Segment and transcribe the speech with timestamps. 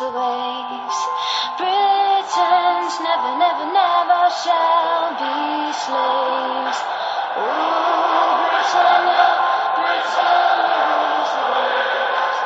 [0.00, 0.98] Rules the waves.
[1.58, 6.78] Britons never, never, never shall be slaves.
[7.36, 7.44] Ooh,
[8.50, 9.26] Britannia,
[9.76, 12.38] Britannia rules the waves.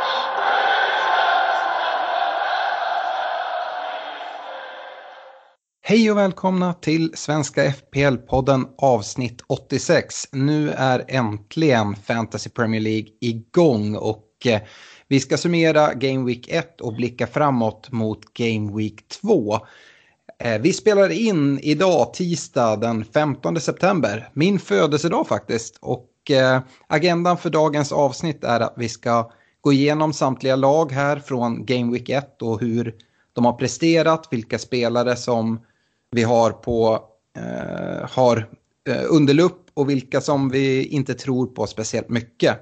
[5.82, 10.14] Hej och välkomna till Svenska FPL-podden avsnitt 86.
[10.32, 14.60] Nu är äntligen Fantasy Premier League igång och eh,
[15.08, 19.60] vi ska summera Game Week 1 och blicka framåt mot Game Week 2.
[20.38, 25.78] Eh, vi spelar in idag tisdag den 15 september, min födelsedag faktiskt.
[25.80, 29.30] Och eh, agendan för dagens avsnitt är att vi ska
[29.60, 32.94] gå igenom samtliga lag här från Game Week 1 och hur
[33.32, 35.60] de har presterat, vilka spelare som
[36.10, 37.04] vi har på
[37.36, 38.48] eh, har
[38.88, 42.58] eh, underlupp och vilka som vi inte tror på speciellt mycket.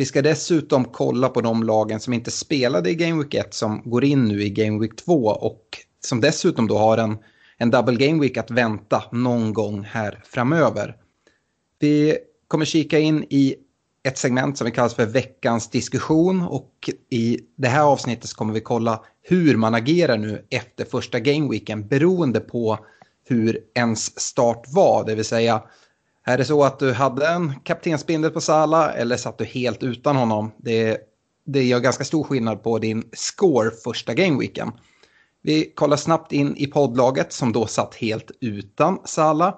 [0.00, 3.82] Vi ska dessutom kolla på de lagen som inte spelade i Game Week 1 som
[3.84, 5.64] går in nu i Game Week 2 och
[6.04, 7.18] som dessutom då har en,
[7.56, 10.96] en double Game Week att vänta någon gång här framöver.
[11.78, 12.18] Vi
[12.48, 13.56] kommer kika in i
[14.02, 18.54] ett segment som vi kallar för veckans diskussion och i det här avsnittet så kommer
[18.54, 22.78] vi kolla hur man agerar nu efter första gameweeken beroende på
[23.24, 25.06] hur ens start var.
[25.06, 25.62] Det vill säga,
[26.24, 30.16] är det så att du hade en kaptensbindel på Sala eller satt du helt utan
[30.16, 30.50] honom?
[30.56, 30.98] Det,
[31.46, 34.72] det gör ganska stor skillnad på din score första gameweeken.
[35.42, 39.56] Vi kollar snabbt in i poddlaget som då satt helt utan Sala.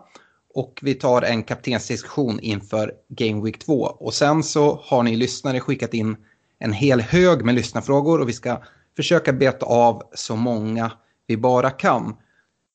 [0.54, 3.74] Och vi tar en kaptensdiskussion inför Game Week 2.
[3.74, 6.16] Och sen så har ni lyssnare skickat in
[6.58, 8.62] en hel hög med lyssnarfrågor och vi ska
[8.96, 10.92] försöka beta av så många
[11.26, 12.16] vi bara kan.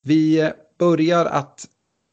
[0.03, 1.65] Vi börjar att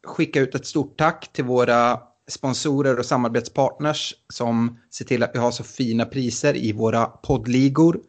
[0.07, 5.39] skicka ut ett stort tack till våra sponsorer och samarbetspartners som ser till att vi
[5.39, 7.99] har så fina priser i våra poddligor.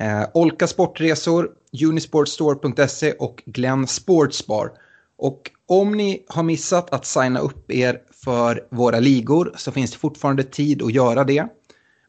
[0.00, 1.50] Eh, Olka Sportresor,
[1.84, 4.70] Unisportstore.se och Glenn Sportsbar.
[5.18, 9.98] Och om ni har missat att signa upp er för våra ligor så finns det
[9.98, 11.46] fortfarande tid att göra det.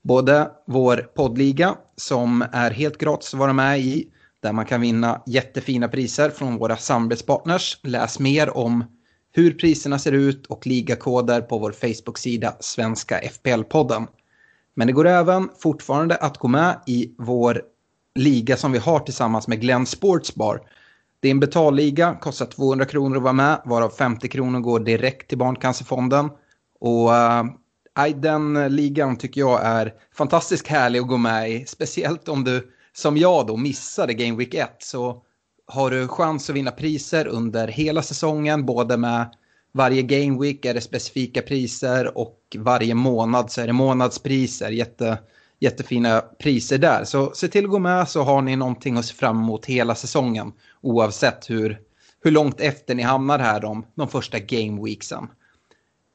[0.01, 4.07] Både vår poddliga som är helt gratis att vara med i
[4.41, 7.77] där man kan vinna jättefina priser från våra samarbetspartners.
[7.83, 8.83] Läs mer om
[9.31, 14.07] hur priserna ser ut och ligakoder på vår Facebook-sida Svenska FPL-podden.
[14.73, 17.61] Men det går även fortfarande att gå med i vår
[18.15, 20.61] liga som vi har tillsammans med Glenn Sportsbar.
[21.19, 25.27] Det är en betalliga, kostar 200 kronor att vara med, varav 50 kronor går direkt
[25.27, 26.29] till Barncancerfonden.
[26.79, 27.45] Och äh,
[28.15, 33.17] den ligan tycker jag är fantastiskt härlig att gå med i, speciellt om du som
[33.17, 35.23] jag då missade Game Week 1 så
[35.69, 39.35] har du chans att vinna priser under hela säsongen, både med
[39.71, 45.17] varje Game Week är det specifika priser och varje månad så är det månadspriser, jätte,
[45.59, 47.03] jättefina priser där.
[47.03, 49.95] Så se till att gå med så har ni någonting att se fram emot hela
[49.95, 51.79] säsongen oavsett hur,
[52.23, 55.27] hur långt efter ni hamnar här de, de första Game Weeksen.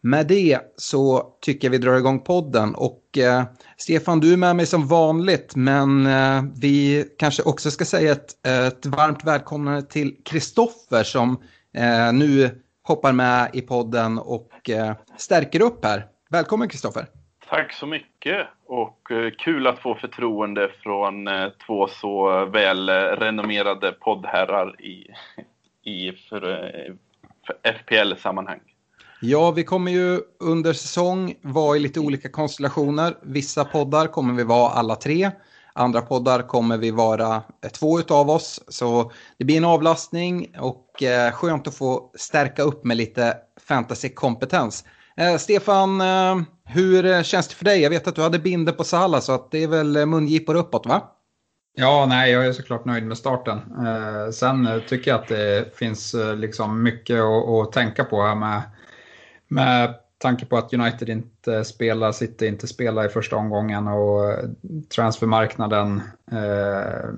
[0.06, 3.42] Med det så tycker jag vi drar igång podden och eh,
[3.76, 8.46] Stefan du är med mig som vanligt men eh, vi kanske också ska säga ett,
[8.46, 11.42] ett varmt välkomnande till Kristoffer som
[11.76, 16.06] eh, nu hoppar med i podden och eh, stärker upp här.
[16.30, 17.06] Välkommen Kristoffer!
[17.48, 23.94] Tack så mycket och eh, kul att få förtroende från eh, två så välrenommerade eh,
[23.94, 25.06] poddherrar i,
[25.82, 26.94] i för, eh,
[27.46, 28.60] för FPL-sammanhang.
[29.26, 33.16] Ja, vi kommer ju under säsong vara i lite olika konstellationer.
[33.22, 35.30] Vissa poddar kommer vi vara alla tre.
[35.72, 38.60] Andra poddar kommer vi vara eh, två utav oss.
[38.68, 44.84] Så det blir en avlastning och eh, skönt att få stärka upp med lite fantasykompetens.
[45.16, 47.80] Eh, Stefan, eh, hur eh, känns det för dig?
[47.80, 50.54] Jag vet att du hade binder på Sala så att det är väl eh, mungipor
[50.54, 51.02] uppåt va?
[51.76, 53.58] Ja, nej, jag är såklart nöjd med starten.
[53.86, 58.34] Eh, sen tycker jag att det finns eh, liksom mycket att, att, tänka på här
[58.34, 58.62] med,
[59.48, 64.48] med tanke på att United inte spelar, City inte spelar i första omgången och eh,
[64.94, 66.02] transfermarknaden
[66.32, 67.10] eh,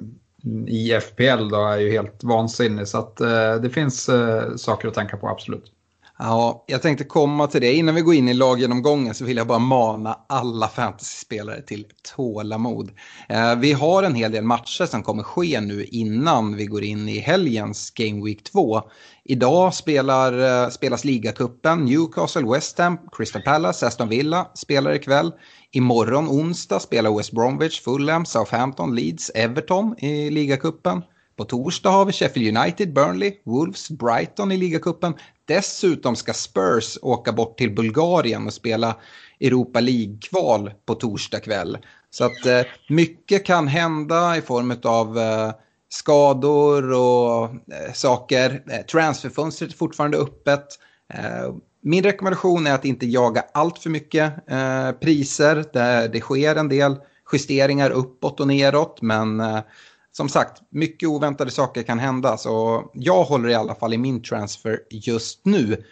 [0.67, 2.89] i FPL då är ju helt vansinnig.
[2.89, 5.73] Så att, eh, det finns eh, saker att tänka på, absolut.
[6.19, 7.75] Ja, jag tänkte komma till det.
[7.75, 11.87] Innan vi går in i laggenomgången så vill jag bara mana alla fantasyspelare till
[12.17, 12.91] tålamod.
[13.29, 17.09] Eh, vi har en hel del matcher som kommer ske nu innan vi går in
[17.09, 18.81] i helgens Game Week 2.
[19.25, 25.33] Idag spelar, eh, spelas ligacupen, Newcastle, West Ham, Crystal Palace, Aston Villa spelar ikväll.
[25.73, 31.03] Imorgon onsdag spelar West Bromwich, Fulham, Southampton, Leeds, Everton i ligacupen.
[31.37, 35.15] På torsdag har vi Sheffield United, Burnley, Wolves, Brighton i ligacupen.
[35.47, 38.97] Dessutom ska Spurs åka bort till Bulgarien och spela
[39.41, 41.79] Europa League-kval på torsdag kväll.
[42.11, 45.51] Så att eh, mycket kan hända i form av eh,
[45.89, 48.63] skador och eh, saker.
[48.71, 50.67] Eh, transferfönstret är fortfarande öppet.
[51.15, 55.65] Eh, min rekommendation är att inte jaga allt för mycket eh, priser.
[55.73, 56.97] Där det sker en del
[57.33, 59.03] justeringar uppåt och neråt.
[59.03, 59.61] Men eh,
[60.17, 62.37] som sagt, mycket oväntade saker kan hända.
[62.37, 65.85] Så jag håller i alla fall i min transfer just nu.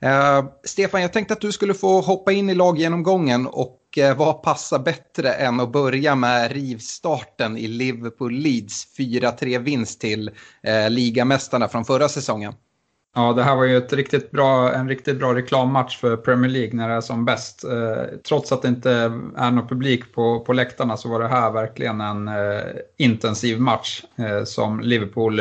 [0.00, 4.42] Eh, Stefan, jag tänkte att du skulle få hoppa in i laggenomgången och eh, vad
[4.42, 10.30] passar bättre än att börja med rivstarten i Liverpool Leeds 4-3 vinst till
[10.62, 12.52] eh, ligamästarna från förra säsongen.
[13.14, 16.74] Ja, det här var ju ett riktigt bra, en riktigt bra reklammatch för Premier League
[16.74, 17.64] när det är som bäst.
[17.64, 18.90] Eh, trots att det inte
[19.36, 22.62] är någon publik på, på läktarna så var det här verkligen en eh,
[22.96, 25.40] intensiv match eh, som Liverpool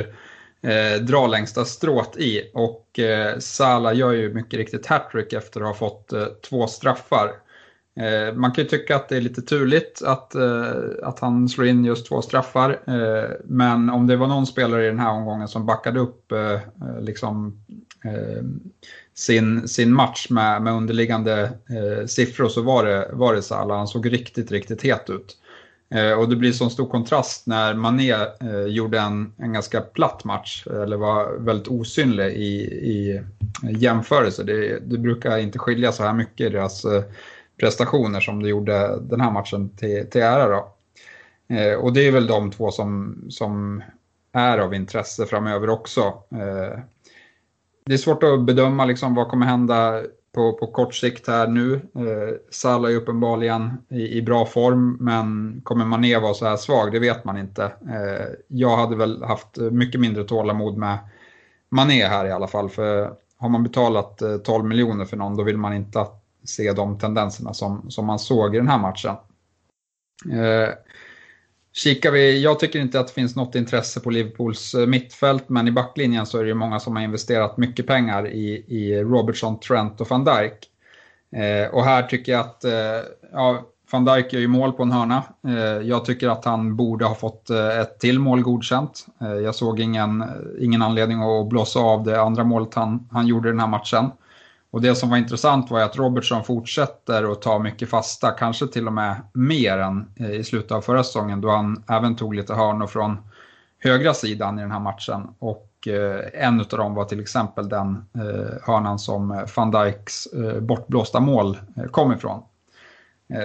[0.62, 2.52] eh, drar längsta strået i.
[2.54, 7.32] Och eh, Salah gör ju mycket riktigt hattrick efter att ha fått eh, två straffar.
[8.00, 10.74] Eh, man kan ju tycka att det är lite turligt att, eh,
[11.04, 12.70] att han slår in just två straffar.
[12.88, 16.54] Eh, men om det var någon spelare i den här omgången som backade upp eh,
[16.54, 17.62] eh, liksom,
[18.06, 18.44] eh,
[19.14, 21.52] sin, sin match med, med underliggande
[22.08, 23.78] siffror så var det, var det Salah.
[23.78, 25.38] Han såg riktigt, riktigt het ut.
[26.18, 28.16] Och det blir sån stor kontrast när Mané
[28.68, 33.22] gjorde en, en ganska platt match, eller var väldigt osynlig i, i
[33.70, 34.44] jämförelse.
[34.44, 36.86] Det, det brukar inte skilja så här mycket i deras
[37.60, 40.48] prestationer som det gjorde den här matchen till, till ära.
[40.48, 40.74] Då.
[41.56, 43.84] Eh, och det är väl de två som, som
[44.32, 46.02] är av intresse framöver också.
[46.32, 46.80] Eh,
[47.86, 51.74] det är svårt att bedöma liksom vad kommer hända på, på kort sikt här nu.
[51.74, 56.92] Eh, Salah är uppenbarligen i, i bra form, men kommer Mané vara så här svag?
[56.92, 57.64] Det vet man inte.
[57.64, 60.98] Eh, jag hade väl haft mycket mindre tålamod med
[61.70, 65.44] Mané här i alla fall, för har man betalat eh, 12 miljoner för någon, då
[65.44, 69.16] vill man inte att se de tendenserna som, som man såg i den här matchen.
[70.32, 70.70] Eh,
[71.74, 75.68] kikar vi, jag tycker inte att det finns något intresse på Liverpools eh, mittfält, men
[75.68, 80.02] i backlinjen så är det många som har investerat mycket pengar i, i Robertson, Trent
[80.02, 80.70] och van Dijk.
[81.32, 83.02] Eh, och här tycker jag att eh,
[83.32, 85.24] ja, van Dijk gör ju mål på en hörna.
[85.48, 89.06] Eh, jag tycker att han borde ha fått eh, ett till mål godkänt.
[89.22, 90.24] Eh, jag såg ingen,
[90.60, 94.12] ingen anledning att blåsa av det andra målet han, han gjorde i den här matchen.
[94.72, 98.88] Och det som var intressant var att Robertson fortsätter att ta mycket fasta, kanske till
[98.88, 102.54] och med mer än eh, i slutet av förra säsongen då han även tog lite
[102.54, 103.18] hörnor från
[103.80, 105.28] högra sidan i den här matchen.
[105.40, 110.26] Och eh, en av dem var till exempel den eh, hörnan som eh, van Dijks
[110.26, 111.58] eh, bortblåsta mål
[111.92, 112.44] kom ifrån.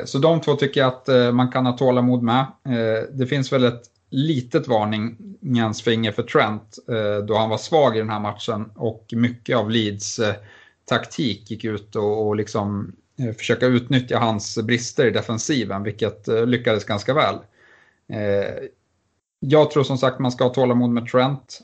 [0.04, 2.46] Så de två tycker jag att man kan ha tålamod med.
[3.12, 6.78] Det finns väl ett litet varningens finger för Trent
[7.28, 10.20] då han var svag i den här matchen och mycket av Leeds
[10.84, 16.46] taktik gick ut och, och liksom eh, försöka utnyttja hans brister i defensiven, vilket eh,
[16.46, 17.34] lyckades ganska väl.
[18.08, 18.54] Eh,
[19.38, 21.60] jag tror som sagt man ska ha tålamod med Trent,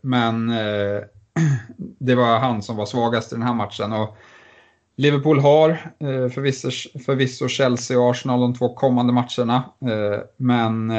[0.00, 0.48] men
[1.76, 3.92] det var han som var svagast i den här matchen.
[3.92, 4.16] Och
[4.96, 5.92] Liverpool har
[6.28, 9.64] förvisso, förvisso Chelsea och Arsenal de två kommande matcherna,
[10.36, 10.92] men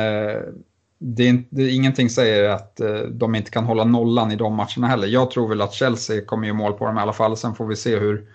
[1.06, 4.56] det är, det är ingenting säger att eh, de inte kan hålla nollan i de
[4.56, 5.08] matcherna heller.
[5.08, 7.38] Jag tror väl att Chelsea kommer göra mål på dem i alla fall.
[7.38, 8.28] Sen får vi se hur,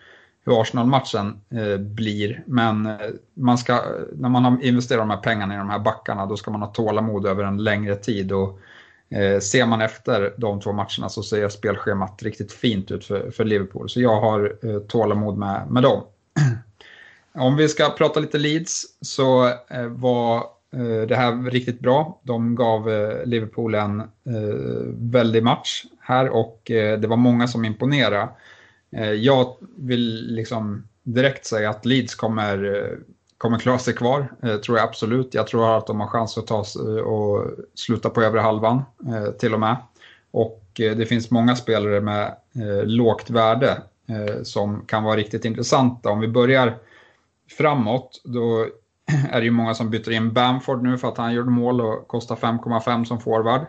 [0.45, 2.43] hur Arsenal-matchen eh, blir.
[2.47, 2.97] Men eh,
[3.35, 3.83] man ska,
[4.13, 6.69] när man har investerat de här pengarna i de här backarna då ska man ha
[6.69, 8.33] tålamod över en längre tid.
[8.33, 8.59] Och,
[9.11, 13.45] eh, ser man efter de två matcherna så ser spelschemat riktigt fint ut för, för
[13.45, 13.89] Liverpool.
[13.89, 16.03] Så jag har eh, tålamod med, med dem.
[17.35, 22.21] Om vi ska prata lite Leeds så eh, var Eh, det här riktigt bra.
[22.23, 24.07] De gav eh, Liverpool en eh,
[24.97, 28.29] väldig match här och eh, det var många som imponerade.
[29.21, 32.99] Jag vill liksom direkt säga att Leeds kommer
[33.39, 34.33] kommer klara sig kvar,
[34.65, 35.35] tror jag absolut.
[35.35, 36.65] Jag tror att de har chans att ta
[37.05, 38.83] och sluta på övre halvan
[39.39, 39.77] till och med.
[40.31, 42.37] Och det finns många spelare med
[42.85, 43.83] lågt värde
[44.43, 46.11] som kan vara riktigt intressanta.
[46.11, 46.79] Om vi börjar
[47.59, 48.67] framåt, då
[49.33, 52.09] är det ju många som byter in Bamford nu för att han gjorde mål och
[52.09, 53.67] kostar 5,5 som forward.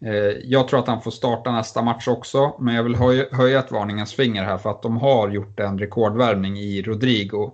[0.00, 2.96] Eh, jag tror att han får starta nästa match också, men jag vill
[3.32, 7.50] höja ett varningens finger här för att de har gjort en rekordvärvning i Rodrigo.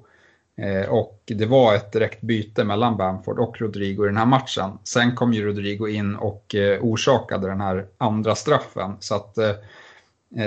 [0.56, 4.78] Eh, och det var ett direkt byte mellan Bamford och Rodrigo i den här matchen.
[4.85, 8.97] Sen kom ju Rodrigo in och eh, orsakade den här andra straffen.
[9.00, 9.38] Så att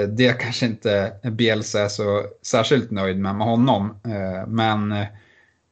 [0.08, 4.00] det kanske inte Bielsa är så särskilt nöjd med med honom.
[4.48, 4.94] Men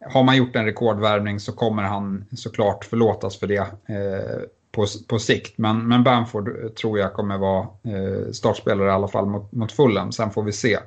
[0.05, 5.19] har man gjort en rekordvärvning så kommer han såklart förlåtas för det eh, på, på
[5.19, 5.57] sikt.
[5.57, 9.71] Men, men Bamford eh, tror jag kommer vara eh, startspelare i alla fall mot, mot
[9.71, 10.11] Fulham.
[10.11, 10.77] Sen får vi se.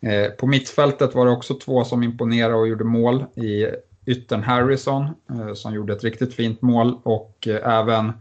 [0.00, 3.66] Eh, på mittfältet var det också två som imponerade och gjorde mål i
[4.06, 8.12] yttern Harrison eh, som gjorde ett riktigt fint mål och eh, även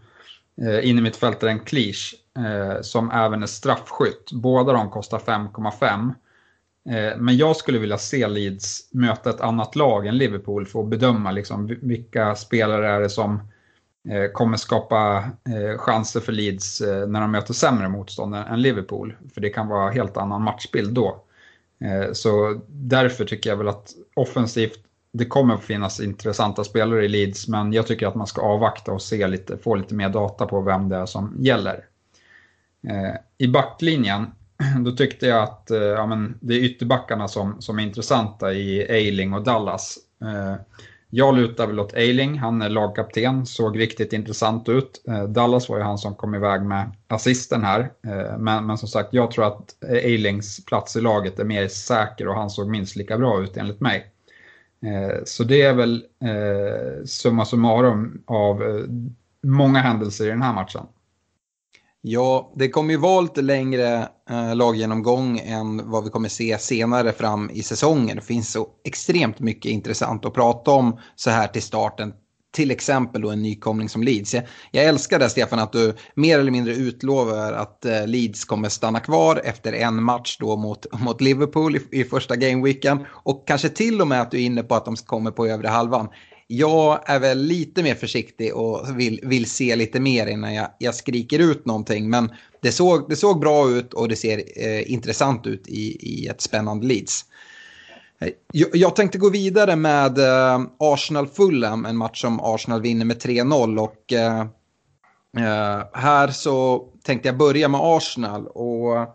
[0.62, 4.32] eh, in i mittfältaren Cleach eh, som även är straffskytt.
[4.32, 6.13] Båda de kostar 5,5.
[6.89, 10.88] Eh, men jag skulle vilja se Leeds möta ett annat lag än Liverpool för att
[10.88, 13.39] bedöma liksom vilka spelare är det som
[14.10, 15.17] eh, kommer skapa
[15.50, 19.15] eh, chanser för Leeds när de möter sämre motstånd än Liverpool.
[19.34, 21.24] För det kan vara helt annan matchbild då.
[22.13, 24.79] Så därför tycker jag väl att offensivt,
[25.13, 28.91] det kommer att finnas intressanta spelare i Leeds, men jag tycker att man ska avvakta
[28.91, 31.86] och se lite, få lite mer data på vem det är som gäller.
[33.38, 34.25] I backlinjen
[34.86, 38.82] då tyckte jag att eh, ja, men det är ytterbackarna som, som är intressanta i
[38.82, 39.98] Eiling och Dallas.
[40.22, 40.56] Eh,
[41.10, 45.04] jag lutar väl åt Eiling, han är lagkapten, såg riktigt intressant ut.
[45.08, 47.92] Eh, Dallas var ju han som kom iväg med assisten här.
[48.38, 52.36] Men, men som sagt, jag tror att Eilings plats i laget är mer säker och
[52.36, 54.12] han såg minst lika bra ut enligt mig.
[55.24, 56.04] Så det är väl
[57.06, 58.86] summa summarum av
[59.42, 60.86] många händelser i den här matchen.
[62.10, 67.14] Ja, det kommer ju vara lite längre eh, laggenomgång än vad vi kommer se senare
[67.14, 68.16] fram i säsongen.
[68.16, 72.14] Det finns så extremt mycket intressant att prata om så här till starten.
[72.54, 74.34] Till exempel då en nykomling som Leeds.
[74.34, 78.70] Jag, jag älskar det Stefan att du mer eller mindre utlovar att eh, Leeds kommer
[78.70, 83.06] stanna kvar efter en match då mot, mot Liverpool i, i första gameweeken.
[83.10, 85.68] Och kanske till och med att du är inne på att de kommer på övre
[85.68, 86.10] halvan
[86.48, 90.96] jag är väl lite mer försiktig och vill, vill se lite mer innan jag, jag
[90.96, 92.10] skriker ut någonting.
[92.10, 96.27] Men det såg, det såg bra ut och det ser eh, intressant ut i, i
[96.27, 97.25] ett spännande Leeds.
[98.20, 103.18] Eh, jag, jag tänkte gå vidare med eh, Arsenal-Fulham, en match som Arsenal vinner med
[103.18, 103.80] 3-0.
[103.80, 104.39] Och eh,
[105.38, 108.48] eh, här så tänkte jag börja med Arsenal.
[108.48, 109.08] Och eh,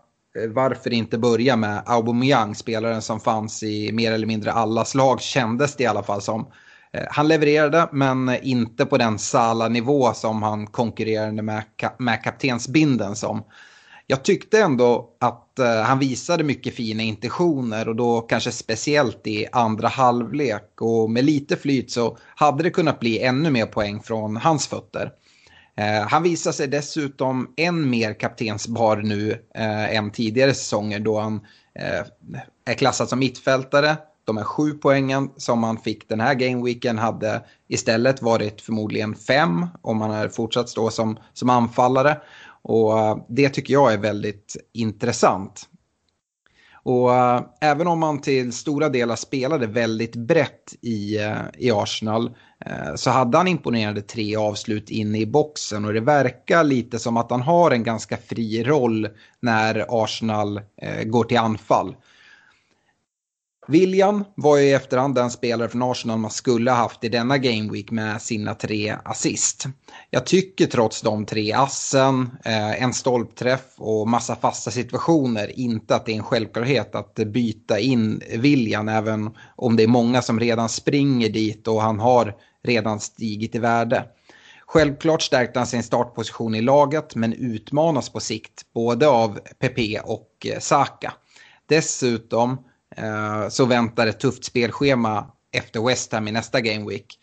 [0.48, 5.76] varför inte börja med Aubameyang, spelaren som fanns i mer eller mindre alla slag, kändes
[5.76, 6.46] det i alla fall som.
[6.92, 11.62] Eh, han levererade, men inte på den Sala-nivå som han konkurrerade med,
[11.98, 13.44] med kaptensbinden som.
[14.06, 19.46] Jag tyckte ändå att eh, han visade mycket fina intentioner och då kanske speciellt i
[19.52, 20.80] andra halvlek.
[20.80, 25.12] Och med lite flyt så hade det kunnat bli ännu mer poäng från hans fötter.
[25.76, 31.40] Eh, han visar sig dessutom än mer kaptensbar nu eh, än tidigare säsonger då han
[32.64, 37.42] är klassad som mittfältare, de här sju poängen som man fick den här gameweeken hade
[37.68, 42.16] istället varit förmodligen fem om man hade fortsatt stå som, som anfallare.
[42.62, 45.68] Och eh, det tycker jag är väldigt intressant.
[46.84, 52.36] Och eh, även om man till stora delar spelade väldigt brett i, eh, i Arsenal
[52.96, 57.30] så hade han imponerande tre avslut inne i boxen och det verkar lite som att
[57.30, 59.08] han har en ganska fri roll
[59.40, 60.60] när Arsenal
[61.06, 61.96] går till anfall.
[63.68, 67.38] William var ju i efterhand den spelare från Arsenal man skulle ha haft i denna
[67.38, 69.66] Gameweek med sina tre assist.
[70.10, 76.06] Jag tycker trots de tre assen, eh, en stolpträff och massa fasta situationer inte att
[76.06, 80.68] det är en självklarhet att byta in William även om det är många som redan
[80.68, 84.04] springer dit och han har redan stigit i värde.
[84.66, 90.46] Självklart stärkte han sin startposition i laget men utmanas på sikt både av Pepe och
[90.46, 91.12] eh, Saka.
[91.68, 92.58] Dessutom
[92.96, 97.18] Eh, så väntar ett tufft spelschema efter West Ham i nästa Game Week.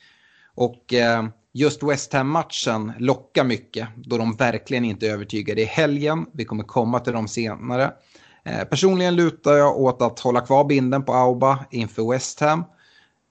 [0.56, 6.26] Och eh, just West Ham-matchen lockar mycket då de verkligen inte övertygade i helgen.
[6.34, 7.94] Vi kommer komma till dem senare.
[8.44, 12.64] Eh, personligen lutar jag åt att hålla kvar binden på Auba inför West Ham.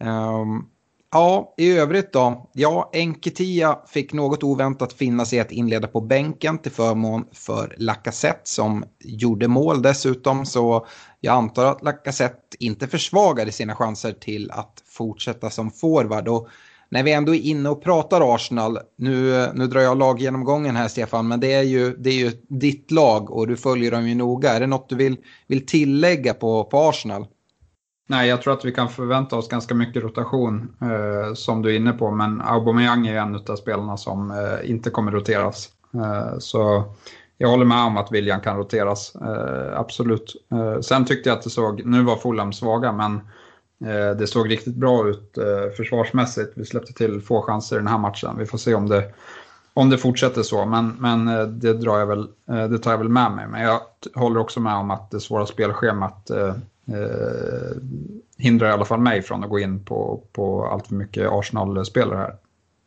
[0.01, 0.65] Ehm,
[1.11, 2.51] Ja, i övrigt då.
[2.53, 8.41] Ja, Enketia fick något oväntat finna sig att inleda på bänken till förmån för Lacazette
[8.45, 10.47] som gjorde mål dessutom.
[10.47, 10.87] Så
[11.21, 16.29] jag antar att Lacazette inte försvagade sina chanser till att fortsätta som forward.
[16.29, 16.49] Och
[16.89, 21.29] när vi ändå är inne och pratar Arsenal, nu, nu drar jag laggenomgången här Stefan,
[21.29, 24.53] men det är, ju, det är ju ditt lag och du följer dem ju noga.
[24.53, 27.27] Är det något du vill, vill tillägga på, på Arsenal?
[28.11, 31.77] Nej, jag tror att vi kan förvänta oss ganska mycket rotation eh, som du är
[31.77, 35.69] inne på, men Aubameyang är en av spelarna som eh, inte kommer roteras.
[35.95, 36.85] Eh, så
[37.39, 40.35] jag håller med om att William kan roteras, eh, absolut.
[40.53, 43.15] Eh, sen tyckte jag att det såg, nu var Fulham svaga, men
[43.91, 46.53] eh, det såg riktigt bra ut eh, försvarsmässigt.
[46.55, 48.35] Vi släppte till få chanser i den här matchen.
[48.39, 49.13] Vi får se om det,
[49.75, 52.99] om det fortsätter så, men, men eh, det, drar jag väl, eh, det tar jag
[52.99, 53.47] väl med mig.
[53.49, 53.81] Men jag
[54.15, 56.31] håller också med om att det svåra spelschemat
[56.89, 57.83] eh,
[58.39, 62.19] hindrar i alla fall mig från att gå in på, på allt för mycket Arsenal-spelare
[62.19, 62.35] här.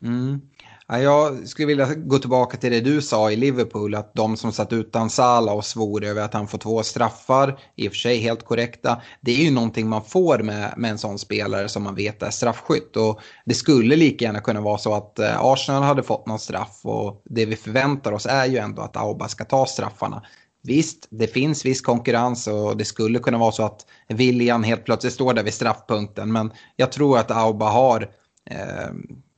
[0.02, 0.40] Mm.
[0.86, 4.52] Ja, jag skulle vilja gå tillbaka till det du sa i Liverpool, att de som
[4.52, 8.18] satt utan Salah och svor över att han får två straffar, i och för sig
[8.18, 11.94] helt korrekta, det är ju någonting man får med, med en sån spelare som man
[11.94, 12.96] vet är straffskytt.
[12.96, 16.80] Och det skulle lika gärna kunna vara så att eh, Arsenal hade fått någon straff
[16.82, 20.22] och det vi förväntar oss är ju ändå att Auba ska ta straffarna.
[20.62, 25.12] Visst, det finns viss konkurrens och det skulle kunna vara så att William helt plötsligt
[25.12, 26.32] står där vid straffpunkten.
[26.32, 28.10] Men jag tror att Auba har,
[28.50, 28.92] eh,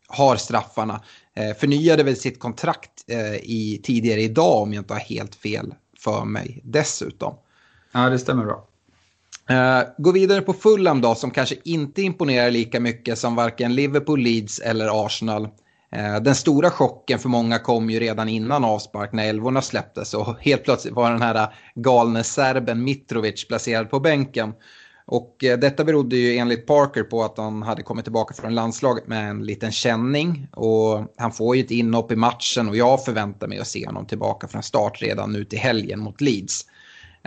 [0.09, 1.01] har straffarna.
[1.37, 5.75] Eh, förnyade väl sitt kontrakt eh, i, tidigare idag om jag inte har helt fel
[5.99, 7.35] för mig dessutom.
[7.93, 8.67] Ja, det stämmer bra.
[9.51, 14.21] Uh, gå vidare på Fulham då, som kanske inte imponerar lika mycket som varken Liverpool,
[14.21, 15.49] Leeds eller Arsenal.
[15.95, 20.37] Eh, den stora chocken för många kom ju redan innan avspark när älvorna släpptes och
[20.41, 24.53] helt plötsligt var den här galne serben Mitrovic placerad på bänken.
[25.07, 29.07] Och eh, detta berodde ju enligt Parker på att han hade kommit tillbaka från landslaget
[29.07, 30.49] med en liten känning.
[30.53, 34.07] Och han får ju ett inhopp i matchen och jag förväntar mig att se honom
[34.07, 36.67] tillbaka från start redan nu till helgen mot Leeds.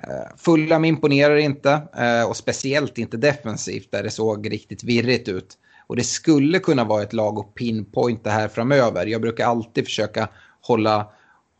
[0.04, 1.82] Eh, Fulham imponerar inte
[2.30, 5.58] och speciellt inte defensivt där det såg riktigt virrigt ut.
[5.88, 9.06] Och det skulle kunna vara ett lag att pinpointa här framöver.
[9.06, 10.30] Jag brukar alltid försöka
[10.62, 11.12] hålla,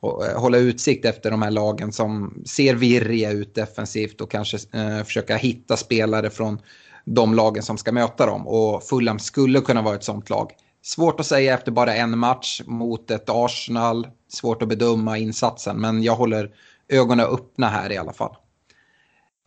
[0.04, 5.04] eh, hålla utsikt efter de här lagen som ser virriga ut defensivt och kanske eh,
[5.04, 6.60] försöka hitta spelare från
[7.06, 8.48] de lagen som ska möta dem.
[8.48, 10.52] Och Fulham skulle kunna vara ett sånt lag.
[10.82, 14.08] Svårt att säga efter bara en match mot ett Arsenal.
[14.30, 16.52] Svårt att bedöma insatsen, men jag håller
[16.90, 18.36] ögonen öppna här i alla fall.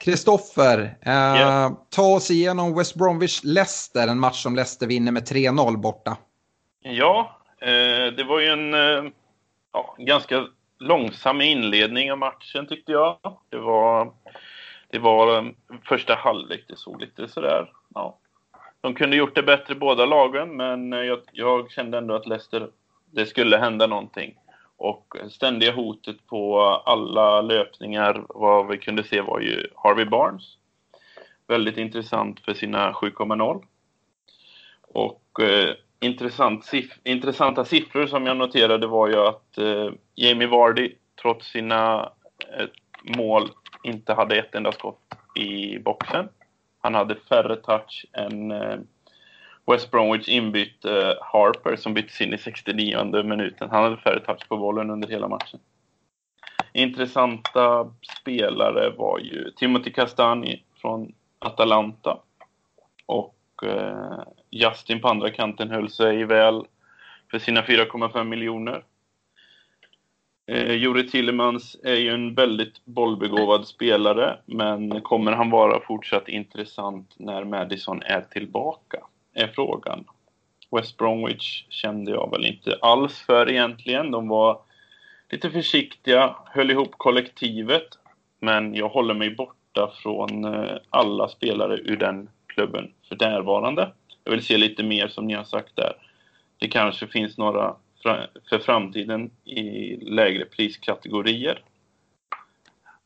[0.05, 1.73] Kristoffer, eh, yeah.
[1.91, 6.17] ta oss igenom West Bromwich-Leicester, en match som Leicester vinner med 3-0 borta.
[6.83, 9.13] Ja, eh, det var ju en eh,
[9.73, 10.47] ja, ganska
[10.79, 13.19] långsam inledning av matchen tyckte jag.
[13.49, 14.13] Det var,
[14.91, 15.45] det var eh,
[15.85, 18.19] första halvlek, det såg lite sådär, ja.
[18.81, 22.71] De kunde gjort det bättre båda lagen, men jag, jag kände ändå att Leicester,
[23.11, 24.35] det skulle hända någonting.
[24.81, 30.57] Och ständiga hotet på alla löpningar, vad vi kunde se var ju Harvey Barnes.
[31.47, 33.63] Väldigt intressant för sina 7,0.
[34.83, 40.95] Och eh, intressant siff intressanta siffror som jag noterade var ju att eh, Jamie Vardy,
[41.23, 42.13] trots sina
[42.59, 42.67] eh,
[43.17, 43.49] mål,
[43.83, 46.29] inte hade ett enda skott i boxen.
[46.81, 48.79] Han hade färre touch än eh,
[49.71, 53.69] West Bromwich inbytte eh, Harper som byttes in i 69 minuten.
[53.71, 55.61] Han hade färre touch på bollen under hela matchen.
[56.73, 62.19] Intressanta spelare var ju Timothy Castani från Atalanta.
[63.07, 66.65] Och eh, Justin på andra kanten höll sig väl
[67.31, 68.85] för sina 4,5 miljoner.
[70.47, 77.15] Eh, Juri Tillemans är ju en väldigt bollbegåvad spelare, men kommer han vara fortsatt intressant
[77.17, 78.99] när Madison är tillbaka?
[79.35, 80.05] Är frågan.
[80.71, 84.11] West Bromwich kände jag väl inte alls för egentligen.
[84.11, 84.61] De var
[85.31, 87.89] lite försiktiga, höll ihop kollektivet.
[88.41, 93.93] Men jag håller mig borta från eh, alla spelare ur den klubben för närvarande.
[94.25, 95.93] Jag vill se lite mer som ni har sagt där.
[96.59, 97.77] Det kanske finns några
[98.49, 101.63] för framtiden i lägre priskategorier.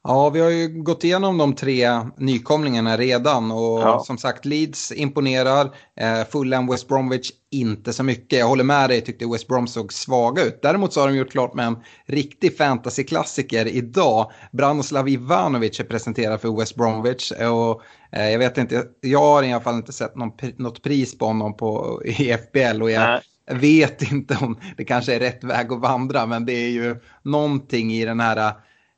[0.06, 4.02] Ja, vi har ju gått igenom de tre nykomlingarna redan och ja.
[4.06, 5.70] som sagt Leeds imponerar.
[5.96, 8.38] Eh, Fulham, West Bromwich inte så mycket.
[8.38, 10.62] Jag håller med dig, tyckte West Brom såg svaga ut.
[10.62, 14.30] Däremot så har de gjort klart med en riktig fantasyklassiker idag.
[14.52, 19.52] Branoslav Ivanovic är presenterad för West Bromwich och eh, jag vet inte, jag har i
[19.52, 23.20] alla fall inte sett någon, något pris på honom på, i FBL och jag Nej.
[23.60, 27.92] vet inte om det kanske är rätt väg att vandra men det är ju någonting
[27.92, 28.54] i den här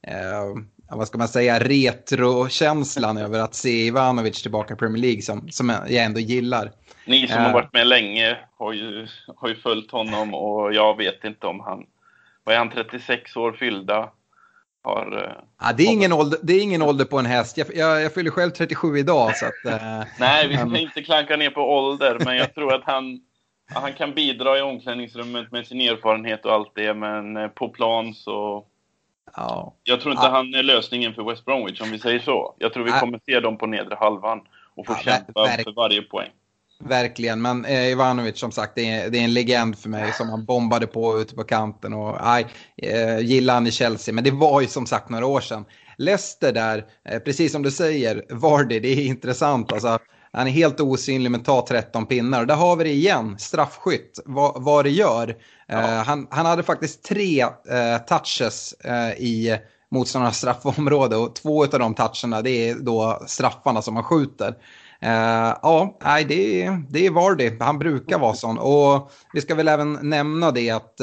[0.07, 0.55] Eh,
[0.89, 5.69] vad ska man säga, retrokänslan över att se Ivanovic tillbaka i Premier League som, som
[5.69, 6.73] jag ändå gillar.
[7.07, 11.25] Ni som har varit med länge har ju, har ju följt honom och jag vet
[11.25, 11.85] inte om han,
[12.45, 14.11] vad är han, 36 år fyllda?
[14.83, 17.59] Har, uh, ja, det, är ingen ålder, det är ingen ålder på en häst.
[17.59, 19.37] Jag, jag, jag fyller själv 37 idag.
[19.37, 22.85] Så att, uh, Nej, vi ska inte klanka ner på ålder, men jag tror att
[22.85, 23.21] han,
[23.75, 28.67] han kan bidra i omklädningsrummet med sin erfarenhet och allt det, men på plan så
[29.37, 29.75] Ja.
[29.85, 30.31] Jag tror inte ja.
[30.31, 32.55] han är lösningen för West Bromwich om vi säger så.
[32.59, 34.41] Jag tror vi kommer se dem på nedre halvan
[34.75, 36.31] och få ja, kämpa för varje poäng.
[36.79, 40.29] Verkligen, men eh, Ivanovic som sagt det är, det är, en legend för mig som
[40.29, 42.47] han bombade på ute på kanten och aj,
[42.77, 44.15] eh, gillar han i Chelsea.
[44.15, 45.65] Men det var ju som sagt några år sedan.
[45.99, 49.73] Leicester där, eh, precis som du säger, Vardy, det är intressant.
[49.73, 49.99] Alltså,
[50.37, 52.41] han är helt osynlig men tar 13 pinnar.
[52.41, 55.37] Och där har vi det igen, straffskytt, vad, vad det gör.
[55.67, 55.79] Ja.
[55.79, 59.59] Uh, han, han hade faktiskt tre uh, touches uh, i
[59.91, 64.55] motståndarnas straffområde och två av de toucherna det är då straffarna som han skjuter.
[65.63, 68.59] ja, nej, det, det är Vardy, han brukar vara sån.
[68.59, 71.01] Och vi ska väl även nämna det att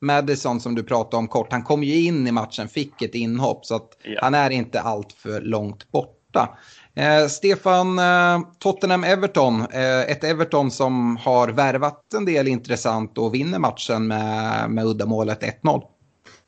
[0.00, 3.66] Madison som du pratade om kort, han kom ju in i matchen, fick ett inhopp
[3.66, 4.20] så att ja.
[4.22, 6.58] han är inte allt för långt borta.
[6.98, 9.66] Eh, Stefan, eh, Tottenham-Everton.
[9.72, 15.42] Eh, ett Everton som har värvat en del intressant och vinner matchen med, med uddamålet
[15.42, 15.82] 1-0.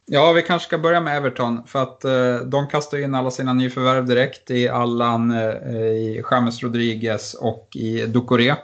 [0.07, 3.53] Ja, vi kanske ska börja med Everton för att eh, de kastar in alla sina
[3.53, 8.55] nyförvärv direkt i Allan, eh, i James Rodriguez och i Ducoré.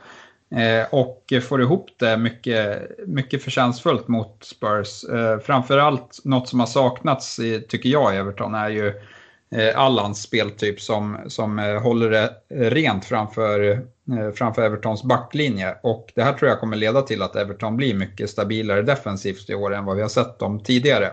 [0.51, 5.05] Eh, och får ihop det mycket, mycket förtjänstfullt mot Spurs.
[5.05, 9.16] Eh, framförallt något som har saknats, i, tycker jag, i Everton är ju Eh,
[9.51, 12.35] Eh, Allans speltyp som, som eh, håller det
[12.71, 15.77] rent framför, eh, framför Evertons backlinje.
[15.83, 19.55] Och det här tror jag kommer leda till att Everton blir mycket stabilare defensivt i
[19.55, 21.07] år än vad vi har sett dem tidigare.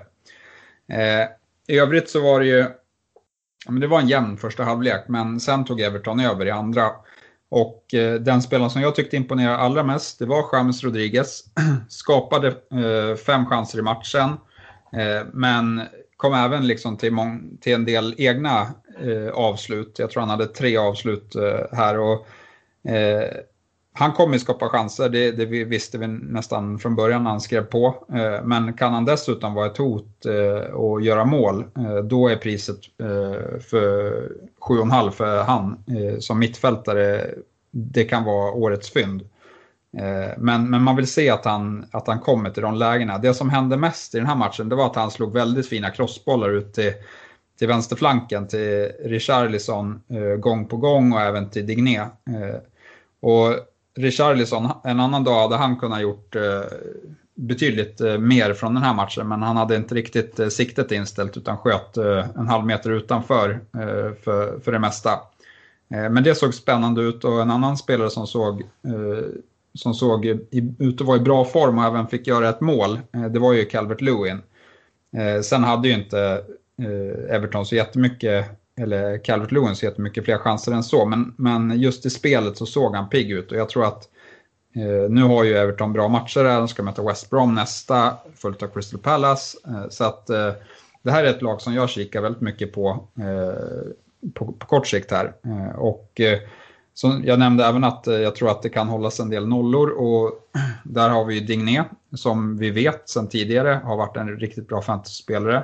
[0.87, 1.27] Eh,
[1.67, 2.65] I övrigt så var det ju,
[3.81, 6.91] det var en jämn första halvlek, men sen tog Everton över i andra.
[7.49, 11.43] Och eh, den spelaren som jag tyckte imponerade allra mest, det var James Rodriguez.
[11.89, 12.55] Skapade
[13.25, 14.37] fem chanser i matchen,
[15.33, 15.81] men
[16.17, 17.13] kom även liksom till,
[17.61, 18.67] till en del egna
[19.01, 19.99] eh, avslut.
[19.99, 21.99] Jag tror han hade tre avslut eh, här.
[21.99, 22.27] Och,
[22.91, 23.29] eh,
[23.95, 28.05] han kommer skapa chanser, det, det visste vi nästan från början när han skrev på.
[28.13, 32.35] Eh, men kan han dessutom vara ett hot eh, och göra mål, eh, då är
[32.35, 34.11] priset eh, för
[34.61, 37.29] 7,5 för han eh, som mittfältare,
[37.71, 39.29] det kan vara årets fynd.
[39.97, 43.17] Eh, men, men man vill se att han, att han kommer till de lägena.
[43.17, 45.89] Det som hände mest i den här matchen det var att han slog väldigt fina
[45.89, 46.93] crossbollar ut till,
[47.59, 51.97] till vänsterflanken till Richarlison eh, gång på gång och även till Digné.
[51.99, 52.59] Eh,
[53.21, 53.55] och
[53.95, 56.35] Richarlison, en annan dag hade han kunnat gjort
[57.35, 61.97] betydligt mer från den här matchen men han hade inte riktigt siktet inställt utan sköt
[62.35, 63.59] en halv meter utanför
[64.23, 65.19] för, för det mesta.
[65.87, 68.63] Men det såg spännande ut och en annan spelare som såg
[69.75, 70.25] som såg
[70.79, 73.53] ut att vara i bra form och även fick göra ett mål, eh, det var
[73.53, 74.41] ju Calvert Lewin.
[75.17, 76.43] Eh, sen hade ju inte
[76.81, 78.45] eh, Everton så jättemycket,
[78.77, 82.65] eller Calvert Lewin så jättemycket fler chanser än så, men, men just i spelet så
[82.65, 84.09] såg han pigg ut och jag tror att
[85.09, 88.67] nu har ju Everton bra matcher här, de ska möta West Brom nästa, följt av
[88.67, 89.57] Crystal Palace.
[89.89, 90.27] Så att
[91.01, 93.07] det här är ett lag som jag kikar väldigt mycket på
[94.33, 95.33] på, på kort sikt här.
[95.77, 96.21] Och
[96.93, 99.89] så jag nämnde även att eh, jag tror att det kan hållas en del nollor
[99.89, 100.31] och
[100.83, 101.83] där har vi ju Digné
[102.15, 105.63] som vi vet sedan tidigare har varit en riktigt bra fantasyspelare.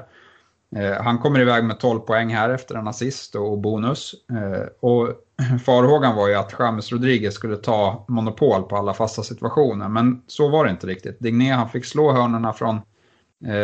[0.76, 4.16] Eh, han kommer iväg med 12 poäng här efter en assist och bonus.
[4.32, 5.10] Eh, och
[5.66, 10.50] farhågan var ju att James Rodriguez skulle ta monopol på alla fasta situationer, men så
[10.50, 11.20] var det inte riktigt.
[11.20, 12.82] Digné han fick slå hörnorna från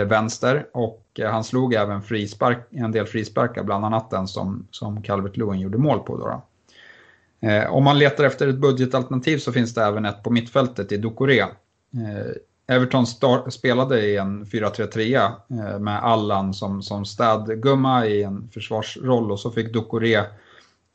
[0.08, 5.38] vänster och han slog även frispark, en del frisparkar, bland annat den som, som Calvert
[5.38, 6.18] Lewin gjorde mål på.
[6.18, 6.42] Då, då.
[7.42, 10.98] Eh, om man letar efter ett budgetalternativ så finns det även ett på mittfältet i
[10.98, 11.40] Ducoré.
[11.40, 12.32] Eh,
[12.68, 13.06] Everton
[13.52, 19.52] spelade i en 4-3-3 eh, med Allan som, som städgumma i en försvarsroll och så
[19.52, 20.24] fick Ducoré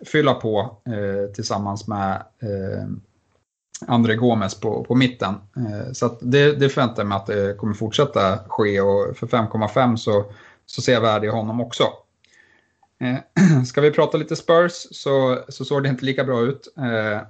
[0.06, 2.88] fylla på eh, tillsammans med eh,
[3.86, 5.34] André Gomes på, på mitten.
[5.56, 9.96] Eh, så det, det förväntar jag mig att det kommer fortsätta ske och för 5,5
[9.96, 10.24] så,
[10.66, 11.84] så ser jag värde i honom också.
[13.00, 13.16] Eh,
[13.64, 16.74] ska vi prata lite Spurs så, så såg det inte lika bra ut.
[16.76, 17.20] Eh,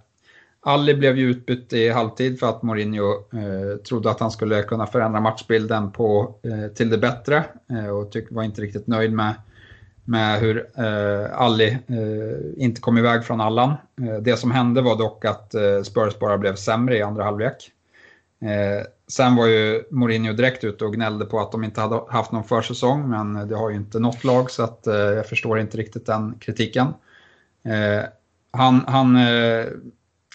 [0.63, 4.87] Ali blev ju utbytt i halvtid för att Mourinho eh, trodde att han skulle kunna
[4.87, 9.35] förändra matchbilden på, eh, till det bättre eh, och tyck, var inte riktigt nöjd med,
[10.05, 13.71] med hur eh, Ali eh, inte kom iväg från Allan.
[14.03, 17.71] Eh, det som hände var dock att eh, Spurs bara blev sämre i andra halvlek.
[18.45, 22.33] Eh, sen var ju Mourinho direkt ute och gnällde på att de inte hade haft
[22.33, 25.77] någon försäsong, men det har ju inte något lag så att, eh, jag förstår inte
[25.77, 26.87] riktigt den kritiken.
[27.65, 28.05] Eh,
[28.51, 29.61] han han eh,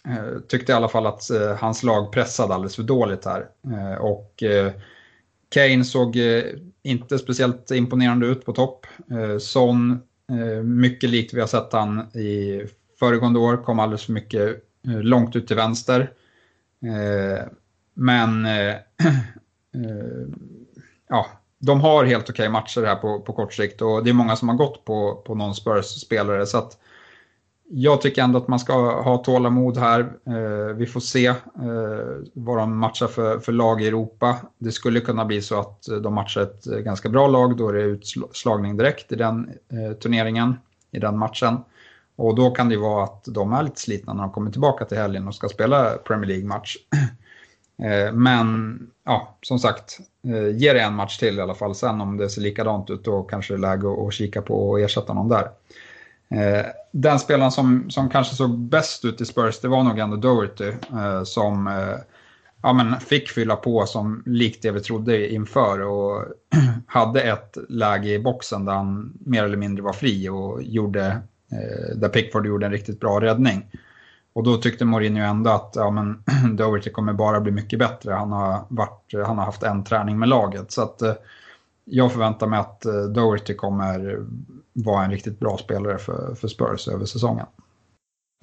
[0.05, 3.47] eh tyckte i alla fall att eh, hans lag pressade alldeles för dåligt här.
[3.67, 4.71] Eh, och eh,
[5.49, 6.17] Kane såg
[6.83, 8.85] inte speciellt imponerande ut på topp.
[9.39, 9.99] Son,
[10.63, 12.61] mycket likt vi har sett han i
[12.99, 16.11] föregående år, kom alldeles för mycket långt ut till vänster.
[17.95, 18.69] Men eh,
[19.75, 20.27] eh,
[21.09, 21.25] ja,
[21.59, 24.35] de har helt okej okay matcher här på, på kort sikt och det är många
[24.35, 26.45] som har gått på, på någon Spurs-spelare.
[26.45, 26.77] Så att
[27.69, 29.99] jag tycker ändå att man ska ha tålamod här.
[29.99, 31.35] Eh, vi får se eh,
[32.33, 34.35] vad de matchar för, för lag i Europa.
[34.57, 37.81] Det skulle kunna bli så att de matchar ett ganska bra lag, då är det
[37.81, 40.55] utslagning direkt i den eh, turneringen,
[40.91, 41.57] i den matchen.
[42.15, 44.97] Och då kan det vara att de är lite slitna när de kommer tillbaka till
[44.97, 46.77] helgen och ska spela Premier League-match.
[47.77, 51.75] Eh, men ja, som sagt, eh, ge det en match till i alla fall.
[51.75, 54.79] Sen om det ser likadant ut då kanske det är läge att kika på och
[54.79, 55.49] ersätta någon där.
[56.29, 60.17] Eh, den spelaren som, som kanske såg bäst ut i Spurs, det var nog ändå
[60.17, 60.71] Doherty.
[61.25, 61.69] Som
[62.61, 65.81] ja, men fick fylla på som likt det vi trodde inför.
[65.81, 66.25] Och
[66.87, 71.21] hade ett läge i boxen där han mer eller mindre var fri och gjorde,
[71.95, 73.65] där Pickford gjorde en riktigt bra räddning.
[74.35, 76.23] Och då tyckte Mourinho ändå att ja, men
[76.55, 78.13] Doherty kommer bara bli mycket bättre.
[78.13, 80.71] Han har, varit, han har haft en träning med laget.
[80.71, 81.13] Så att, eh,
[81.85, 84.25] jag förväntar mig att eh, Doherty kommer
[84.73, 87.45] vara en riktigt bra spelare för, för Spurs över säsongen.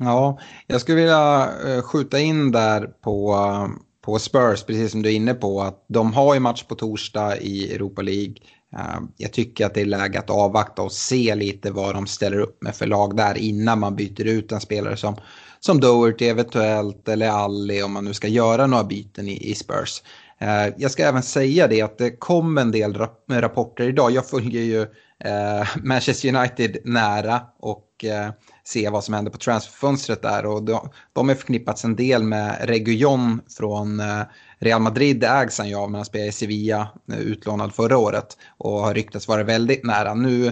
[0.03, 3.69] Ja, jag skulle vilja eh, skjuta in där på, eh,
[4.01, 7.37] på Spurs, precis som du är inne på, att de har ju match på torsdag
[7.37, 8.35] i Europa League.
[8.77, 12.39] Eh, jag tycker att det är läge att avvakta och se lite vad de ställer
[12.39, 15.17] upp med för lag där innan man byter ut en spelare som,
[15.65, 20.03] som Doherty eventuellt eller Alli om man nu ska göra några byten i, i Spurs.
[20.39, 24.11] Eh, jag ska även säga det att det kom en del rapporter idag.
[24.11, 24.83] Jag följer ju
[25.25, 28.31] eh, Manchester United nära och eh,
[28.65, 30.47] ser vad som händer på transferfönstret där.
[30.47, 34.23] Och de, har förknippats en del med Reguillon från eh,
[34.59, 35.25] Real Madrid.
[35.25, 38.37] Ägs han ju av, men han spelade i Sevilla, eh, utlånad förra året.
[38.59, 40.15] Och har ryktats vara väldigt nära.
[40.15, 40.47] Nu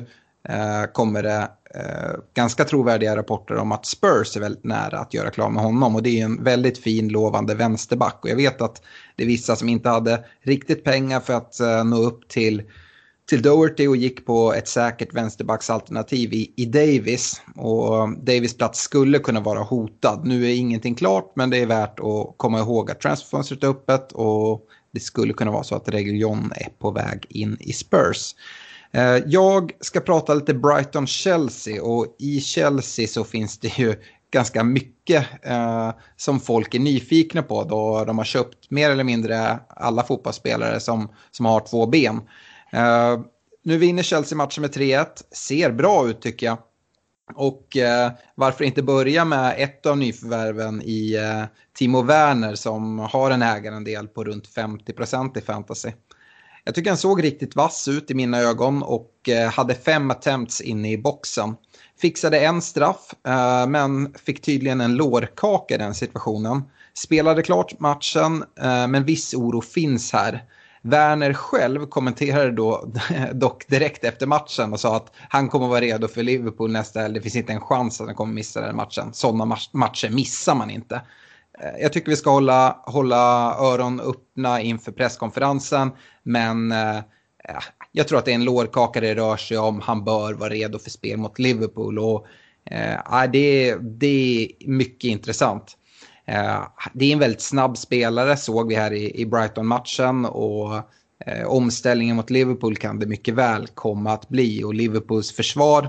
[0.49, 5.31] eh, kommer det Eh, ganska trovärdiga rapporter om att Spurs är väldigt nära att göra
[5.31, 5.95] klar med honom.
[5.95, 8.19] Och det är en väldigt fin lovande vänsterback.
[8.23, 8.83] Och jag vet att
[9.17, 12.63] det är vissa som inte hade riktigt pengar för att eh, nå upp till,
[13.29, 17.43] till Doherty och gick på ett säkert vänsterbacksalternativ i, i Davis.
[17.57, 20.21] Och eh, Davis plats skulle kunna vara hotad.
[20.25, 24.13] Nu är ingenting klart men det är värt att komma ihåg att transferfönstret är öppet
[24.13, 28.35] och det skulle kunna vara så att Reguilon är på väg in i Spurs.
[28.93, 33.95] Eh, jag ska prata lite Brighton-Chelsea och i Chelsea så finns det ju
[34.33, 39.59] ganska mycket eh, som folk är nyfikna på då de har köpt mer eller mindre
[39.69, 42.21] alla fotbollsspelare som, som har två ben.
[42.73, 43.21] Eh,
[43.65, 46.59] nu vinner Chelsea matchen med 3-1, ser bra ut tycker jag.
[47.35, 53.31] Och eh, varför inte börja med ett av nyförvärven i eh, Timo Werner som har
[53.31, 55.91] en ägarandel på runt 50% i fantasy.
[56.65, 60.61] Jag tycker han såg riktigt vass ut i mina ögon och eh, hade fem attempts
[60.61, 61.57] inne i boxen.
[62.01, 66.63] Fixade en straff, eh, men fick tydligen en lårkaka i den situationen.
[66.95, 70.45] Spelade klart matchen, eh, men viss oro finns här.
[70.83, 72.93] Werner själv kommenterade då
[73.33, 77.15] dock direkt efter matchen och sa att han kommer vara redo för Liverpool nästa helg.
[77.15, 79.13] Det finns inte en chans att han kommer missa den matchen.
[79.13, 81.01] Sådana matcher missar man inte.
[81.63, 85.91] Eh, jag tycker vi ska hålla, hålla öron öppna inför presskonferensen,
[86.23, 89.81] men eh, eh, jag tror att det är en lårkaka det rör sig om.
[89.81, 91.99] Han bör vara redo för spel mot Liverpool.
[91.99, 92.27] Och,
[92.65, 95.77] eh, det, det är mycket intressant.
[96.27, 100.25] Eh, det är en väldigt snabb spelare, såg vi här i, i Brighton-matchen.
[100.25, 100.75] Och
[101.27, 104.65] eh, omställningen mot Liverpool kan det mycket väl komma att bli.
[104.65, 105.89] Och Liverpools försvar,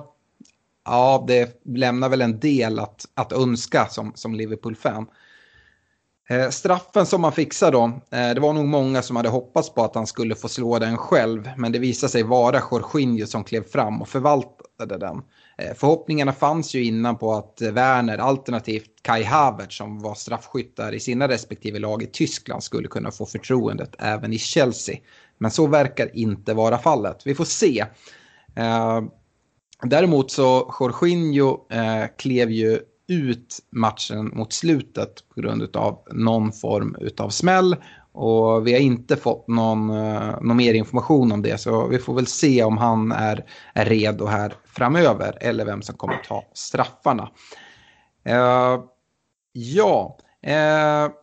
[0.86, 5.08] ja, det lämnar väl en del att, att önska som, som Liverpool-fan.
[6.32, 9.84] Eh, straffen som han fixade då, eh, det var nog många som hade hoppats på
[9.84, 11.50] att han skulle få slå den själv.
[11.58, 15.22] Men det visade sig vara Jorginho som klev fram och förvaltade den.
[15.58, 21.00] Eh, förhoppningarna fanns ju innan på att Werner alternativt Kai Havertz som var straffskyttar i
[21.00, 24.98] sina respektive lag i Tyskland skulle kunna få förtroendet även i Chelsea.
[25.38, 27.22] Men så verkar inte vara fallet.
[27.26, 27.86] Vi får se.
[29.84, 31.60] Däremot så Jorginho
[32.18, 32.80] klev ju
[33.12, 37.76] ut matchen mot slutet på grund av någon form av smäll.
[38.14, 42.14] Och vi har inte fått någon, eh, någon mer information om det så vi får
[42.14, 47.30] väl se om han är, är redo här framöver eller vem som kommer ta straffarna.
[48.30, 48.84] Uh,
[49.54, 51.14] ja, uh,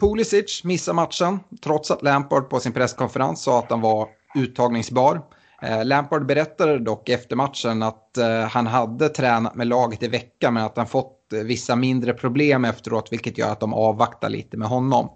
[0.00, 5.22] Pulisic missar matchen trots att Lampard på sin presskonferens sa att han var uttagningsbar.
[5.62, 10.54] Eh, Lampard berättade dock efter matchen att eh, han hade tränat med laget i veckan
[10.54, 14.56] men att han fått Eh, vissa mindre problem efteråt vilket gör att de avvaktar lite
[14.56, 15.10] med honom.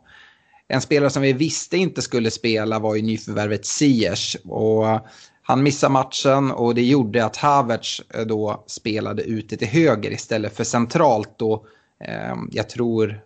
[0.68, 5.00] En spelare som vi visste inte skulle spela var ju nyförvärvet Siers Och
[5.42, 10.56] han missade matchen och det gjorde att Havertz eh, då spelade ute till höger istället
[10.56, 11.42] för centralt.
[11.42, 11.66] Och,
[12.04, 13.20] eh, jag tror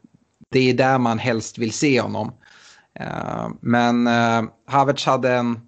[0.51, 2.33] det är där man helst vill se honom.
[3.01, 5.61] Eh, men eh, Havertz hade en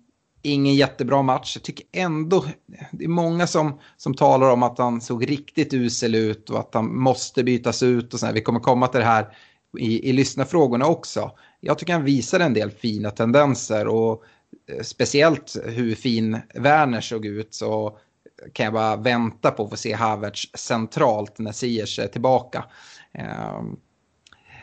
[0.52, 1.56] ingen jättebra match.
[1.56, 2.44] Jag tycker ändå,
[2.92, 6.74] det är många som, som talar om att han såg riktigt usel ut och att
[6.74, 8.32] han måste bytas ut och sådär.
[8.32, 9.36] Vi kommer komma till det här
[9.78, 11.30] i, i lyssnarfrågorna också.
[11.60, 14.24] Jag tycker han visar en del fina tendenser och
[14.72, 17.98] eh, speciellt hur fin Werner såg ut så
[18.52, 22.64] kan jag bara vänta på att få se Havertz centralt när Ziyech är tillbaka.
[23.58, 23.76] Um,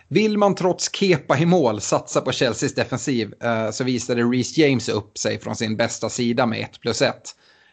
[0.07, 4.89] vill man trots Kepa i mål satsa på Chelseas defensiv eh, så visade Reece James
[4.89, 7.15] upp sig från sin bästa sida med 1 plus 1.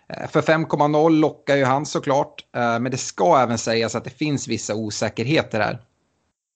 [0.09, 4.11] Eh, för 5,0 lockar ju han såklart, eh, men det ska även sägas att det
[4.11, 5.81] finns vissa osäkerheter här.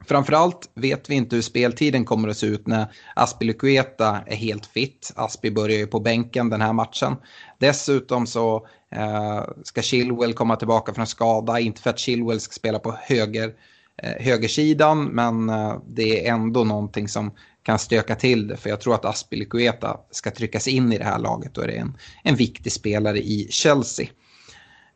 [0.05, 2.87] Framförallt vet vi inte hur speltiden kommer att se ut när
[3.17, 5.13] Aspilicueta är helt fit.
[5.17, 7.17] Aspi börjar ju på bänken den här matchen.
[7.59, 12.79] Dessutom så eh, ska Chilwell komma tillbaka från skada, inte för att Chilwell ska spela
[12.79, 13.53] på höger Eh,
[14.03, 17.31] Eh, högersidan men eh, det är ändå någonting som
[17.63, 21.19] kan stöka till det för jag tror att Aspilicueta ska tryckas in i det här
[21.19, 24.07] laget och är en, en viktig spelare i Chelsea.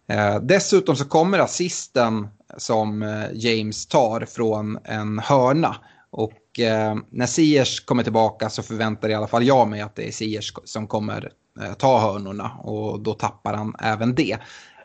[0.09, 5.77] Eh, dessutom så kommer assisten som James tar från en hörna
[6.11, 6.37] och
[7.11, 10.53] när Siers kommer tillbaka så förväntar i alla fall jag mig att det är Siers
[10.65, 11.33] som kommer
[11.79, 14.39] ta hörnorna och då tappar han även det.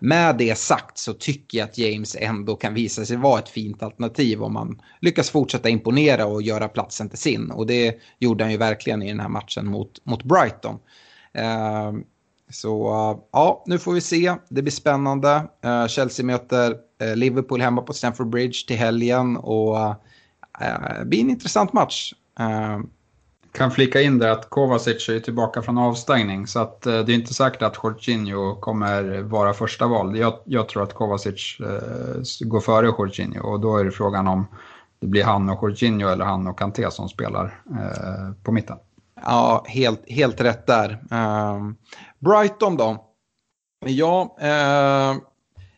[0.05, 3.83] Med det sagt så tycker jag att James ändå kan visa sig vara ett fint
[3.83, 7.51] alternativ om man lyckas fortsätta imponera och göra platsen till sin.
[7.51, 10.79] Och det gjorde han ju verkligen i den här matchen mot, mot Brighton.
[11.37, 12.01] Uh,
[12.49, 12.89] så
[13.31, 14.35] ja, nu får vi se.
[14.49, 15.47] Det blir spännande.
[15.61, 19.95] Ehm, Chelsea möter eh, Liverpool hemma på Stamford Bridge till helgen och eh,
[20.99, 22.89] det blir en intressant match ehm,
[23.55, 27.15] kan flika in där att Kovacic är tillbaka från avstängning så att eh, det är
[27.15, 30.17] inte säkert att Jorginho kommer vara första val.
[30.17, 34.47] Jag, jag tror att Kovacic eh, går före Jorginho och då är det frågan om
[34.99, 38.77] det blir han och Jorginho eller han och Kanté som spelar eh, på mitten.
[39.21, 40.99] Ja, helt, helt rätt där.
[41.11, 41.75] Um,
[42.19, 43.05] Brighton då?
[43.85, 45.21] Ja, uh,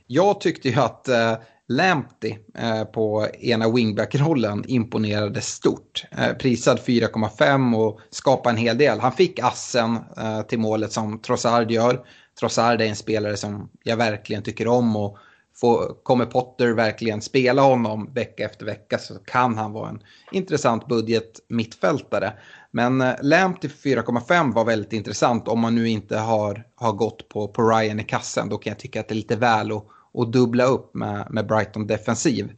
[0.07, 6.05] jag tyckte ju att uh, Lamptey eh, på ena wingback-rollen imponerade stort.
[6.11, 8.99] Eh, prisad 4,5 och skapade en hel del.
[8.99, 12.05] Han fick assen eh, till målet som Trossard gör.
[12.39, 15.17] Trossard är en spelare som jag verkligen tycker om och
[15.55, 20.87] får, kommer Potter verkligen spela honom vecka efter vecka så kan han vara en intressant
[20.87, 22.33] budget mittfältare.
[22.71, 27.47] Men eh, Lamptey 4,5 var väldigt intressant om man nu inte har, har gått på,
[27.47, 28.49] på Ryan i kassen.
[28.49, 29.85] Då kan jag tycka att det är lite väl att
[30.17, 32.51] och dubbla upp med, med Brighton defensiv.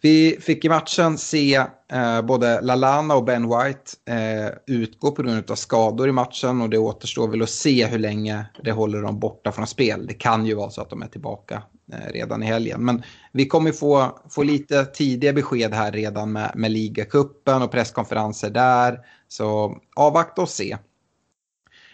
[0.00, 1.54] Vi fick i matchen se
[1.92, 6.70] eh, både Lalana och Ben White eh, utgå på grund av skador i matchen och
[6.70, 10.06] det återstår väl att se hur länge det håller dem borta från spel.
[10.06, 12.84] Det kan ju vara så att de är tillbaka eh, redan i helgen.
[12.84, 18.50] Men vi kommer få, få lite tidiga besked här redan med, med ligacupen och presskonferenser
[18.50, 18.98] där.
[19.28, 20.76] Så avvakta och se.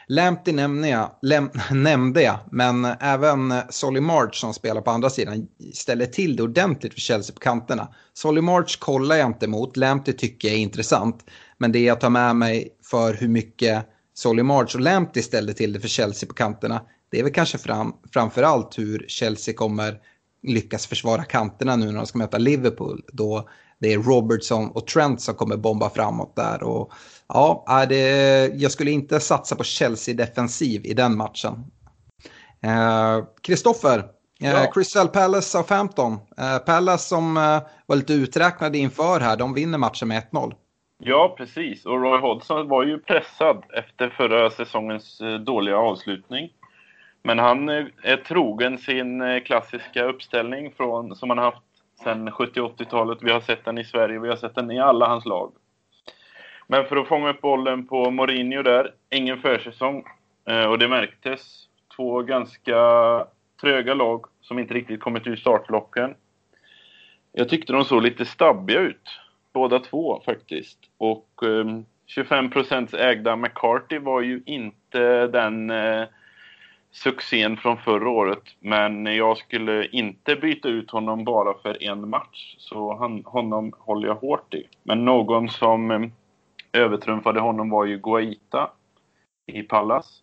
[0.06, 5.48] Lamptey nämnde jag, läm, nämnde jag, men även Solly March som spelar på andra sidan
[5.74, 7.88] ställer till det ordentligt för Chelsea på kanterna.
[8.14, 11.24] Solly March kollar jag inte mot, Lamptey tycker jag är intressant.
[11.58, 15.72] Men det jag tar med mig för hur mycket Solly March och Lamptey ställer till
[15.72, 19.98] det för Chelsea på kanterna, det är väl kanske fram, framförallt hur Chelsea kommer
[20.42, 23.02] lyckas försvara kanterna nu när de ska möta Liverpool.
[23.12, 26.62] Då det är Robertson och Trent som kommer bomba framåt där.
[26.62, 26.92] Och
[27.28, 31.64] Ja, det, jag skulle inte satsa på Chelsea defensiv i den matchen.
[33.42, 33.98] Kristoffer,
[34.40, 34.70] eh, ja.
[34.74, 36.12] Crystal Palace Southampton.
[36.12, 40.54] Eh, Palace som eh, var lite uträknade inför här, de vinner matchen med 1-0.
[40.98, 41.86] Ja, precis.
[41.86, 46.50] Och Roy Hodgson var ju pressad efter förra säsongens eh, dåliga avslutning.
[47.22, 51.62] Men han eh, är trogen sin eh, klassiska uppställning från, som han haft
[52.04, 53.18] sedan 70-80-talet.
[53.22, 55.52] Vi har sett den i Sverige, vi har sett den i alla hans lag.
[56.66, 60.04] Men för att fånga upp bollen på Mourinho där, ingen försäsong.
[60.48, 61.68] Eh, och det märktes.
[61.96, 62.76] Två ganska
[63.60, 66.14] tröga lag som inte riktigt kommit ur startblocken.
[67.32, 69.20] Jag tyckte de såg lite stabbiga ut,
[69.52, 70.78] båda två faktiskt.
[70.98, 71.84] Och ehm,
[72.16, 76.04] 25% ägda McCarthy var ju inte den eh,
[76.90, 78.42] succén från förra året.
[78.60, 82.54] Men jag skulle inte byta ut honom bara för en match.
[82.58, 84.66] Så han, honom håller jag hårt i.
[84.82, 86.00] Men någon som eh,
[86.74, 88.70] övertrumfade honom var ju Guaita
[89.46, 90.22] i Pallas.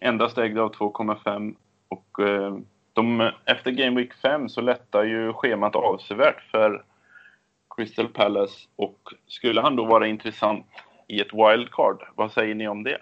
[0.00, 1.54] Endast ägd av 2,5
[1.88, 2.58] och eh,
[2.92, 6.84] de, efter Game Week 5 så lättar ju schemat avsevärt för
[7.76, 10.66] Crystal Palace och skulle han då vara intressant
[11.08, 12.98] i ett wildcard, vad säger ni om det?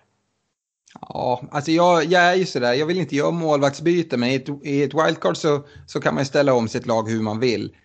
[1.01, 4.49] Ja, alltså jag, jag är ju sådär, jag vill inte göra målvaktsbyte, men i ett,
[4.63, 7.77] i ett wildcard så, så kan man ju ställa om sitt lag hur man vill.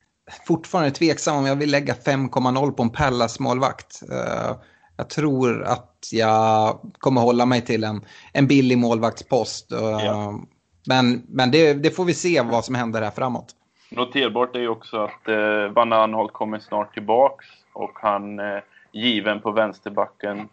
[0.48, 4.02] Fortfarande tveksam om jag vill lägga 5,0 på en Pallas målvakt.
[4.12, 4.56] Uh, eh,
[4.98, 8.02] jag tror att jag kommer hålla mig till en,
[8.34, 9.68] en billig målvaktspost.
[9.70, 10.40] Ja.
[10.88, 13.56] Men, men det, det, får vi se vad som händer här framåt.
[13.90, 18.60] Noterbart är ju också att eh, Van Anholt kommer snart tillbaks och han eh,
[18.92, 20.50] given på vänsterbacken.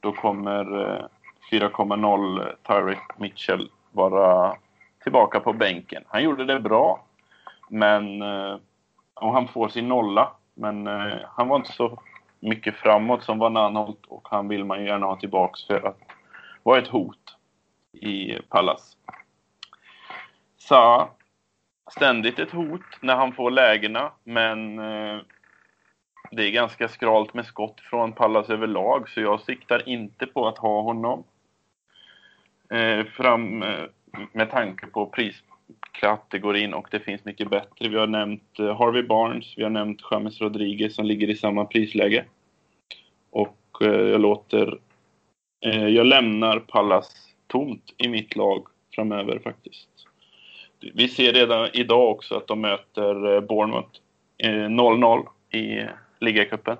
[0.00, 1.04] Då kommer eh,
[1.50, 4.56] 4,0 Tyrek Mitchell vara
[5.02, 6.04] tillbaka på bänken.
[6.08, 7.04] Han gjorde det bra,
[7.68, 8.56] men eh,
[9.14, 10.30] och han får sin nolla.
[10.54, 11.98] Men eh, han var inte så
[12.44, 15.98] mycket framåt som Van Anholt och han vill man ju gärna ha tillbaks för att
[16.62, 17.36] vara ett hot
[17.92, 18.96] i Pallas.
[20.56, 21.10] Sa
[21.90, 25.18] ständigt ett hot när han får lägena, men eh,
[26.30, 30.58] det är ganska skralt med skott från Pallas överlag, så jag siktar inte på att
[30.58, 31.24] ha honom.
[32.70, 33.84] Eh, fram eh,
[34.32, 35.06] med tanke på
[35.94, 37.88] kategorin och det finns mycket bättre.
[37.88, 41.64] Vi har nämnt eh, Harvey Barnes, vi har nämnt James Rodriguez som ligger i samma
[41.64, 42.24] prisläge.
[43.30, 44.78] Och eh, jag låter...
[45.66, 49.88] Eh, jag lämnar Pallas tomt i mitt lag framöver faktiskt.
[50.94, 54.00] Vi ser redan idag också att de möter Bournemouth
[54.42, 55.86] 0-0 i
[56.20, 56.76] ligacupen.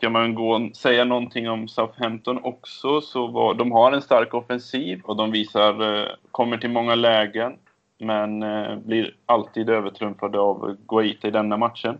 [0.00, 5.00] Ska man gå säga någonting om Southampton också så var, de har en stark offensiv
[5.04, 7.58] och de visar, eh, kommer till många lägen
[7.98, 11.98] men eh, blir alltid övertrumfade av Guaita i denna matchen.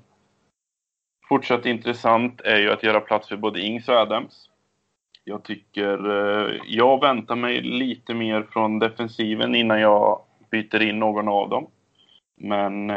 [1.28, 4.48] Fortsatt intressant är ju att göra plats för både Ings och Adams.
[5.24, 11.28] Jag tycker, eh, jag väntar mig lite mer från defensiven innan jag byter in någon
[11.28, 11.66] av dem.
[12.36, 12.90] Men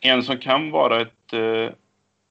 [0.00, 1.32] en som kan vara ett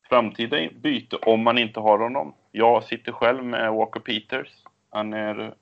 [0.09, 2.33] framtida byte om man inte har honom.
[2.51, 4.63] Jag sitter själv med Walker Peters.
[4.89, 5.53] Han är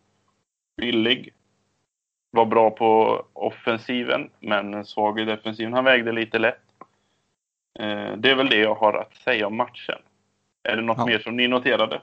[0.77, 1.33] billig.
[2.31, 5.73] Var bra på offensiven, men svag i defensiven.
[5.73, 6.61] Han vägde lite lätt.
[8.17, 9.99] Det är väl det jag har att säga om matchen.
[10.63, 11.05] Är det något ja.
[11.05, 12.01] mer som ni noterade?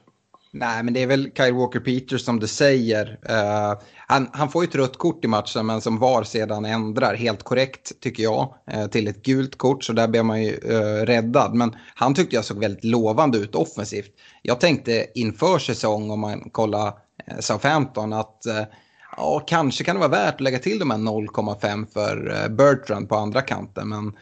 [0.55, 3.19] Nej, men det är väl Kyle Walker Peters som du säger.
[3.29, 7.15] Uh, han, han, får ju ett rött kort i matchen, men som VAR sedan ändrar
[7.15, 9.83] helt korrekt, tycker jag, uh, till ett gult kort.
[9.83, 11.53] Så där blir man ju uh, räddad.
[11.53, 14.11] Men han tyckte jag såg väldigt lovande ut offensivt.
[14.41, 18.41] Jag tänkte inför säsong, om man kollar uh, Southampton, att
[19.17, 23.15] ja, kanske kan det vara värt att lägga till de här 0,5 för Bertrand på
[23.15, 23.89] andra kanten.
[23.89, 24.13] Men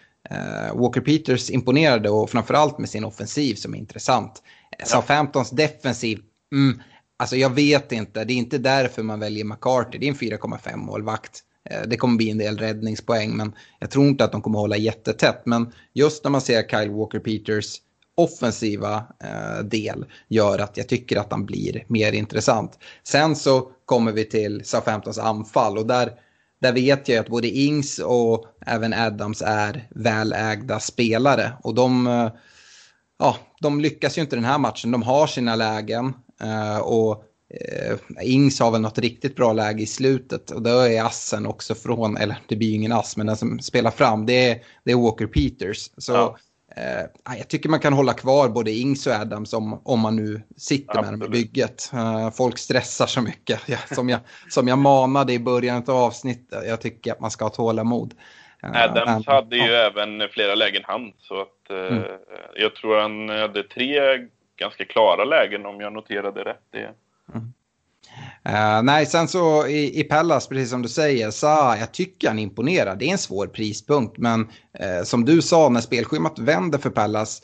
[0.74, 4.42] Walker Peters imponerade och framförallt med sin offensiv som är intressant.
[4.86, 6.20] Southamptons defensiv,
[6.54, 6.82] mm,
[7.18, 8.24] alltså jag vet inte.
[8.24, 9.98] Det är inte därför man väljer McCarthy.
[9.98, 11.44] Det är en 4,5 målvakt.
[11.70, 14.78] Eh, det kommer bli en del räddningspoäng, men jag tror inte att de kommer hålla
[14.78, 15.42] jättetätt.
[15.46, 17.78] Men just när man ser Kyle Walker Peters
[18.16, 22.80] offensiva eh, del gör att jag tycker att han blir mer intressant.
[23.04, 26.12] Sen så kommer vi till Southamptons anfall och där,
[26.62, 31.54] där vet jag att både Ings och även Adams är välägda spelare.
[31.64, 32.32] Och de, eh,
[33.22, 34.92] ja, de lyckas ju inte den här matchen.
[34.92, 39.86] De har sina lägen eh, och eh, Ings har väl något riktigt bra läge i
[39.86, 43.38] slutet och då är assen också från, eller det blir ju ingen ass, men den
[43.38, 45.90] som spelar fram det är, det är Walker Peters.
[45.98, 46.38] Så ja.
[46.76, 50.42] eh, jag tycker man kan hålla kvar både Ings och Adams om, om man nu
[50.58, 51.20] sitter Absolut.
[51.20, 51.90] med dem i bygget.
[51.94, 54.20] Eh, folk stressar så mycket, ja, som, jag,
[54.50, 56.64] som jag manade i början av avsnittet.
[56.68, 58.14] Jag tycker att man ska ha tålamod.
[58.62, 59.88] Adams hade ju ja.
[59.88, 62.03] även flera lägen han, så att eh, mm.
[62.55, 63.99] jag tror han hade tre
[64.55, 66.64] ganska klara lägen om jag noterade rätt.
[66.72, 66.89] Det.
[67.34, 67.53] Mm.
[68.49, 72.39] Uh, nej, sen så i, i Pallas, precis som du säger, så jag tycker han
[72.39, 72.95] imponerar.
[72.95, 77.41] Det är en svår prispunkt, men uh, som du sa, när spelschemat vänder för Pallas,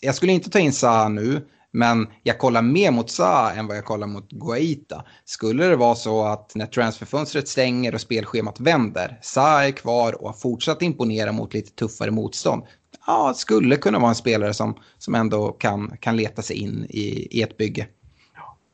[0.00, 1.40] jag skulle inte ta in Sa nu,
[1.72, 5.04] men jag kollar mer mot Sa än vad jag kollar mot Guaita.
[5.24, 10.26] Skulle det vara så att när transferfönstret stänger och spelschemat vänder, Sa är kvar och
[10.26, 12.62] har fortsatt imponera mot lite tuffare motstånd.
[13.06, 17.38] Ja, skulle kunna vara en spelare som, som ändå kan, kan leta sig in i,
[17.38, 17.86] i ett bygge.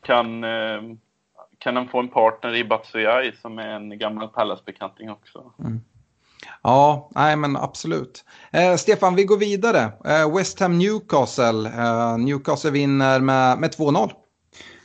[0.05, 0.81] Kan, eh,
[1.59, 5.53] kan han få en partner i Batsuyai som är en gammal Pallas-bekanting också?
[5.59, 5.81] Mm.
[6.63, 8.25] Ja, nej men absolut.
[8.53, 9.93] Eh, Stefan, vi går vidare.
[10.05, 11.69] Eh, West Ham Newcastle.
[11.69, 14.11] Eh, Newcastle vinner med, med 2-0.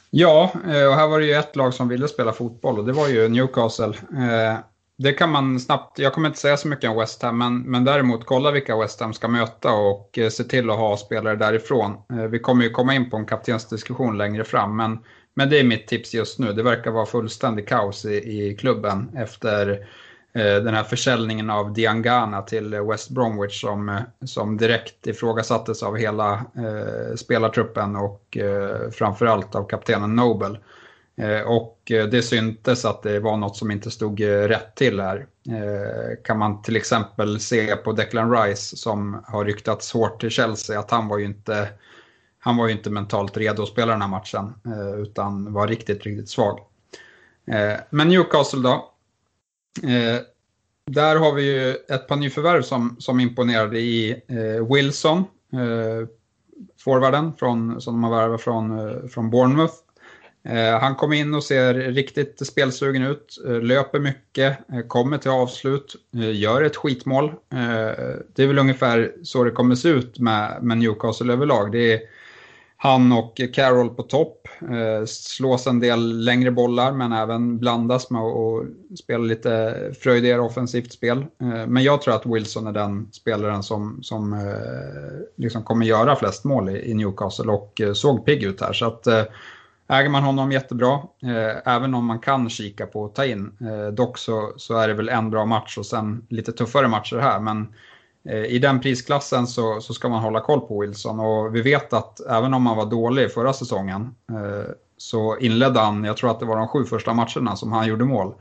[0.09, 2.93] Ja, eh, och här var det ju ett lag som ville spela fotboll och det
[2.93, 3.93] var ju Newcastle.
[4.17, 4.57] Eh,
[4.97, 7.85] det kan man snabbt, jag kommer inte säga så mycket om West Ham, men, men
[7.85, 11.91] däremot kolla vilka West Ham ska möta och eh, se till att ha spelare därifrån.
[11.91, 14.99] Eh, vi kommer ju komma in på en kaptensdiskussion längre fram, men,
[15.33, 16.53] men det är mitt tips just nu.
[16.53, 19.87] Det verkar vara fullständig kaos i, i klubben efter
[20.35, 25.97] Eh, den här försäljningen av Diangana till West Bromwich som, eh, som direkt ifrågasattes av
[25.97, 30.57] hela eh, spelartruppen och eh, framförallt av kaptenen Nobel.
[31.15, 35.25] Eh, och eh, det syntes att det var något som inte stod rätt till här.
[35.49, 40.79] Eh, kan man till exempel se på Declan Rice som har ryktats hårt till Chelsea
[40.79, 41.67] att han var ju inte,
[42.39, 46.03] han var ju inte mentalt redo att spela den här matchen eh, utan var riktigt,
[46.03, 46.59] riktigt svag.
[47.89, 48.92] men Newcastle då,
[49.83, 50.21] Eh,
[50.85, 55.17] där har vi ju ett par nyförvärv som, som imponerade i eh, Wilson,
[55.53, 56.07] eh,
[56.79, 59.73] forwarden från, som de har värvat från, eh, från Bournemouth.
[60.45, 65.31] Eh, han kom in och ser riktigt spelsugen ut, eh, löper mycket, eh, kommer till
[65.31, 67.25] avslut, eh, gör ett skitmål.
[67.29, 71.71] Eh, det är väl ungefär så det kommer se ut med, med Newcastle överlag.
[71.71, 71.99] Det är,
[72.83, 74.47] han och Carroll på topp.
[74.61, 80.93] Eh, slås en del längre bollar men även blandas med att spela lite fröjdigare offensivt
[80.93, 81.17] spel.
[81.17, 84.39] Eh, men jag tror att Wilson är den spelaren som, som eh,
[85.35, 88.73] liksom kommer göra flest mål i, i Newcastle och eh, såg pigg ut här.
[88.73, 89.23] Så att, eh,
[89.87, 93.51] äger man honom jättebra, eh, även om man kan kika på att ta in.
[93.61, 97.17] Eh, dock så, så är det väl en bra match och sen lite tuffare matcher
[97.17, 97.39] här.
[97.39, 97.92] Men Eh,
[98.29, 101.93] Eh, I den prisklassen så, så ska man hålla koll på Wilson och vi vet
[101.93, 106.39] att även om han var dålig förra säsongen eh, så inledde han, jag tror att
[106.39, 108.33] det var de sju första matcherna som han gjorde mål.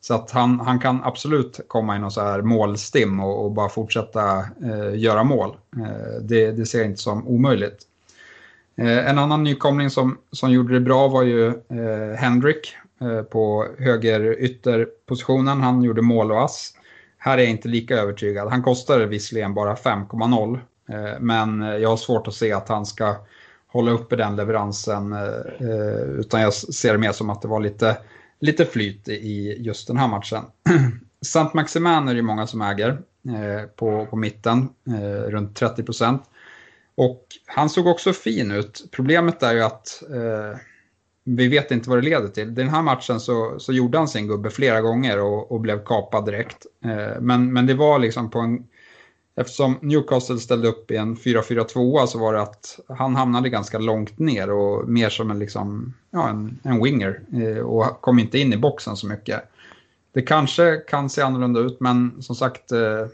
[0.00, 3.68] Så att han, han kan absolut komma i någon så här målstim och, och bara
[3.68, 5.56] fortsätta eh, göra mål.
[5.76, 7.86] Eh, det, det ser jag inte som omöjligt.
[8.76, 13.66] Eh, en annan nykomling som, som gjorde det bra var ju eh, Hendrik eh, på
[13.78, 15.60] höger ytterpositionen.
[15.60, 16.74] Han gjorde mål och ass.
[17.22, 18.48] Här är jag inte lika övertygad.
[18.48, 23.16] Han kostar visserligen bara 5,0 eh, men jag har svårt att se att han ska
[23.66, 27.60] hålla uppe den leveransen eh, eh, utan jag ser det mer som att det var
[27.60, 27.98] lite,
[28.40, 30.42] lite flyt i just den här matchen.
[31.22, 32.98] Saint Maximin är det många som äger
[33.76, 34.68] på, på mitten,
[35.26, 36.22] runt 30 procent.
[36.94, 38.84] Och han såg också fin ut.
[38.90, 40.02] Problemet är ju att
[41.24, 42.54] vi vet inte vad det leder till.
[42.54, 46.24] Den här matchen så, så gjorde han sin gubbe flera gånger och, och blev kapad
[46.24, 46.66] direkt.
[46.84, 48.66] Eh, men, men det var liksom på en...
[49.36, 54.18] Eftersom Newcastle ställde upp i en 4-4-2 så var det att han hamnade ganska långt
[54.18, 58.52] ner och mer som en, liksom, ja, en, en winger eh, och kom inte in
[58.52, 59.40] i boxen så mycket.
[60.12, 63.06] Det kanske kan se annorlunda ut men som sagt eh,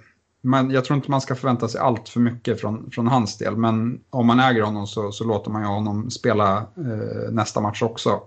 [0.47, 3.57] men jag tror inte man ska förvänta sig allt för mycket från, från hans del.
[3.57, 7.83] Men om man äger honom så, så låter man ju honom spela eh, nästa match
[7.83, 8.21] också.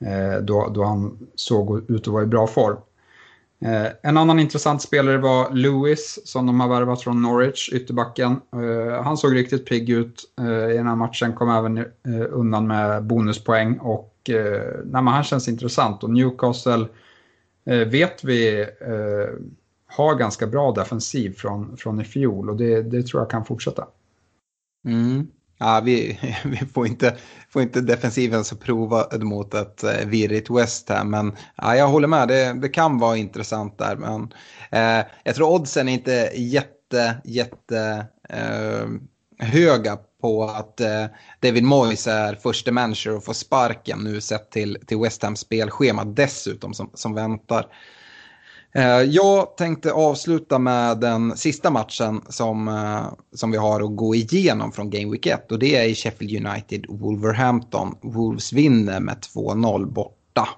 [0.00, 2.76] Eh, då, då han såg ut att vara i bra form.
[3.64, 8.40] Eh, en annan intressant spelare var Lewis som de har värvat från Norwich, ytterbacken.
[8.52, 12.66] Eh, han såg riktigt pigg ut eh, i den här matchen, kom även eh, undan
[12.66, 13.78] med bonuspoäng.
[13.78, 16.04] Och eh, nej, han känns intressant.
[16.04, 16.86] Och Newcastle
[17.66, 19.38] eh, vet vi eh,
[19.92, 23.86] har ganska bra defensiv från, från i fjol och det, det tror jag kan fortsätta.
[24.86, 25.26] Mm.
[25.58, 27.16] Ja, vi, vi får, inte,
[27.48, 32.08] får inte defensiven så prova mot ett eh, virrigt West här, men ja, jag håller
[32.08, 33.96] med, det, det kan vara intressant där.
[33.96, 34.32] Men
[34.70, 38.86] eh, jag tror oddsen är inte jätte, jätte eh,
[39.38, 41.04] höga på att eh,
[41.40, 46.04] David Moyes är första manager och får sparken nu sett till, till West Ham spelschema
[46.04, 47.66] dessutom som, som väntar.
[48.74, 53.04] Eh, jag tänkte avsluta med den sista matchen som, eh,
[53.34, 56.46] som vi har att gå igenom från Game Week 1 och det är i Sheffield
[56.46, 57.96] United Wolverhampton.
[58.02, 60.48] Wolves vinner med 2-0 borta.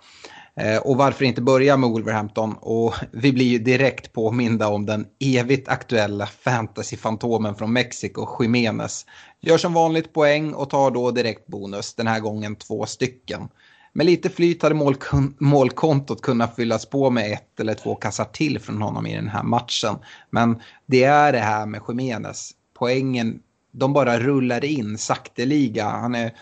[0.57, 2.55] Eh, och varför inte börja med Wolverhampton?
[2.61, 9.07] Och vi blir ju direkt påminda om den evigt aktuella fantasy-fantomen från Mexiko, Jiménez.
[9.41, 13.49] Gör som vanligt poäng och tar då direkt bonus, den här gången två stycken.
[13.97, 18.59] Med lite flyt hade målkon målkontot kunnat fyllas på med ett eller två kassar till
[18.61, 19.97] från honom i den här matchen.
[20.30, 22.51] Men det är det här med Jiménez.
[22.78, 23.40] Poängen,
[23.72, 25.88] de bara rullar in sakteliga.
[25.88, 26.34] Han är,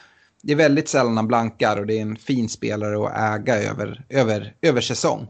[0.42, 4.04] det är väldigt sällan han blankar och det är en fin spelare att äga över,
[4.08, 5.28] över, över säsong.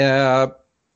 [0.00, 0.52] Uh,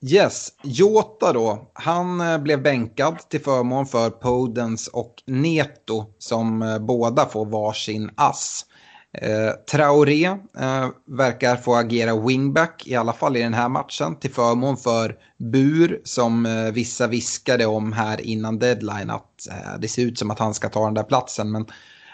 [0.06, 6.78] Yes, Jota då, han eh, blev bänkad till förmån för Podens och Neto som eh,
[6.78, 8.66] båda får varsin ass.
[9.14, 10.24] Eh, Traoré
[10.58, 15.16] eh, verkar få agera wingback, i alla fall i den här matchen, till förmån för
[15.38, 20.30] Bur som eh, vissa viskade om här innan deadline att eh, det ser ut som
[20.30, 21.50] att han ska ta den där platsen.
[21.50, 21.66] Men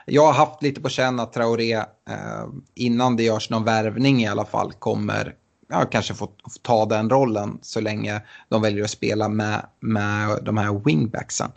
[0.07, 1.84] jag har haft lite på känn att Traoré, eh,
[2.74, 5.34] innan det görs någon värvning i alla fall, kommer
[5.68, 10.38] ja, kanske få, få ta den rollen så länge de väljer att spela med, med
[10.42, 11.51] de här wingbacksen.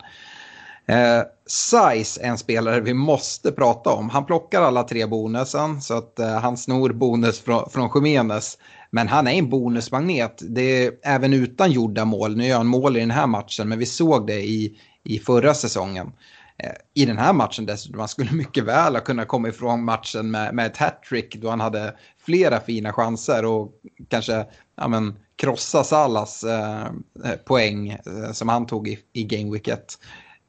[0.86, 4.10] Eh, Size är en spelare vi måste prata om.
[4.10, 8.58] Han plockar alla tre bonusen så att eh, han snor bonus från, från Jiménez.
[8.90, 10.42] Men han är en bonusmagnet.
[10.48, 12.36] Det är även utan gjorda mål.
[12.36, 15.54] Nu gör han mål i den här matchen men vi såg det i, i förra
[15.54, 16.12] säsongen.
[16.58, 20.30] Eh, I den här matchen dessutom, han skulle mycket väl ha kunnat komma ifrån matchen
[20.30, 23.72] med, med ett hattrick då han hade flera fina chanser och
[24.08, 26.84] kanske ja, men, krossa Salas eh,
[27.24, 29.98] eh poäng eh, som han tog i, i Game Week 1.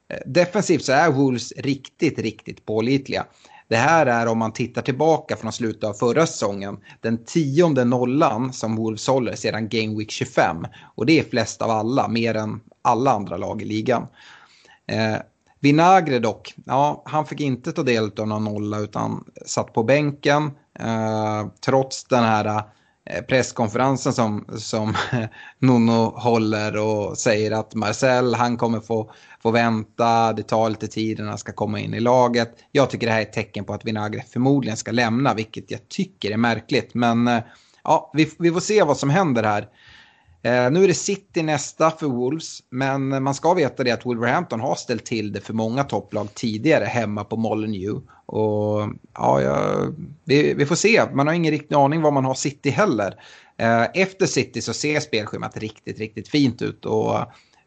[0.09, 3.25] Eh, defensivt så är Wolves riktigt, riktigt pålitliga.
[3.67, 6.77] Det här är om man tittar tillbaka från slutet av förra säsongen.
[7.01, 10.65] Den tionde nollan som Wolves håller sedan Game Week 25.
[10.95, 14.07] Och det är flest av alla, mer än alla andra lag i ligan.
[14.87, 15.15] Eh,
[15.59, 20.51] Vinagre dock, ja, han fick inte ta del av någon nolla utan satt på bänken.
[20.79, 22.63] Eh, trots den här Eh,
[23.09, 24.93] Eh, presskonferensen som, som
[25.59, 31.19] Nuno håller och säger att Marcel han kommer få, få vänta, det tar lite tid
[31.19, 32.55] innan han ska komma in i laget.
[32.71, 35.89] Jag tycker det här är ett tecken på att Vinagre förmodligen ska lämna, vilket jag
[35.89, 36.93] tycker är märkligt.
[36.93, 37.39] Men eh,
[37.83, 39.67] ja, vi, vi får se vad som händer här.
[40.45, 44.59] Eh, nu är det City nästa för Wolves, men man ska veta det att Wolverhampton
[44.59, 48.03] har ställt till det för många topplag tidigare hemma på Molineux.
[48.25, 49.77] Och ja, ja
[50.23, 53.15] vi, vi, får se, man har ingen riktig aning vad man har City heller.
[53.57, 56.85] Eh, efter City så ser spelschemat riktigt, riktigt fint ut.
[56.85, 57.17] Och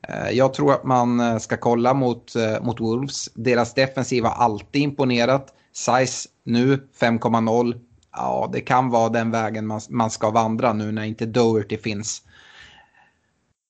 [0.08, 3.28] eh, jag tror att man ska kolla mot, eh, mot Wolves.
[3.34, 5.54] Deras defensiv har alltid imponerat.
[5.72, 7.74] Size nu 5,0.
[8.12, 12.22] Ja, det kan vara den vägen man, man ska vandra nu när inte Doherty finns.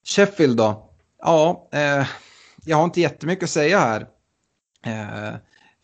[0.09, 0.91] Sheffield då?
[1.23, 2.07] Ja, eh,
[2.65, 4.07] jag har inte jättemycket att säga här.
[4.87, 5.37] Eh,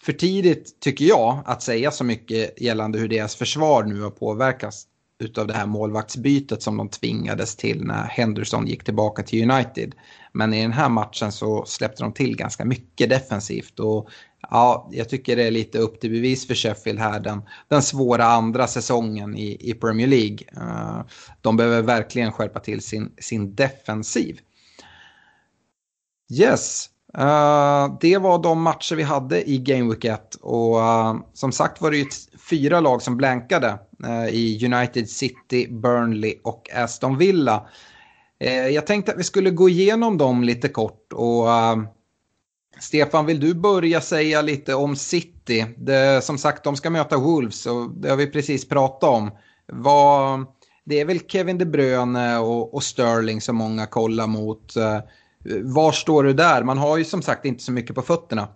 [0.02, 4.86] för tidigt tycker jag att säga så mycket gällande hur deras försvar nu har påverkats
[5.18, 9.94] utav det här målvaktsbytet som de tvingades till när Henderson gick tillbaka till United.
[10.32, 14.08] Men i den här matchen så släppte de till ganska mycket defensivt och
[14.51, 18.24] ja, jag tycker det är lite upp till bevis för Sheffield här den, den svåra
[18.24, 20.38] andra säsongen i, i Premier League.
[20.57, 21.01] Eh,
[21.40, 24.38] de behöver verkligen skärpa till sin, sin defensiv.
[26.32, 31.53] Yes, uh, det var de matcher vi hade i Game Week 1 och uh, som
[31.53, 32.07] sagt var det ju
[32.51, 33.78] fyra lag som blankade
[34.30, 37.68] i United City, Burnley och Aston Villa.
[38.72, 41.49] jag tänkte att vi skulle gå igenom dem lite kort och
[42.80, 45.66] Stefan, vill du börja säga lite om City?
[45.76, 49.30] Det, som sagt, de ska möta Wolves och det har vi precis pratat om.
[49.66, 50.46] Vad,
[50.84, 54.76] det är väl Kevin De Bruyne och, och Sterling som många kollar mot.
[54.76, 54.98] Eh,
[55.62, 56.62] var står du där?
[56.62, 58.48] Man har ju som sagt inte så mycket på fötterna.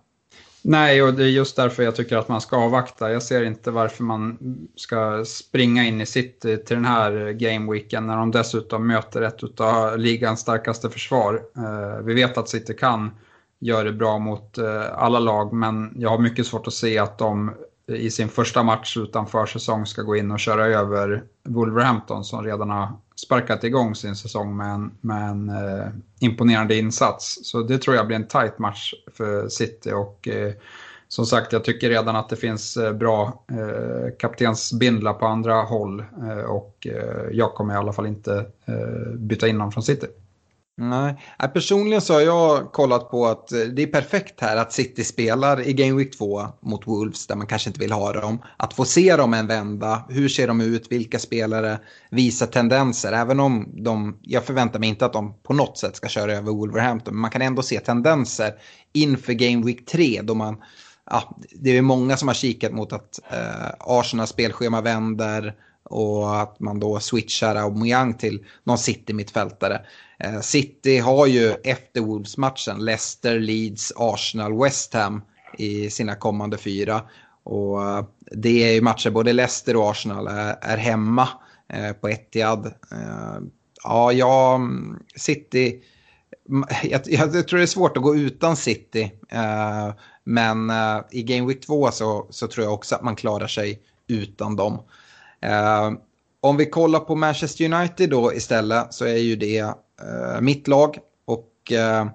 [0.63, 3.13] Nej, och det är just därför jag tycker att man ska avvakta.
[3.13, 4.39] Jag ser inte varför man
[4.77, 9.99] ska springa in i City till den här gameweeken när de dessutom möter ett av
[9.99, 11.43] ligans starkaste försvar.
[11.57, 13.11] Eh, vi vet att City kan
[13.61, 17.19] gör det bra mot eh, alla lag, men jag har mycket svårt att se att
[17.19, 17.51] de
[17.93, 22.71] i sin första match utan försäsong ska gå in och köra över Wolverhampton som redan
[22.71, 25.87] har sparkat igång sin säsong med en, med en eh,
[26.21, 27.39] imponerande insats.
[27.43, 30.53] Så det tror jag blir en tight match för City och eh,
[31.09, 36.01] som sagt, jag tycker redan att det finns eh, bra eh, kaptensbindlar på andra håll
[36.01, 40.07] eh, och eh, jag kommer i alla fall inte eh, byta in dem från City.
[40.81, 44.73] Nej, äh, personligen så har jag kollat på att eh, det är perfekt här att
[44.73, 48.43] City spelar i Game Week 2 mot Wolves där man kanske inte vill ha dem.
[48.57, 51.79] Att få se dem en vända, hur ser de ut, vilka spelare
[52.11, 53.13] visar tendenser.
[53.13, 56.53] Även om de, jag förväntar mig inte att de på något sätt ska köra över
[56.53, 58.53] Wolverhampton, men man kan ändå se tendenser
[58.93, 60.57] inför Game Week 3 då man,
[61.11, 65.55] ja, det är många som har kikat mot att eh, Arsenals spelschema vänder
[65.85, 69.81] och att man då switchar Aubameyang till någon City-mittfältare.
[70.25, 75.23] Eh, City har ju efter Wolves-matchen Leicester, Leeds, Arsenal, West Ham
[75.59, 77.03] i sina kommande fyra.
[77.43, 81.29] Och eh, det är ju matcher, både Leicester och Arsenal är, är hemma
[81.69, 82.75] eh, på Etihad.
[83.85, 84.61] Ja, jag,
[85.17, 85.83] City...
[86.83, 89.13] Jag, jag, tror det är svårt att gå utan City.
[90.25, 90.73] men
[91.11, 94.83] i Game Week 2 så, så tror jag också att man klarar sig utan dem.
[96.41, 100.99] om vi kollar på Manchester United då istället så är ju det Eh, mitt lag.
[101.25, 102.07] Och eh,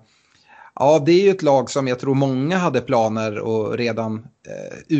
[0.75, 4.97] ja, det är ju ett lag som jag tror många hade planer och redan eh,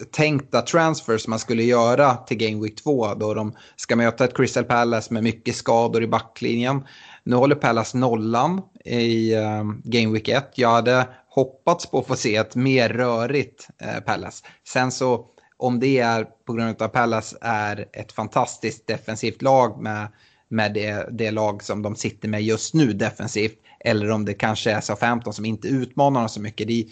[0.00, 4.64] uttänkta transfers man skulle göra till Game Week 2 då de ska möta ett Crystal
[4.64, 6.86] Palace med mycket skador i backlinjen.
[7.24, 10.50] Nu håller Palace nollan i eh, Game Week 1.
[10.54, 14.44] Jag hade hoppats på att få se ett mer rörigt eh, Palace.
[14.68, 15.26] Sen så
[15.56, 20.08] om det är på grund av att Palace är ett fantastiskt defensivt lag med,
[20.54, 23.58] med det, det lag som de sitter med just nu defensivt.
[23.80, 26.68] Eller om det kanske är SA-15 som inte utmanar dem så mycket.
[26.68, 26.86] Det är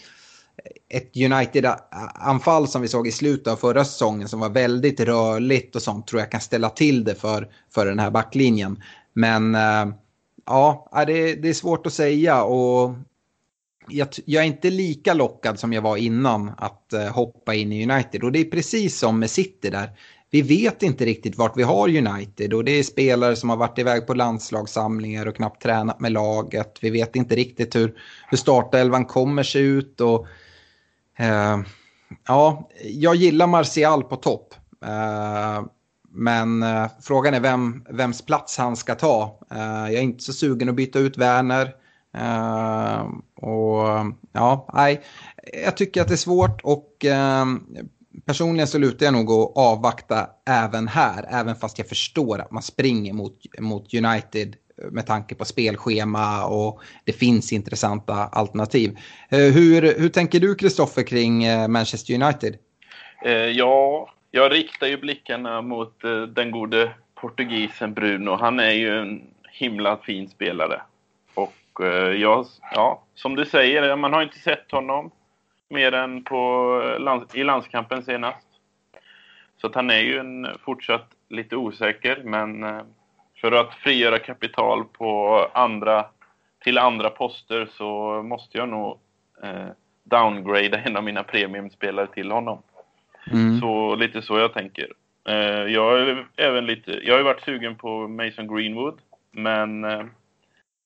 [0.88, 5.82] ett United-anfall som vi såg i slutet av förra säsongen som var väldigt rörligt och
[5.82, 8.82] sånt tror jag kan ställa till det för, för den här backlinjen.
[9.12, 9.94] Men äh,
[10.46, 12.94] ja, det, det är svårt att säga och
[13.88, 17.90] jag, jag, är inte lika lockad som jag var innan att eh, hoppa in i
[17.90, 18.24] United.
[18.24, 19.90] Och det är precis som med City där.
[20.32, 23.78] Vi vet inte riktigt vart vi har United och det är spelare som har varit
[23.78, 26.78] iväg på landslagssamlingar och knappt tränat med laget.
[26.80, 27.94] Vi vet inte riktigt hur,
[28.30, 30.26] hur startelvan kommer se ut och
[31.18, 31.58] eh,
[32.28, 34.54] ja, jag gillar Martial på topp.
[34.84, 35.64] Eh,
[36.10, 39.38] men eh, frågan är vem, vems plats han ska ta.
[39.50, 41.74] Eh, jag är inte så sugen att byta ut Werner.
[42.16, 43.02] Eh,
[43.46, 43.86] och
[44.32, 45.02] ja, nej,
[45.64, 47.04] jag tycker att det är svårt och
[48.26, 52.62] personligen så lutar jag nog att avvakta även här, även fast jag förstår att man
[52.62, 58.98] springer mot, mot United eh, med tanke på spelschema och det finns intressanta alternativ.
[59.30, 62.56] Eh, hur, hur tänker du Kristoffer kring eh, Manchester United?
[63.54, 66.00] ja, jag riktar ju blickarna mot
[66.34, 68.36] den gode portugisen Bruno.
[68.36, 70.82] Han är ju en himla fin spelare.
[71.34, 71.54] Och
[72.18, 75.10] jag, ja, som du säger, man har inte sett honom
[75.72, 78.46] mer än på lands, i landskampen senast.
[79.60, 82.82] Så att han är ju en fortsatt lite osäker, men eh,
[83.40, 86.06] för att frigöra kapital på andra,
[86.64, 88.98] till andra poster så måste jag nog
[89.42, 89.68] eh,
[90.04, 92.62] downgrada en av mina premiumspelare till honom.
[93.32, 93.60] Mm.
[93.60, 94.92] Så lite så jag tänker.
[95.28, 98.98] Eh, jag, är även lite, jag har ju varit sugen på Mason Greenwood,
[99.30, 100.04] men eh,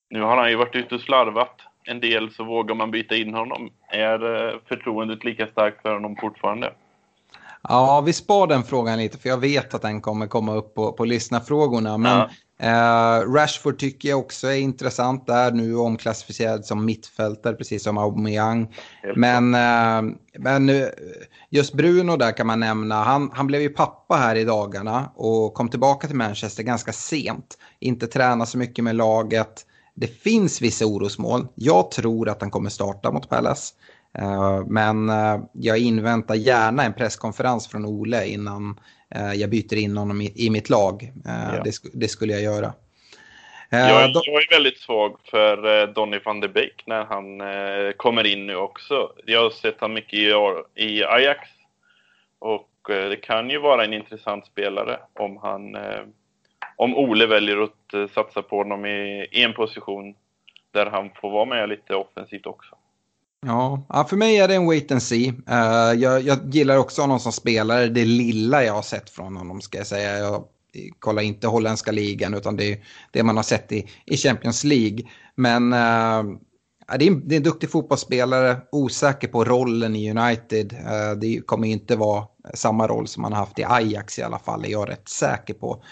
[0.09, 3.33] nu har han ju varit ute och slarvat en del så vågar man byta in
[3.33, 3.69] honom.
[3.89, 6.73] Är eh, förtroendet lika starkt för honom fortfarande?
[7.69, 10.93] Ja, vi spar den frågan lite för jag vet att den kommer komma upp på,
[10.93, 11.97] på lyssnarfrågorna.
[11.97, 13.19] Men ja.
[13.19, 18.75] eh, Rashford tycker jag också är intressant där, nu omklassificerad som mittfältare precis som Aubameyang.
[19.15, 20.71] Men, eh, men
[21.49, 25.53] just Bruno där kan man nämna, han, han blev ju pappa här i dagarna och
[25.53, 27.57] kom tillbaka till Manchester ganska sent.
[27.79, 29.65] Inte träna så mycket med laget.
[29.99, 31.47] Det finns vissa orosmål.
[31.55, 33.73] Jag tror att han kommer starta mot Palace.
[34.17, 38.79] Eh, men eh, jag inväntar gärna en presskonferens från Ole innan
[39.15, 41.11] eh, jag byter in honom i mitt lag.
[41.25, 41.63] Ja.
[41.93, 42.73] Det, skulle jag göra.
[43.69, 47.41] Jag, jag är väldigt svag för Donny van de Beek när han
[47.97, 49.11] kommer in nu också.
[49.25, 50.19] Jag har sett honom mycket
[50.75, 51.39] i Ajax.
[52.39, 55.77] Och det kan ju vara en intressant spelare om han
[56.77, 60.15] om Ole väljer att eh, satsa på honom i, i en position
[60.73, 62.75] där han får vara med lite offensivt också.
[63.45, 65.33] Ja, för mig är det en wait and see.
[65.49, 69.61] Eh, jag, jag, gillar också honom som spelare, det lilla jag har sett från honom
[69.61, 70.17] ska jag säga.
[70.17, 70.43] Jag
[70.99, 72.77] kollar inte holländska ligan utan det är
[73.11, 74.99] det man har sett i, i Champions League.
[75.35, 76.23] Men eh,
[76.97, 80.75] det, är en, det är en duktig fotbollsspelare, osäker på rollen i United.
[81.21, 84.65] Det kommer inte vara samma roll som han har haft i Ajax i alla fall,
[84.65, 85.83] är jag rätt säker på.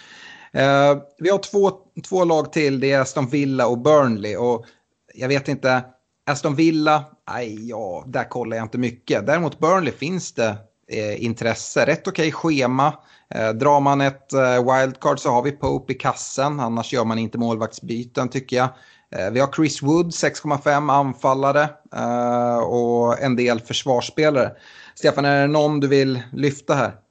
[0.56, 1.72] Eh, vi har två,
[2.10, 4.36] två lag till, det är Aston Villa och Burnley.
[4.36, 4.66] Och
[5.14, 5.84] jag vet inte,
[6.26, 9.28] Aston Villa, aj, ja, där kollar jag inte mycket.
[9.28, 11.86] Däremot Burnley finns det eh, intresse.
[11.86, 12.94] Rätt okej schema.
[13.30, 17.20] Eh, drar man ett eh, wildcard så har vi Pope i kassen, annars gör man
[17.20, 18.70] inte målvaktsbyten tycker jag.
[19.12, 24.52] Eh, vi har Chris Wood, 6,5 anfallare eh, och en del försvarsspelare.
[24.96, 27.05] Stefan, är det någon du vill lyfta här?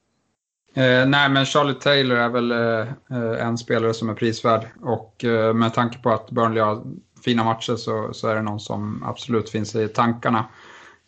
[0.76, 4.66] Eh, nej, men Charlie Taylor är väl eh, eh, en spelare som är prisvärd.
[4.82, 6.82] Och eh, med tanke på att Burnley har
[7.24, 10.44] fina matcher så, så är det någon som absolut finns i tankarna.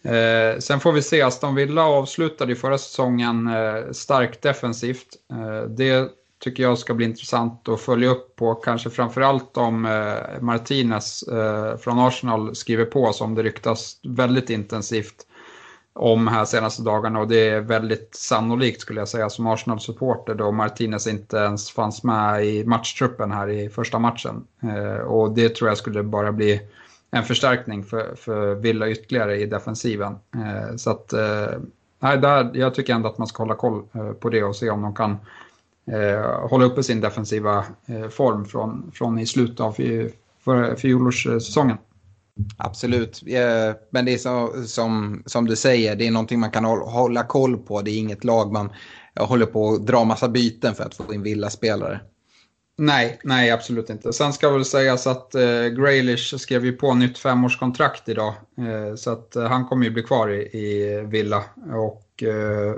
[0.02, 5.06] Eh, sen får vi se, Aston Villa avslutade ju förra säsongen eh, starkt defensivt.
[5.30, 6.08] Eh, det
[6.38, 11.24] tycker jag ska bli intressant att följa upp på, kanske framförallt om eh, Martinez
[11.80, 15.26] från Arsenal skriver på som det ryktas väldigt intensivt
[15.97, 20.53] om här senaste dagarna och det är väldigt sannolikt skulle jag säga som Arsenal-supporter då
[20.53, 24.47] Martinez inte ens fanns med i matchtruppen här i första matchen.
[24.62, 26.61] Eh, och det tror jag skulle bara bli
[27.11, 30.12] en förstärkning för, för Villa ytterligare i defensiven.
[30.34, 31.59] Eh, så att, eh,
[32.01, 33.82] nej, där, jag tycker ändå att man ska hålla koll
[34.20, 35.16] på det och se om de kan
[36.51, 37.64] hålla uppe sin defensiva
[38.11, 39.76] form från, från i slutet av
[40.76, 41.76] fjolårssäsongen.
[42.57, 46.64] Absolut, eh, men det är så, som, som du säger, det är någonting man kan
[46.64, 47.82] hålla koll på.
[47.82, 48.72] Det är inget lag man
[49.20, 52.01] eh, håller på att dra massa byten för att få in villaspelare.
[52.78, 54.12] Nej, nej absolut inte.
[54.12, 58.34] Sen ska väl sägas att eh, Graylish skrev ju på nytt femårskontrakt idag.
[58.59, 61.45] Eh, så att eh, han kommer ju bli kvar i, i Villa.
[61.74, 62.74] Och eh,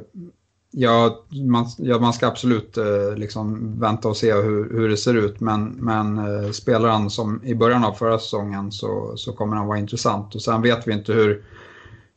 [0.70, 5.14] ja, man, ja, man ska absolut eh, liksom vänta och se hur, hur det ser
[5.14, 5.40] ut.
[5.40, 9.66] Men, men eh, spelar han som i början av förra säsongen så, så kommer han
[9.66, 10.34] vara intressant.
[10.34, 11.44] Och sen vet vi inte hur,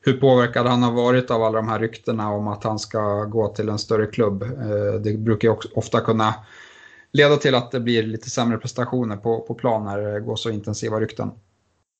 [0.01, 3.47] hur påverkad han har varit av alla de här ryktena om att han ska gå
[3.47, 4.43] till en större klubb.
[4.43, 6.33] Eh, det brukar ju ofta kunna
[7.11, 10.49] leda till att det blir lite sämre prestationer på, på plan när det går så
[10.49, 11.31] intensiva rykten.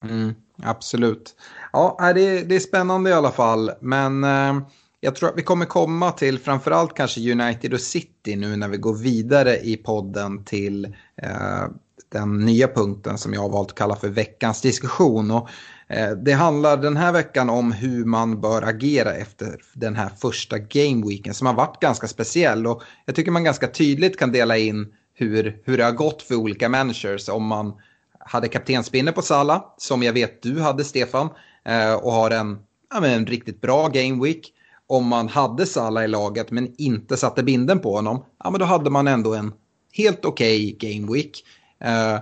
[0.04, 0.34] Mm,
[0.64, 1.36] absolut.
[1.74, 3.72] Ja, det, det är spännande i alla fall.
[3.80, 4.62] Men eh,
[5.04, 8.78] jag tror att vi kommer komma till framförallt kanske United och City nu när vi
[8.78, 10.86] går vidare i podden till
[11.22, 11.66] eh,
[12.12, 15.32] den nya punkten som jag har valt att kalla för veckans diskussion.
[15.32, 15.50] Och,
[15.88, 20.58] eh, det handlar den här veckan om hur man bör agera efter den här första
[20.58, 22.68] gameweeken som har varit ganska speciell.
[22.68, 26.36] Och jag tycker man ganska tydligt kan dela in hur, hur det har gått för
[26.36, 27.30] olika managers.
[27.30, 27.74] Om man
[28.20, 31.30] hade kaptensbinne på Sala, som jag vet du hade Stefan,
[31.66, 32.60] eh, och har en,
[32.94, 34.54] ja, en riktigt bra gameweek.
[34.92, 38.66] Om man hade Sala i laget men inte satte binden på honom, ja, men då
[38.66, 39.54] hade man ändå en
[39.94, 41.44] helt okej okay gameweek.
[41.84, 42.20] Eh,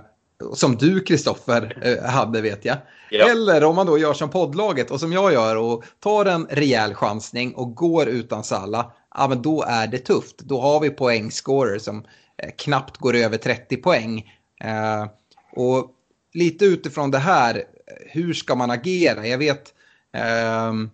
[0.54, 2.78] som du, Kristoffer, eh, hade vet jag.
[3.12, 3.30] Ja.
[3.30, 6.94] Eller om man då gör som poddlaget och som jag gör och tar en rejäl
[6.94, 10.40] chansning och går utan Salla, ja men då är det tufft.
[10.40, 12.04] Då har vi poängscorer som
[12.44, 14.32] Eh, knappt går över 30 poäng.
[14.64, 15.06] Eh,
[15.52, 15.92] och
[16.34, 17.64] lite utifrån det här,
[18.08, 19.28] hur ska man agera?
[19.28, 19.74] Jag vet,
[20.14, 20.90] ehm,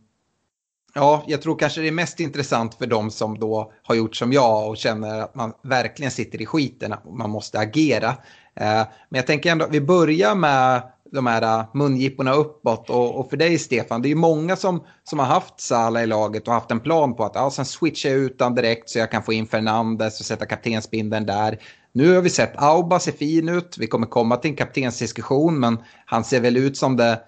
[0.95, 4.33] ja, jag tror kanske det är mest intressant för de som då har gjort som
[4.33, 8.09] jag och känner att man verkligen sitter i skiten, att man måste agera.
[8.55, 10.81] Eh, men jag tänker ändå att vi börjar med
[11.11, 12.89] de här eh, mungiporna mungipporna uppåt.
[12.89, 16.07] Och, och, för dig Stefan, det är ju många som, som har haft Sala i
[16.07, 18.99] laget och haft en plan på att ja, sen switchar jag ut den direkt så
[18.99, 21.59] jag kan få in Fernandes och sätta kaptensbindeln där.
[21.91, 25.77] Nu har vi sett Auba se fin ut, vi kommer komma till en kaptensdiskussion men
[26.05, 27.19] han ser väl ut som det,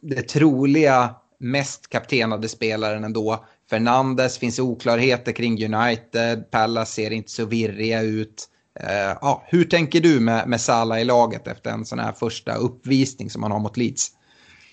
[0.00, 3.44] det troliga mest kaptenade spelaren ändå.
[3.70, 8.48] Fernandes finns oklarheter kring United, Pallas ser inte så virriga ut.
[8.84, 12.54] Uh, ja, hur tänker du med, med Salah i laget efter en sån här första
[12.54, 14.08] uppvisning som han har mot Leeds?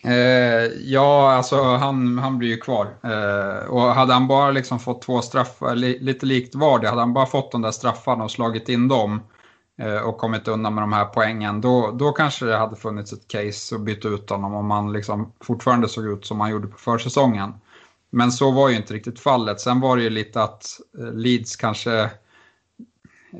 [0.06, 0.14] Uh,
[0.84, 2.88] ja, alltså han, han blir ju kvar.
[3.06, 7.14] Uh, och hade han bara liksom fått två straffar, li, lite likt Vardy, hade han
[7.14, 9.22] bara fått de där straffarna och slagit in dem
[9.82, 13.28] Eh, och kommit undan med de här poängen, då, då kanske det hade funnits ett
[13.28, 16.78] case att byta ut honom om han liksom fortfarande såg ut som han gjorde på
[16.78, 17.54] försäsongen.
[18.10, 19.62] Men så var ju inte riktigt fallet.
[19.62, 20.66] Sen var det ju lite att
[21.00, 22.10] eh, Leeds kanske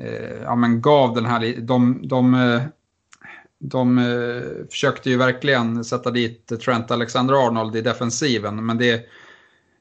[0.00, 2.60] Eh, ja, men gav den här, de, de, de,
[3.58, 9.06] de eh, försökte ju verkligen sätta dit Trent Alexander-Arnold i defensiven, men det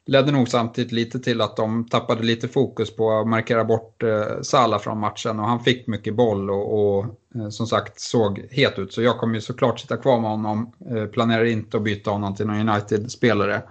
[0.06, 4.42] ledde nog samtidigt lite till att de tappade lite fokus på att markera bort eh,
[4.42, 8.80] Salah från matchen och han fick mycket boll och, och eh, som sagt såg het
[8.80, 8.94] ut.
[8.94, 12.36] Så jag kommer ju såklart sitta kvar med honom, eh, planerar inte att byta honom
[12.36, 13.62] till någon United-spelare.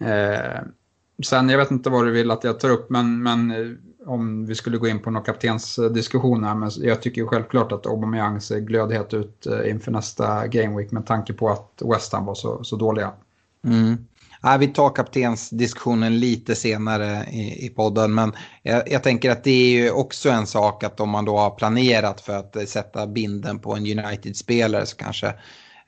[0.00, 0.62] Eh,
[1.24, 4.46] sen, jag vet inte vad du vill att jag tar upp, men, men eh, om
[4.46, 8.40] vi skulle gå in på någon kaptensdiskussion här, men jag tycker ju självklart att Aubameyang
[8.40, 12.34] ser glödhet ut eh, inför nästa Game Week med tanke på att West Ham var
[12.34, 13.12] så, så dåliga.
[13.64, 13.96] Mm.
[14.46, 18.32] Ja, vi tar kaptensdiskussionen lite senare i, i podden, men
[18.62, 21.50] jag, jag, tänker att det är ju också en sak att om man då har
[21.50, 25.26] planerat för att sätta binden på en United-spelare så kanske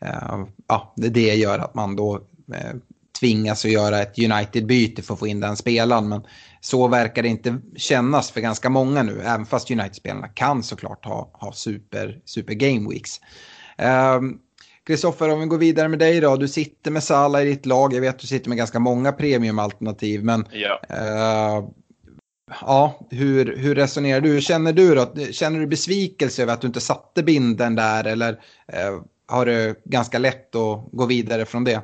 [0.00, 0.38] eh,
[0.68, 2.14] ja, det, gör att man då
[2.54, 2.76] eh,
[3.20, 6.08] tvingas att göra ett United-byte för att få in den spelaren.
[6.08, 6.22] Men
[6.60, 11.30] så verkar det inte kännas för ganska många nu, även fast United-spelarna kan såklart ha,
[11.32, 13.20] ha super, super game weeks.
[13.76, 14.38] Ehm,
[14.88, 16.36] Kristoffer, om vi går vidare med dig då.
[16.36, 17.92] Du sitter med Salah i ditt lag.
[17.92, 20.24] Jag vet att du sitter med ganska många premiumalternativ.
[20.24, 20.80] Men ja.
[20.90, 21.68] Uh,
[22.60, 24.28] ja, hur, hur resonerar du?
[24.28, 25.06] Hur känner du då?
[25.32, 28.04] Känner du besvikelse över att du inte satte binden där?
[28.04, 31.80] Eller uh, har du ganska lätt att gå vidare från det?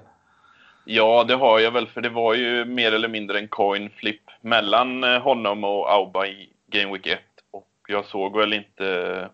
[0.84, 4.22] Ja, det har jag väl, för det var ju mer eller mindre en coin flip
[4.40, 7.18] mellan eh, honom och Auba i Game Week 1.
[7.50, 9.28] Och jag såg väl inte...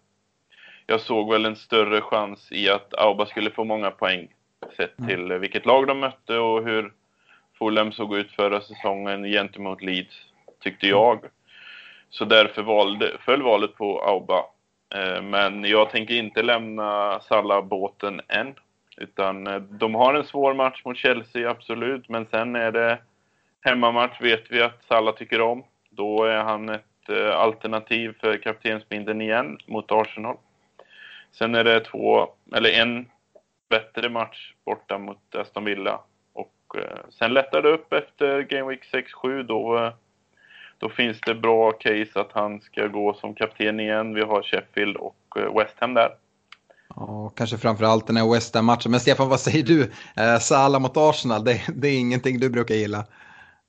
[0.90, 4.28] Jag såg väl en större chans i att Auba skulle få många poäng
[4.76, 5.08] sett mm.
[5.08, 6.92] till vilket lag de mötte och hur
[7.58, 10.14] Fulham såg ut förra säsongen gentemot Leeds,
[10.60, 10.98] tyckte mm.
[10.98, 11.20] jag.
[12.08, 14.44] Så därför valde, föll valet på Auba.
[14.94, 18.54] Eh, men jag tänker inte lämna Salah-båten än.
[18.96, 22.08] Utan eh, de har en svår match mot Chelsea, absolut.
[22.08, 22.98] Men sen är det
[23.60, 25.64] hemmamatch, vet vi att Salah tycker om.
[25.90, 30.36] Då är han ett eh, alternativ för kaptensbindeln igen mot Arsenal.
[31.32, 33.06] Sen är det två, eller en
[33.68, 36.00] bättre match borta mot Aston Villa.
[36.32, 38.80] Och eh, sen lättar det upp efter Game Week
[39.22, 39.42] 6-7.
[39.42, 39.92] Då, eh,
[40.78, 44.14] då finns det bra case att han ska gå som kapten igen.
[44.14, 46.10] Vi har Sheffield och eh, West Ham där.
[46.96, 48.90] Ja, kanske framförallt den här West Ham-matchen.
[48.90, 49.82] Men Stefan, vad säger du?
[50.16, 53.04] Eh, Salah mot Arsenal, det, det, är ingenting du brukar gilla.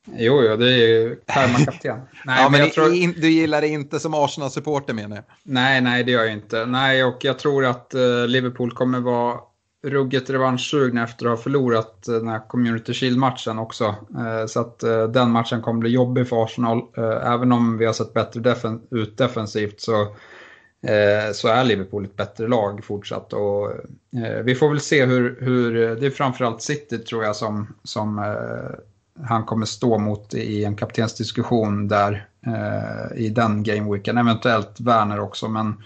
[0.06, 2.02] Jo, jo, det är ju permakapten.
[2.26, 2.94] Nej, ja, men, men tror...
[2.94, 5.26] in, du gillar det inte som Arsenal-supporter menar jag.
[5.44, 6.66] Nej, nej, det gör jag inte.
[6.66, 9.40] Nej, och jag tror att uh, Liverpool kommer vara
[9.84, 13.86] ruggigt revanschsugna efter att ha förlorat den här Community Shield-matchen också.
[14.18, 16.82] Uh, så att uh, den matchen kommer bli jobbig för Arsenal.
[17.24, 20.16] Även om vi har sett bättre defen ut defensivt så
[21.34, 23.34] så är Liverpool ett bättre lag fortsatt.
[23.34, 23.72] Och,
[24.44, 28.20] vi får väl se hur, hur, det är framförallt City tror jag som, som
[29.24, 34.18] han kommer stå mot i en kaptensdiskussion där eh, i den gameweeken.
[34.18, 35.84] Eventuellt Werner också, men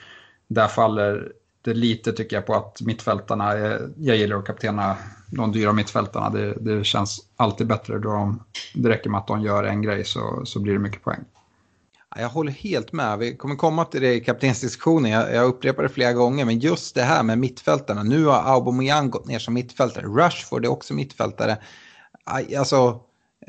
[0.47, 1.31] där faller
[1.61, 4.97] det lite tycker jag på att mittfältarna, är, jag gillar att kaptena
[5.31, 6.29] de dyra mittfältarna.
[6.29, 10.05] Det, det känns alltid bättre då de, det räcker med att de gör en grej
[10.05, 11.23] så, så blir det mycket poäng.
[12.17, 13.19] Jag håller helt med.
[13.19, 15.11] Vi kommer komma till det i kaptensdiskussionen.
[15.11, 16.45] Jag, jag upprepar det flera gånger.
[16.45, 18.03] Men just det här med mittfältarna.
[18.03, 20.05] Nu har Aubameyang gått ner som mittfältare.
[20.05, 21.57] Rushford är också mittfältare.
[22.57, 22.99] Alltså,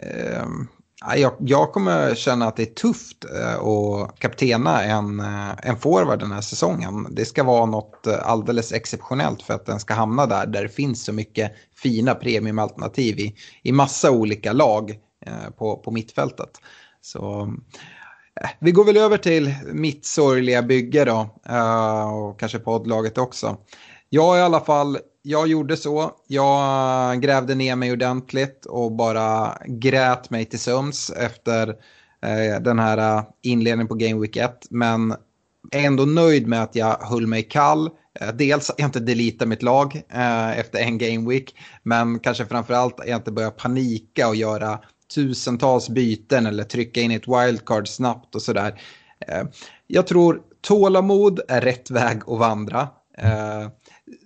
[0.03, 0.69] Ehm,
[1.17, 6.19] jag, jag kommer känna att det är tufft eh, att kaptena en, eh, en forward
[6.19, 7.09] den här säsongen.
[7.11, 10.69] Det ska vara något eh, alldeles exceptionellt för att den ska hamna där, där det
[10.69, 14.91] finns så mycket fina premiumalternativ i, i massa olika lag
[15.27, 16.51] eh, på, på mittfältet.
[17.01, 17.55] Så
[18.59, 21.41] vi går väl över till mitt sorgliga bygge då,
[22.13, 23.57] och kanske poddlaget också.
[24.09, 26.11] Jag i alla fall jag gjorde så.
[26.27, 31.69] Jag grävde ner mig ordentligt och bara grät mig till sömns efter
[32.23, 34.67] eh, den här eh, inledningen på Game Week 1.
[34.71, 35.11] Men
[35.71, 37.91] är ändå nöjd med att jag höll mig kall.
[38.21, 41.55] Eh, dels att jag inte deletar mitt lag eh, efter en Game Week.
[41.83, 44.79] Men kanske framförallt att jag inte börjar panika och göra
[45.15, 48.81] tusentals byten eller trycka in ett wildcard snabbt och sådär.
[49.29, 49.43] Eh,
[49.87, 52.89] jag tror tålamod är rätt väg att vandra.
[53.19, 53.69] Eh,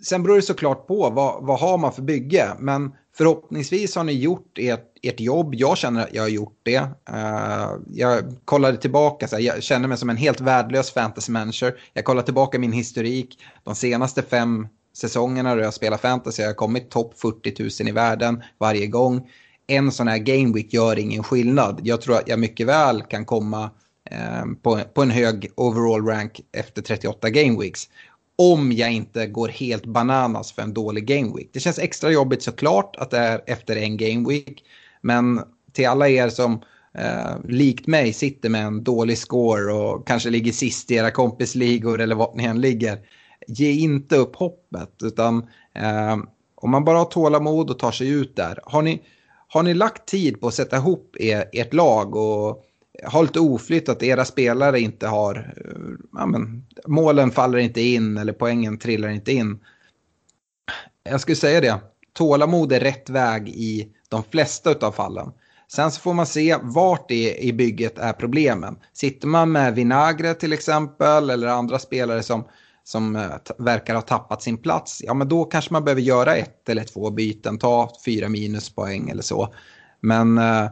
[0.02, 2.48] Sen beror det såklart på vad, vad har man för bygge.
[2.58, 5.54] Men förhoppningsvis har ni gjort ert, ert jobb.
[5.54, 6.78] Jag känner att jag har gjort det.
[7.10, 11.74] Uh, jag kollade tillbaka, så här, jag känner mig som en helt värdelös fantasy manager.
[11.92, 13.38] Jag kollar tillbaka min historik.
[13.64, 17.92] De senaste fem säsongerna då jag spelar fantasy har jag kommit topp 40 000 i
[17.92, 19.30] världen varje gång.
[19.66, 21.80] En sån här game week gör ingen skillnad.
[21.82, 23.70] Jag tror att jag mycket väl kan komma
[24.10, 27.88] eh, på, på en hög overall rank efter 38 game weeks
[28.40, 31.50] om jag inte går helt bananas för en dålig gameweek.
[31.52, 34.64] Det känns extra jobbigt såklart att det är efter en gameweek.
[35.00, 35.40] Men
[35.72, 36.62] till alla er som
[36.94, 42.00] eh, likt mig sitter med en dålig score och kanske ligger sist i era kompisligor
[42.00, 42.98] eller vart ni än ligger.
[43.46, 46.16] Ge inte upp hoppet utan eh,
[46.54, 48.58] om man bara har tålamod och tar sig ut där.
[48.64, 49.02] Har ni,
[49.48, 52.64] har ni lagt tid på att sätta ihop er, ert lag och
[53.04, 55.80] har lite oflytt att era spelare inte har, eh,
[56.12, 59.58] ja, men, målen faller inte in eller poängen trillar inte in.
[61.02, 61.80] Jag skulle säga det,
[62.12, 65.32] tålamod är rätt väg i de flesta av fallen.
[65.68, 68.76] Sen så får man se vart i, i bygget är problemen.
[68.92, 72.44] Sitter man med Vinagre till exempel eller andra spelare som,
[72.84, 76.68] som eh, verkar ha tappat sin plats, ja men då kanske man behöver göra ett
[76.68, 79.54] eller två byten, ta fyra minuspoäng eller så.
[80.00, 80.68] Men Eh,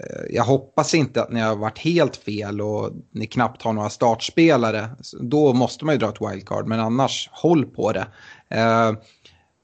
[0.00, 3.90] Eh, jag hoppas inte att ni har varit helt fel och ni knappt har några
[3.90, 4.90] startspelare.
[5.20, 8.06] Då måste man ju dra ett wildcard, men annars håll på det.
[8.48, 8.92] Eh,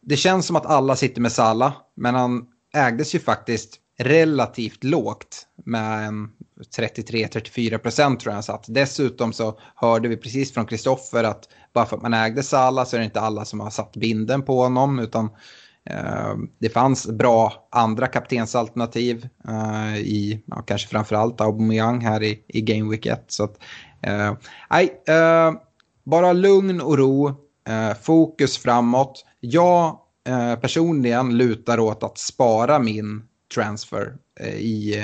[0.03, 5.47] det känns som att alla sitter med Salla, men han ägdes ju faktiskt relativt lågt
[5.65, 6.13] med
[6.79, 8.65] 33-34 procent tror jag han satt.
[8.69, 12.97] Dessutom så hörde vi precis från Kristoffer att bara för att man ägde Salla så
[12.97, 15.31] är det inte alla som har satt binden på honom utan Eh,
[15.91, 22.61] Eh, det fanns bra andra kaptensalternativ eh, i, ja, kanske framförallt Aubameyang här i, i
[22.61, 23.25] Game Week 1.
[23.29, 23.59] Så att,
[24.03, 24.33] eh,
[24.71, 25.03] nej,
[26.05, 27.35] bara lugn och ro,
[28.03, 29.25] fokus framåt.
[29.41, 29.99] Jag
[30.61, 33.23] personligen lutar åt att spara min
[33.55, 34.15] transfer
[34.59, 34.95] i,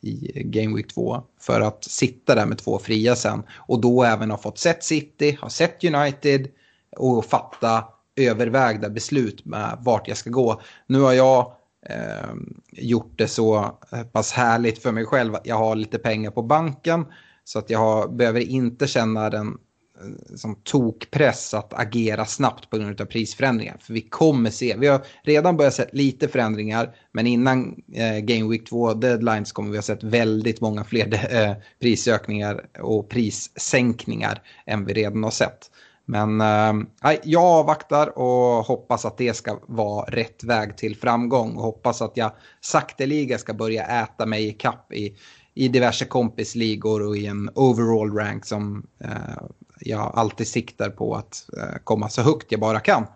[0.00, 4.30] i Game Week 2 för att sitta där med två fria sen och då även
[4.30, 6.48] ha fått sett City, ha sett United
[6.96, 7.84] och fatta
[8.16, 10.60] övervägda beslut med vart jag ska gå.
[10.86, 11.52] Nu har jag
[11.88, 12.34] eh,
[12.72, 13.78] gjort det så
[14.12, 17.04] pass härligt för mig själv att jag har lite pengar på banken.
[17.44, 22.78] Så att jag har, behöver inte känna den eh, som tokpress att agera snabbt på
[22.78, 23.76] grund av prisförändringar.
[23.80, 28.50] För vi kommer se, vi har redan börjat se lite förändringar, men innan eh, Game
[28.50, 34.84] Week 2 deadlines kommer vi ha sett väldigt många fler eh, prisökningar och prissänkningar än
[34.84, 35.70] vi redan har sett.
[36.04, 41.62] Men eh, jag avvaktar och hoppas att det ska vara rätt väg till framgång och
[41.62, 45.16] hoppas att jag sakteliga ska börja äta mig i kapp i,
[45.54, 49.44] i diverse kompisligor och i en overall rank som eh,
[49.80, 53.06] jag alltid siktar på att eh, komma så högt jag bara kan.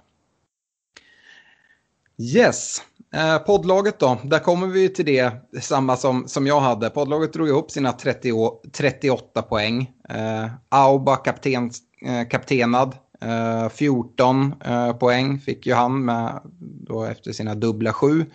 [2.20, 2.82] Yes,
[3.14, 6.91] eh, poddlaget då, där kommer vi till det, samma som, som jag hade.
[6.91, 8.32] Poddlaget drog ihop sina 30,
[8.72, 9.91] 38 poäng.
[10.09, 11.70] Eh, Auba kapten,
[12.01, 18.26] Eh, kaptenad, eh, 14 eh, poäng fick ju han med då efter sina dubbla sju.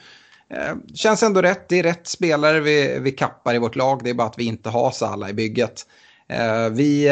[0.93, 4.13] Känns ändå rätt, det är rätt spelare vi, vi kappar i vårt lag, det är
[4.13, 5.85] bara att vi inte har Sala i bygget.
[6.71, 7.09] Vi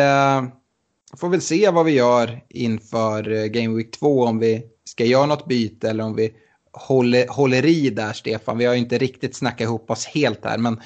[1.17, 5.47] får väl se vad vi gör inför Game Week 2 om vi ska göra något
[5.47, 6.33] byte eller om vi
[6.71, 8.57] håller, håller i där, Stefan.
[8.57, 10.81] Vi har ju inte riktigt snackat ihop oss helt här, men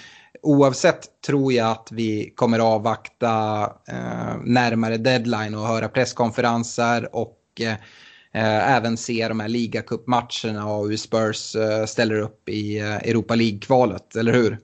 [0.46, 7.72] oavsett tror jag att vi kommer avvakta eh, närmare deadline och höra presskonferenser och eh,
[8.32, 13.36] eh, även se de här ligacupmatcherna och hur Spurs eh, ställer upp i eh, Europa
[13.36, 14.60] League-kvalet, eller hur?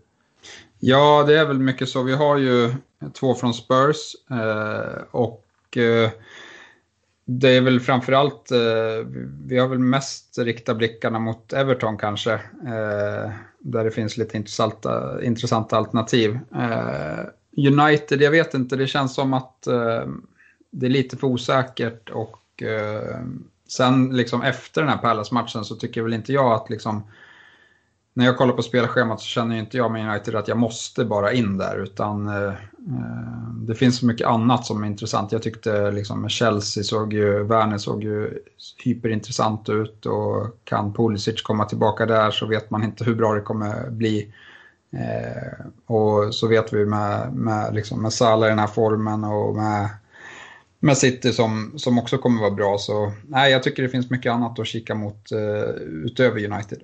[0.79, 2.03] Ja, det är väl mycket så.
[2.03, 2.73] Vi har ju
[3.13, 6.09] två från Spurs eh, och eh,
[7.39, 9.07] det är väl framförallt, eh,
[9.45, 15.23] vi har väl mest riktat blickarna mot Everton kanske, eh, där det finns lite intressanta,
[15.23, 16.39] intressanta alternativ.
[16.55, 17.25] Eh,
[17.67, 20.05] United, jag vet inte, det känns som att eh,
[20.71, 23.19] det är lite för osäkert och eh,
[23.67, 27.03] sen liksom efter den här Palace-matchen så tycker väl inte jag att liksom
[28.13, 31.33] när jag kollar på spelschemat så känner inte jag med United att jag måste bara
[31.33, 35.31] in där utan eh, eh, det finns så mycket annat som är intressant.
[35.31, 38.43] Jag tyckte liksom med Chelsea såg ju, Werner såg ju
[38.83, 43.41] hyperintressant ut och kan Pulisic komma tillbaka där så vet man inte hur bra det
[43.41, 44.33] kommer bli.
[44.93, 49.55] Eh, och så vet vi med, med, liksom med Salah i den här formen och
[49.55, 49.89] med,
[50.79, 52.77] med City som, som också kommer vara bra.
[52.77, 56.81] Så nej, jag tycker det finns mycket annat att kika mot eh, utöver United.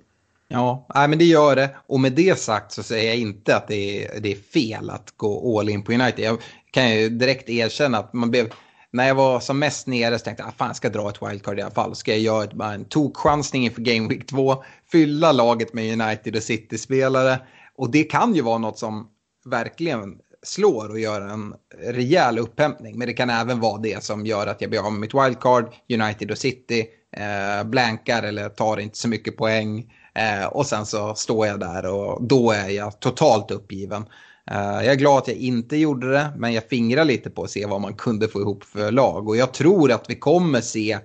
[0.48, 1.76] Ja, nej, men det gör det.
[1.88, 5.14] Och med det sagt så säger jag inte att det är, det är fel att
[5.18, 6.26] gå all in på United.
[6.26, 6.38] Jag
[6.72, 8.54] kan ju direkt erkänna att man blev,
[8.91, 11.22] när jag var som mest nere så tänkte jag att ah, jag ska dra ett
[11.22, 11.95] wildcard i alla fall.
[11.95, 16.43] Ska jag göra bara en tokchansning inför Game Week 2, fylla laget med United och
[16.43, 17.39] City-spelare.
[17.76, 19.08] Och det kan ju vara något som
[19.45, 22.98] verkligen slår och gör en rejäl upphämtning.
[22.98, 25.74] Men det kan även vara det som gör att jag blir av med mitt wildcard,
[25.89, 26.86] United och City,
[27.18, 29.93] eh, blankar eller tar inte så mycket poäng.
[30.18, 34.05] Eh, och sen så står jag där och då är jag totalt uppgiven.
[34.51, 37.51] Eh, jag är glad att jag inte gjorde det, men jag fingrar lite på att
[37.51, 39.28] se vad man kunde få ihop för lag.
[39.28, 40.99] Och jag tror att vi kommer se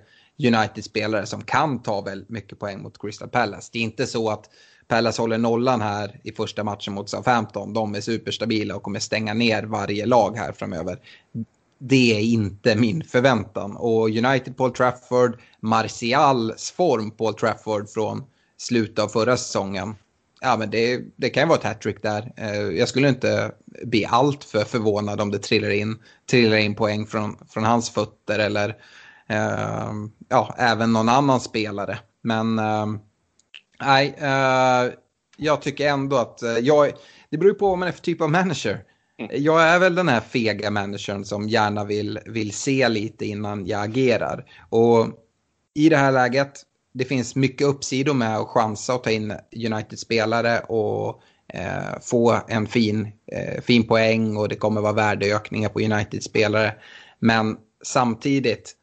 [0.47, 3.69] United-spelare som kan ta väldigt mycket poäng mot Crystal Palace.
[3.73, 4.49] Det är inte så att
[4.87, 7.73] Palace håller nollan här i första matchen mot Southampton.
[7.73, 10.97] De är superstabila och kommer stänga ner varje lag här framöver.
[11.79, 13.77] Det är inte min förväntan.
[13.77, 18.23] Och United Paul Trafford, Martials form Paul Trafford från
[18.63, 19.95] slutet av förra säsongen.
[20.41, 22.33] Ja, men det, det kan ju vara ett hattrick där.
[22.37, 23.51] Eh, jag skulle inte
[23.83, 25.97] bli allt för förvånad om det trillar in,
[26.29, 28.69] trillar in poäng från, från hans fötter eller
[29.29, 29.91] eh,
[30.29, 31.99] ja, även någon annan spelare.
[32.21, 32.85] Men eh,
[33.79, 34.93] nej, eh,
[35.37, 36.91] jag tycker ändå att eh, jag,
[37.29, 38.83] det beror på vad man är för typ av manager.
[39.19, 39.43] Mm.
[39.43, 43.83] Jag är väl den här fega managern som gärna vill, vill se lite innan jag
[43.83, 44.45] agerar.
[44.69, 45.07] Och
[45.73, 46.61] i det här läget,
[46.93, 51.21] det finns mycket uppsidor med att chansa och ta in United-spelare och
[51.53, 56.75] eh, få en fin, eh, fin poäng och det kommer vara värdeökningar på United-spelare.
[57.19, 58.75] Men samtidigt,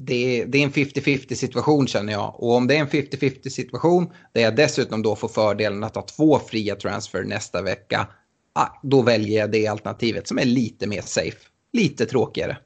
[0.00, 2.34] det är, det är en 50-50 situation känner jag.
[2.42, 6.02] Och om det är en 50-50 situation där jag dessutom då får fördelen att ha
[6.02, 8.08] två fria transfer nästa vecka,
[8.52, 11.38] ah, då väljer jag det alternativet som är lite mer safe.
[11.72, 12.56] Lite tråkigare.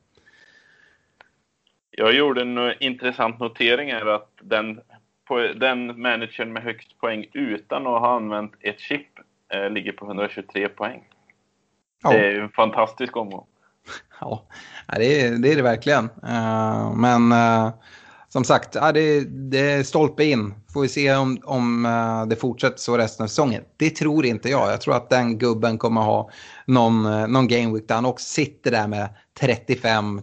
[2.01, 4.81] Jag gjorde en intressant notering här att den,
[5.57, 9.07] den managern med högst poäng utan att ha använt ett chip
[9.55, 11.03] eh, ligger på 123 poäng.
[12.03, 12.11] Ja.
[12.11, 13.47] Det är en fantastisk omgång.
[14.21, 14.47] Ja,
[14.97, 16.05] det är det, är det verkligen.
[16.05, 17.71] Uh, men uh,
[18.29, 20.55] som sagt, ja, det, det är stolpe in.
[20.73, 23.63] Får vi se om, om uh, det fortsätter så resten av säsongen.
[23.77, 24.73] Det tror inte jag.
[24.73, 26.31] Jag tror att den gubben kommer ha
[26.67, 29.09] någon, någon game week där han också sitter där med
[29.41, 30.23] 35,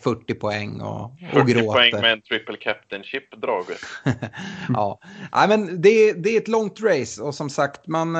[0.00, 1.72] 40 poäng och, och 40 gråter.
[1.72, 3.80] poäng med en triple captainship draget.
[4.68, 5.00] ja,
[5.32, 8.12] ja men det, det är ett långt race och som sagt man,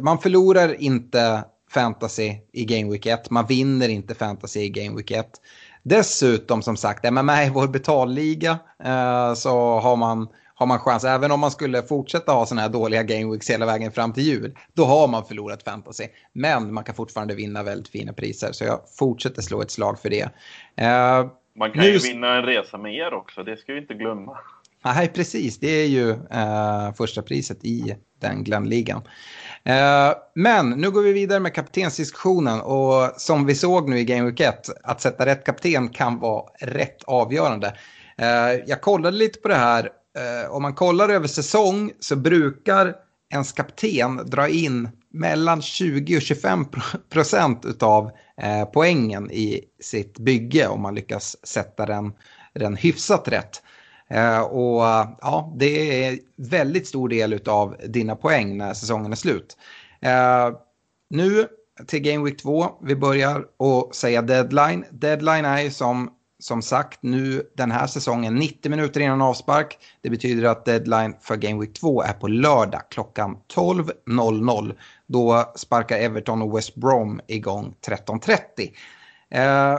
[0.00, 3.30] man förlorar inte fantasy i Game Week 1.
[3.30, 5.26] Man vinner inte fantasy i Game Week 1.
[5.82, 10.28] Dessutom som sagt, är man med i vår betalliga eh, så har man,
[10.62, 13.66] har man chans, även om man skulle fortsätta ha sådana här dåliga Game Weeks hela
[13.66, 16.04] vägen fram till jul, då har man förlorat fantasy.
[16.32, 20.10] Men man kan fortfarande vinna väldigt fina priser, så jag fortsätter slå ett slag för
[20.10, 20.28] det.
[20.76, 21.26] Eh,
[21.56, 21.90] man kan nu...
[21.90, 24.38] ju vinna en resa med er också, det ska vi inte glömma.
[24.84, 25.58] Nej, precis.
[25.58, 29.02] Det är ju eh, första priset i den Glenligan.
[29.64, 34.30] Eh, men nu går vi vidare med kaptensdiskussionen och som vi såg nu i Game
[34.30, 37.76] Week 1, att sätta rätt kapten kan vara rätt avgörande.
[38.18, 42.94] Eh, jag kollade lite på det här, eh, om man kollar över säsong så brukar
[43.32, 46.66] ens kapten dra in mellan 20 och 25
[47.10, 48.10] procent av
[48.42, 52.12] eh, poängen i sitt bygge om man lyckas sätta den,
[52.54, 53.62] den hyfsat rätt.
[54.10, 54.82] Eh, och
[55.20, 59.56] ja, det är väldigt stor del av dina poäng när säsongen är slut.
[60.00, 60.50] Eh,
[61.10, 61.46] nu
[61.86, 64.84] till Game Week 2, vi börjar och säga deadline.
[64.90, 66.10] Deadline är ju som
[66.42, 69.78] som sagt nu den här säsongen 90 minuter innan avspark.
[70.00, 74.74] Det betyder att deadline för Game Week 2 är på lördag klockan 12.00.
[75.06, 78.70] Då sparkar Everton och West Brom igång 13.30.
[79.30, 79.72] Eh,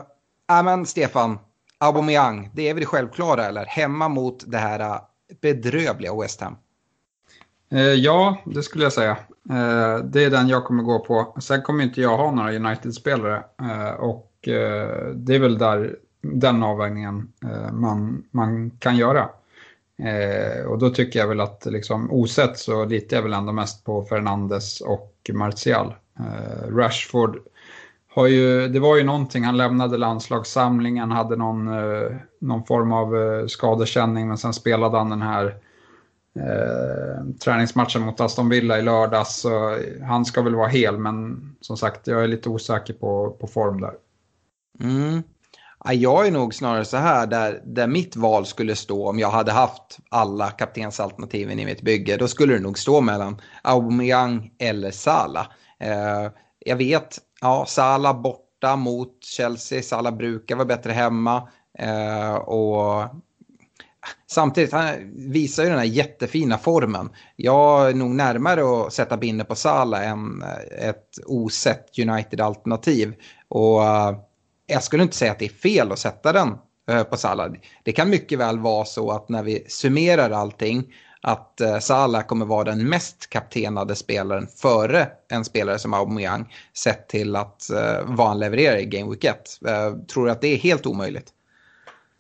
[0.58, 1.40] äh, men Stefan,
[1.78, 3.66] Aubameyang, det är väl det självklara eller?
[3.66, 4.98] Hemma mot det här äh,
[5.42, 6.56] bedrövliga West Ham.
[7.72, 9.18] Eh, ja, det skulle jag säga.
[9.50, 11.36] Eh, det är den jag kommer gå på.
[11.42, 13.44] Sen kommer inte jag ha några United-spelare.
[13.62, 14.30] Eh, och
[15.16, 19.30] det är väl där den avvägningen eh, man, man kan göra.
[19.98, 23.84] Eh, och då tycker jag väl att liksom, osett så litar jag väl ändå mest
[23.84, 25.96] på Fernandes och Martial.
[26.20, 27.40] Eh, Rashford
[28.16, 33.18] har ju, det var ju någonting, han lämnade landslagssamlingen, hade någon, eh, någon form av
[33.18, 35.46] eh, skadekänning men sen spelade han den här
[36.36, 39.42] eh, träningsmatchen mot Aston Villa i lördags.
[39.42, 43.48] Så han ska väl vara hel men som sagt jag är lite osäker på, på
[43.48, 43.94] form där.
[44.80, 45.24] Mm.
[45.92, 49.52] Jag är nog snarare så här där, där mitt val skulle stå om jag hade
[49.52, 52.18] haft alla kaptensalternativen i mitt bygge.
[52.18, 55.48] Då skulle det nog stå mellan Aubameyang eller Sala.
[55.80, 59.82] Eh, jag vet, ja, Sala borta mot Chelsea.
[59.82, 61.50] Sala brukar vara bättre hemma.
[61.80, 63.10] Eh, och
[64.28, 67.10] Samtidigt, han visar ju den här jättefina formen.
[67.36, 70.44] Jag är nog närmare att sätta binne på Sala än
[70.80, 73.14] ett osett United-alternativ.
[73.48, 74.18] Och eh,
[74.68, 76.56] jag skulle inte säga att det är fel att sätta den
[76.90, 77.52] eh, på Salah.
[77.84, 80.94] Det kan mycket väl vara så att när vi summerar allting
[81.26, 87.08] att eh, Salah kommer vara den mest kaptenade spelaren före en spelare som Aubameyang sett
[87.10, 89.60] till att uh, vad han levererar i Game Week 1.
[89.68, 91.30] Uh, tror du att det är helt omöjligt?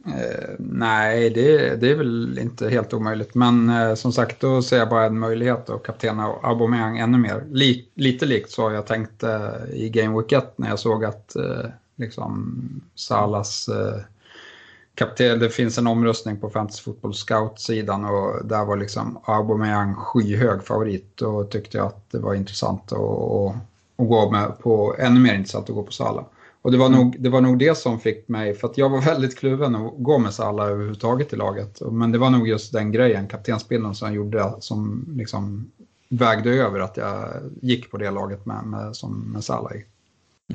[0.08, 3.36] Uh, nej, det, det, är väl inte helt omöjligt.
[3.36, 7.44] Men uh, som sagt, då ser jag bara en möjlighet att kaptena Aubameyang ännu mer.
[7.50, 9.24] Li lite likt så har jag tänkt
[9.74, 11.36] i Game Week 1 när jag såg att
[11.96, 12.56] liksom
[12.96, 14.02] Salas eh,
[14.96, 15.40] kapten.
[15.40, 21.22] Det finns en omröstning på Fantasy Football Scout-sidan och där var liksom Aubameyang skyhög favorit
[21.22, 23.56] och tyckte jag att det var intressant att, att,
[23.98, 26.26] att gå med på, ännu mer intressant att gå på Sala.
[26.62, 27.00] Och det var, mm.
[27.00, 29.94] nog, det var nog det som fick mig, för att jag var väldigt kluven att
[29.98, 31.82] gå med Salah överhuvudtaget i laget.
[31.92, 35.72] Men det var nog just den grejen, kaptensbilden som gjorde, som liksom
[36.10, 37.30] vägde över att jag
[37.62, 39.86] gick på det laget med, med, som, med Salah i.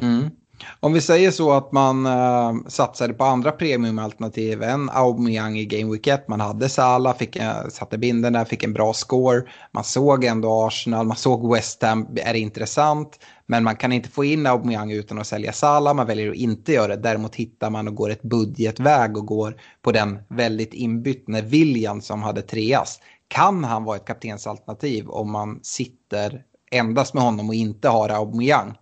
[0.01, 0.31] Mm.
[0.81, 5.93] Om vi säger så att man äh, satsade på andra premiumalternativ än Aubameyang i Game
[5.93, 6.29] Week 1.
[6.29, 9.43] Man hade Salah, fick, äh, satte binden där, fick en bra score.
[9.73, 13.19] Man såg ändå Arsenal, man såg West Ham, är intressant.
[13.47, 16.73] Men man kan inte få in Aubameyang utan att sälja Salah, man väljer att inte
[16.73, 17.03] göra det.
[17.03, 22.23] Däremot hittar man och går ett budgetväg och går på den väldigt inbytne William som
[22.23, 23.01] hade treas.
[23.29, 28.75] Kan han vara ett kaptensalternativ om man sitter endast med honom och inte har Aubameyang?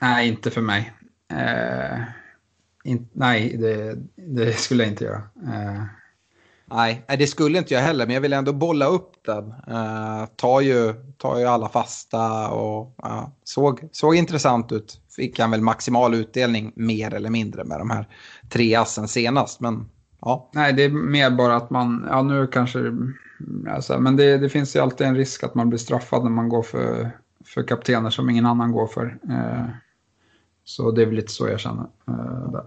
[0.00, 0.92] Nej, inte för mig.
[1.32, 2.02] Eh,
[2.84, 5.22] in, nej, det, det, skulle jag inte göra.
[5.46, 5.82] Eh.
[6.66, 9.48] Nej, det skulle inte jag heller, men jag vill ändå bolla upp den.
[9.48, 15.00] Eh, tar, ju, tar ju alla fasta och uh, såg, såg intressant ut.
[15.16, 18.08] Fick han väl maximal utdelning mer eller mindre med de här
[18.48, 19.60] tre assen senast.
[19.60, 19.88] Men,
[20.20, 20.50] ja.
[20.54, 22.78] Nej, det är mer bara att man, ja nu kanske,
[23.70, 26.48] alltså, men det, det finns ju alltid en risk att man blir straffad när man
[26.48, 27.10] går för,
[27.44, 29.18] för kaptener som ingen annan går för.
[29.30, 29.66] Eh,
[30.64, 31.86] så det är väl lite så jag känner.
[32.08, 32.64] Uh, där.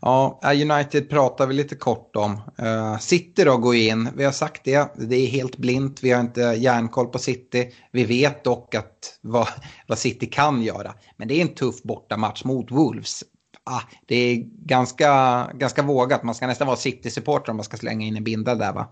[0.00, 2.32] Ja, United pratar vi lite kort om.
[2.62, 6.20] Uh, City då går in, vi har sagt det, det är helt blint, vi har
[6.20, 7.72] inte järnkoll på City.
[7.92, 9.48] Vi vet dock att vad,
[9.86, 10.94] vad City kan göra.
[11.16, 13.24] Men det är en tuff bortamatch mot Wolves.
[13.64, 18.06] Ah, det är ganska, ganska vågat, man ska nästan vara City-supporter om man ska slänga
[18.06, 18.88] in en bindel där va?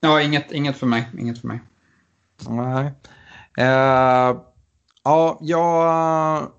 [0.00, 1.08] Ja, inget, inget för mig.
[1.18, 1.60] Inget för mig.
[2.48, 2.84] Nej.
[3.60, 4.40] Uh,
[5.04, 6.50] ja, jag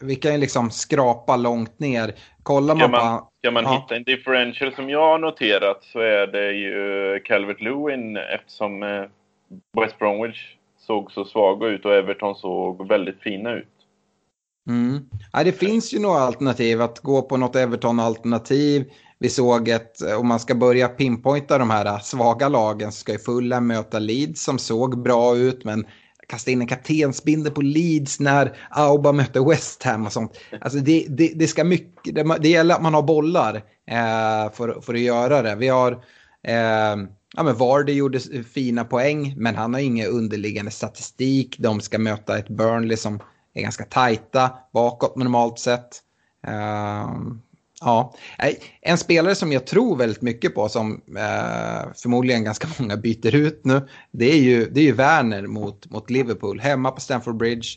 [0.00, 2.14] vi kan ju liksom skrapa långt ner.
[2.42, 3.28] Kollar man, man på...
[3.38, 3.80] Ska man ja.
[3.82, 9.02] hitta en differential som jag har noterat så är det ju Calvert Lewin eftersom eh,
[9.80, 10.56] West Bromwich
[10.86, 13.68] såg så svaga ut och Everton såg väldigt fina ut.
[14.68, 15.08] Mm.
[15.32, 18.84] Ja, det finns ju några alternativ att gå på något Everton-alternativ.
[19.18, 23.18] Vi såg att om man ska börja pinpointa de här svaga lagen så ska ju
[23.18, 25.86] Fulham möta Leeds som såg bra ut men
[26.26, 30.38] kasta in en kaptensbindel på Leeds när Auba mötte West Ham och sånt.
[30.60, 33.54] Alltså det, det, det ska mycket, det, det, gäller att man har bollar
[33.90, 35.54] eh, för, för att göra det.
[35.54, 35.92] Vi har,
[36.42, 36.96] eh,
[37.36, 38.20] ja men Vardy gjorde
[38.54, 41.56] fina poäng men han har ingen underliggande statistik.
[41.58, 43.20] De ska möta ett Burnley som
[43.54, 45.88] är ganska tajta bakåt normalt sett.
[46.46, 47.14] Eh,
[47.84, 52.96] ja, eh, en spelare som jag tror väldigt mycket på som eh, förmodligen ganska många
[52.96, 53.88] byter ut nu.
[54.12, 57.68] Det är ju, det är ju Werner mot, mot Liverpool hemma på Stamford Bridge.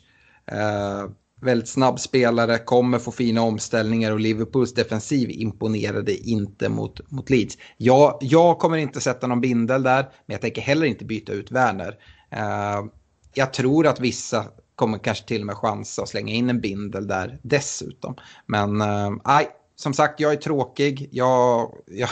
[0.51, 1.09] Eh,
[1.41, 7.57] väldigt snabb spelare, kommer få fina omställningar och Liverpools defensiv imponerade inte mot, mot Leeds.
[7.77, 11.51] Jag, jag kommer inte sätta någon bindel där, men jag tänker heller inte byta ut
[11.51, 11.97] Werner.
[12.31, 12.85] Eh,
[13.33, 17.07] jag tror att vissa kommer kanske till och med chansa att slänga in en bindel
[17.07, 18.15] där dessutom.
[18.45, 21.09] Men eh, nej, som sagt, jag är tråkig.
[21.11, 22.09] Jag, jag,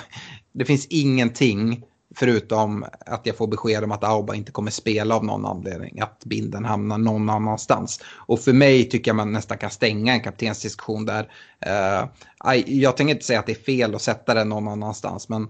[0.51, 1.83] det finns ingenting
[2.15, 5.99] förutom att jag får besked om att Auba inte kommer spela av någon anledning.
[5.99, 8.03] Att binden hamnar någon annanstans.
[8.07, 11.31] Och för mig tycker jag man nästan kan stänga en kaptensdiskussion där.
[11.65, 15.29] Uh, jag tänker inte säga att det är fel att sätta den någon annanstans.
[15.29, 15.49] Men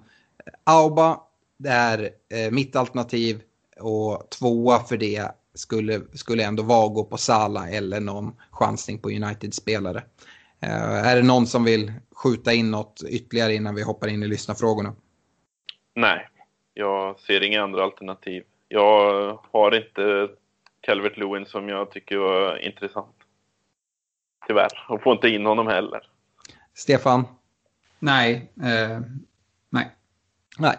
[0.63, 1.19] Auba,
[1.57, 3.41] det är uh, mitt alternativ.
[3.79, 8.99] Och tvåa för det skulle, skulle ändå vara att gå på Sala eller någon chansning
[8.99, 10.03] på United-spelare.
[10.65, 14.27] Uh, är det någon som vill skjuta in något ytterligare innan vi hoppar in i
[14.27, 14.95] lyssnarfrågorna?
[15.95, 16.27] Nej,
[16.73, 18.43] jag ser inga andra alternativ.
[18.67, 20.27] Jag har inte
[20.81, 23.15] Calvert Lewin som jag tycker var intressant.
[24.47, 26.01] Tyvärr, och får inte in honom heller.
[26.73, 27.25] Stefan?
[27.99, 28.99] Nej, eh,
[29.69, 29.95] nej.
[30.57, 30.77] Nej.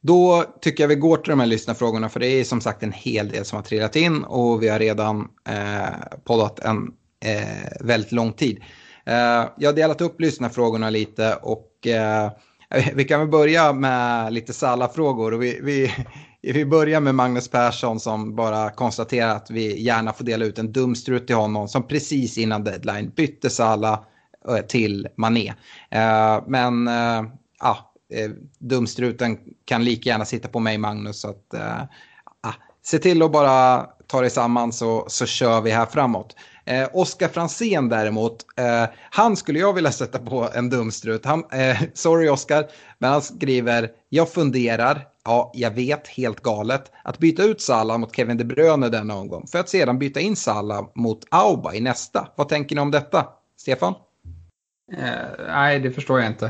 [0.00, 2.92] Då tycker jag vi går till de här lyssnarfrågorna för det är som sagt en
[2.92, 6.94] hel del som har trillat in och vi har redan eh, poddat en
[7.24, 8.62] eh, väldigt lång tid.
[9.04, 12.30] Eh, jag har delat upp lyssnarfrågorna lite och eh,
[12.94, 15.32] vi kan väl börja med lite Salla-frågor.
[15.32, 15.92] vi, vi,
[16.52, 20.72] vi börjar med Magnus Persson som bara konstaterar att vi gärna får dela ut en
[20.72, 24.04] dumstrut till honom som precis innan deadline bytte Salla
[24.48, 25.54] eh, till Mané.
[26.46, 26.90] Men
[27.60, 27.92] ja,
[28.58, 31.20] dumstruten kan lika gärna sitta på mig Magnus.
[31.20, 31.46] Så att,
[32.42, 36.36] ja, se till att bara ta dig samman så, så kör vi här framåt.
[36.64, 41.24] Eh, Oskar Fransén däremot, eh, han skulle jag vilja sätta på en dumstrut.
[41.24, 42.66] Han, eh, sorry Oskar,
[42.98, 48.16] men han skriver, jag funderar, ja jag vet helt galet, att byta ut Salah mot
[48.16, 52.28] Kevin De Bruyne denna omgång för att sedan byta in Salah mot Auba i nästa.
[52.36, 53.26] Vad tänker ni om detta?
[53.56, 53.94] Stefan?
[54.92, 56.46] Eh, nej, det förstår jag inte.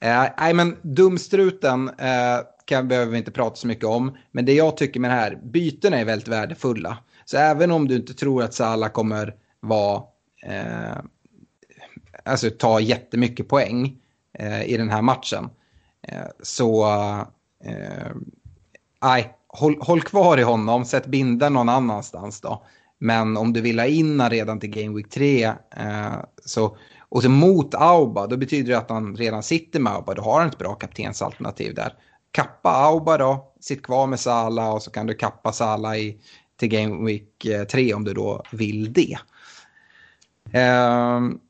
[0.00, 4.16] Eh, nej, men dumstruten eh, kan, behöver vi inte prata så mycket om.
[4.30, 6.98] Men det jag tycker med det här, bytena är väldigt värdefulla.
[7.26, 10.02] Så även om du inte tror att Salah kommer vara,
[10.42, 10.96] eh,
[12.24, 13.98] alltså ta jättemycket poäng
[14.38, 15.50] eh, i den här matchen.
[16.08, 16.86] Eh, så,
[17.64, 18.12] eh,
[19.02, 22.66] nej, håll, håll, kvar i honom, sätt binda någon annanstans då.
[22.98, 26.76] Men om du vill ha in redan till Game Week 3 eh, så
[27.08, 30.14] och så mot Auba, då betyder det att han redan sitter med Auba.
[30.14, 31.94] Då har han ett bra kaptensalternativ där.
[32.30, 36.20] Kappa Auba då, sitt kvar med Sala och så kan du kappa Sala i,
[36.56, 39.18] till Game Week eh, 3 om du då vill det.
[40.46, 41.40] Um,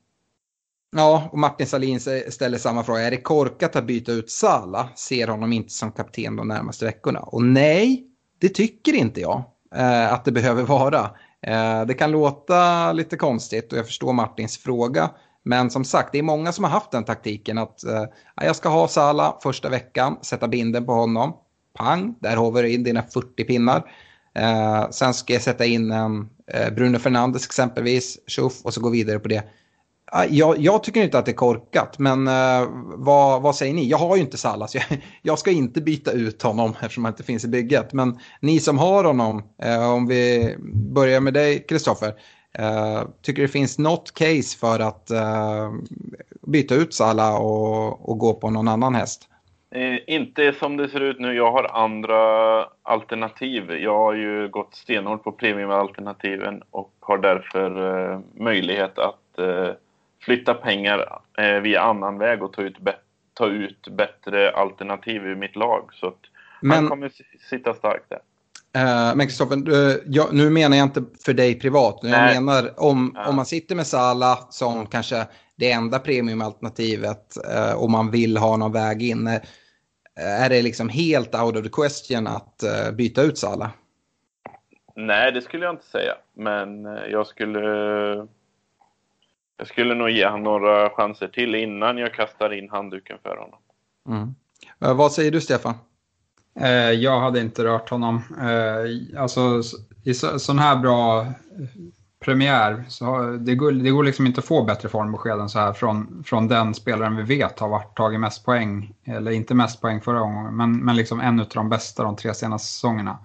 [0.96, 3.00] ja, och Martin Salin ställer samma fråga.
[3.00, 4.88] Är det korkat att byta ut Sala?
[4.96, 7.20] Ser honom inte som kapten de närmaste veckorna.
[7.20, 8.06] Och nej,
[8.38, 9.44] det tycker inte jag
[9.76, 11.00] uh, att det behöver vara.
[11.48, 15.10] Uh, det kan låta lite konstigt och jag förstår Martins fråga.
[15.42, 18.04] Men som sagt, det är många som har haft den taktiken att uh,
[18.46, 21.36] jag ska ha Sala första veckan, sätta binden på honom.
[21.74, 23.90] Pang, där har vi in dina 40 pinnar.
[24.36, 26.28] Eh, sen ska jag sätta in en
[26.74, 29.44] Bruno Fernandes exempelvis, tjoff, och så gå vidare på det.
[30.12, 33.88] Ah, jag, jag, tycker inte att det är korkat, men eh, vad, vad, säger ni?
[33.88, 37.12] Jag har ju inte Salah, så jag, jag, ska inte byta ut honom eftersom han
[37.12, 37.92] inte finns i bygget.
[37.92, 40.54] Men ni som har honom, eh, om vi
[40.94, 42.14] börjar med dig, Kristoffer.
[43.22, 45.10] tycker det finns något case för att
[46.46, 49.28] byta ut Salah och, och gå på någon annan häst?
[49.70, 51.34] Eh, inte som det ser ut nu.
[51.34, 52.18] Jag har andra
[52.82, 53.70] alternativ.
[53.70, 59.68] Jag har ju gått stenhårt på premiumalternativen och har därför eh, möjlighet att eh,
[60.22, 62.76] flytta pengar eh, via annan väg och ta ut,
[63.34, 65.90] ta ut bättre alternativ i mitt lag.
[65.92, 66.20] Så att
[66.60, 66.76] Men...
[66.76, 67.12] han kommer
[67.50, 68.20] sitta starkt där.
[68.76, 71.98] Uh, men Kristoffer, nu menar jag inte för dig privat.
[72.02, 72.40] Jag Nej.
[72.40, 73.28] menar om, ja.
[73.28, 75.26] om man sitter med Sala som kanske
[75.56, 79.26] det enda premiumalternativet uh, och man vill ha någon väg in.
[79.26, 79.40] Uh,
[80.16, 83.70] är det liksom helt out of the question att uh, byta ut Sala?
[84.94, 86.14] Nej, det skulle jag inte säga.
[86.34, 87.60] Men jag skulle...
[89.58, 93.58] Jag skulle nog ge honom några chanser till innan jag kastar in handduken för honom.
[94.08, 94.34] Mm.
[94.96, 95.74] vad säger du, Stefan?
[96.94, 98.22] Jag hade inte rört honom.
[99.18, 99.62] Alltså,
[100.04, 101.26] i så, sån här bra
[102.26, 105.72] premiär, så det, går, det går liksom inte att få bättre formbesked än så här
[105.72, 110.00] från, från den spelaren vi vet har varit, tagit mest poäng, eller inte mest poäng
[110.00, 113.18] förra gången, men, men liksom en av de bästa de tre senaste säsongerna.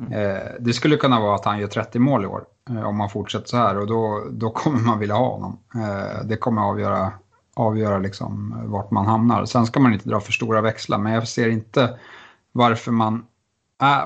[0.00, 0.12] Mm.
[0.12, 3.10] Eh, det skulle kunna vara att han gör 30 mål i år eh, om man
[3.10, 5.58] fortsätter så här och då, då kommer man vilja ha honom.
[5.74, 7.12] Eh, det kommer avgöra,
[7.54, 9.44] avgöra liksom vart man hamnar.
[9.44, 11.98] Sen ska man inte dra för stora växlar, men jag ser inte
[12.52, 13.24] varför man,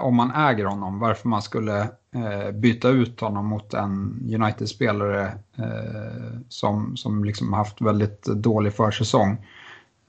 [0.01, 1.81] om man äger honom, varför man skulle
[2.15, 5.27] eh, byta ut honom mot en United-spelare
[5.57, 9.47] eh, som, som liksom haft väldigt dålig försäsong.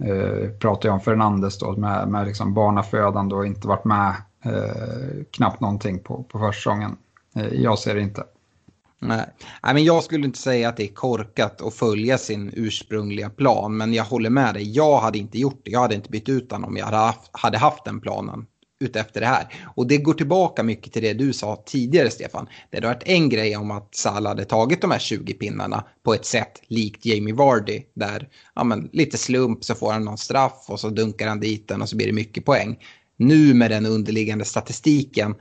[0.04, 5.24] Eh, pratar jag om Fernandes då med, med liksom barnafödande och inte varit med eh,
[5.32, 6.98] knappt någonting på, på försäsongen.
[7.36, 8.24] Eh, jag ser det inte.
[9.00, 9.26] Nej.
[9.64, 13.78] Nej, men jag skulle inte säga att det är korkat att följa sin ursprungliga plan,
[13.78, 14.72] men jag håller med dig.
[14.72, 15.72] Jag hade inte gjort det.
[15.72, 18.46] Jag hade inte bytt ut honom om jag hade haft, hade haft den planen
[18.86, 19.48] utefter det här.
[19.76, 22.48] Och det går tillbaka mycket till det du sa tidigare Stefan.
[22.70, 26.14] Det hade varit en grej om att Salah hade tagit de här 20 pinnarna på
[26.14, 27.82] ett sätt likt Jamie Vardy.
[27.94, 31.68] Där ja, men, lite slump så får han någon straff och så dunkar han dit
[31.68, 32.78] den och så blir det mycket poäng.
[33.18, 35.36] Nu med den underliggande statistiken,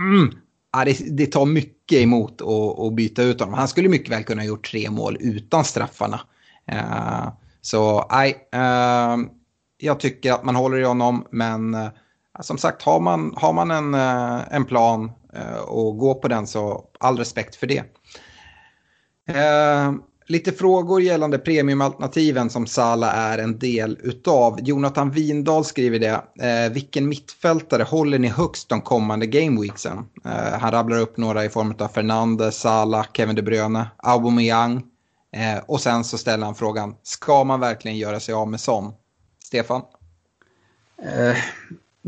[0.00, 0.30] mm,
[0.72, 3.54] ja, det, det, tar mycket emot att, att byta ut honom.
[3.54, 6.20] Han skulle mycket väl kunna ha gjort tre mål utan straffarna.
[6.72, 7.28] Uh,
[7.60, 9.26] så nej, uh,
[9.78, 11.88] jag tycker att man håller i honom, men uh,
[12.40, 16.46] som sagt, har man, har man en, eh, en plan eh, och går på den
[16.46, 17.82] så all respekt för det.
[19.28, 19.92] Eh,
[20.26, 24.58] lite frågor gällande premiumalternativen som Sala är en del utav.
[24.62, 26.44] Jonathan Windahl skriver det.
[26.46, 29.98] Eh, vilken mittfältare håller ni högst de kommande gameweeksen?
[30.24, 34.82] Eh, han rabblar upp några i form av Fernandes, Sala, Kevin De Bruyne, Aubameyang.
[35.32, 38.92] Eh, och sen så ställer han frågan, ska man verkligen göra sig av med Son?
[39.44, 39.82] Stefan?
[41.02, 41.36] Eh,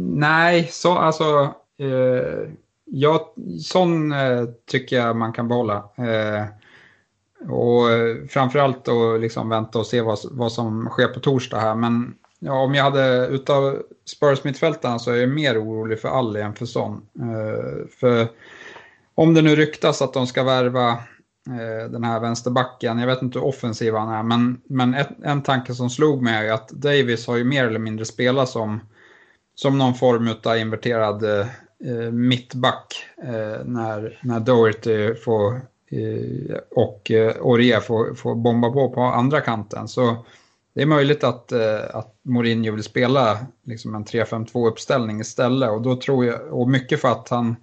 [0.00, 1.54] Nej, så alltså.
[1.78, 2.50] Eh,
[2.84, 5.76] ja, sån eh, tycker jag man kan behålla.
[5.96, 6.44] Eh,
[7.50, 7.86] och
[8.28, 11.74] framförallt då liksom vänta och se vad, vad som sker på torsdag här.
[11.74, 16.40] Men ja, om jag hade utav Spurs mittfältarna så är jag mer orolig för Alli
[16.40, 17.02] än för Son.
[17.20, 18.28] Eh, för
[19.14, 20.90] om det nu ryktas att de ska värva
[21.48, 25.42] eh, den här vänsterbacken, jag vet inte hur offensiv han är, men, men ett, en
[25.42, 28.80] tanke som slog mig är att Davis har ju mer eller mindre spelat som
[29.60, 31.46] som någon form av inverterad eh,
[31.84, 35.54] eh, mittback eh, när, när Doherty får,
[35.90, 39.88] eh, och eh, Orie får, får bomba på på andra kanten.
[39.88, 40.16] Så
[40.74, 45.82] det är möjligt att, eh, att Mourinho vill spela liksom en 3-5-2 uppställning istället och
[45.82, 47.56] då tror jag, och mycket för att han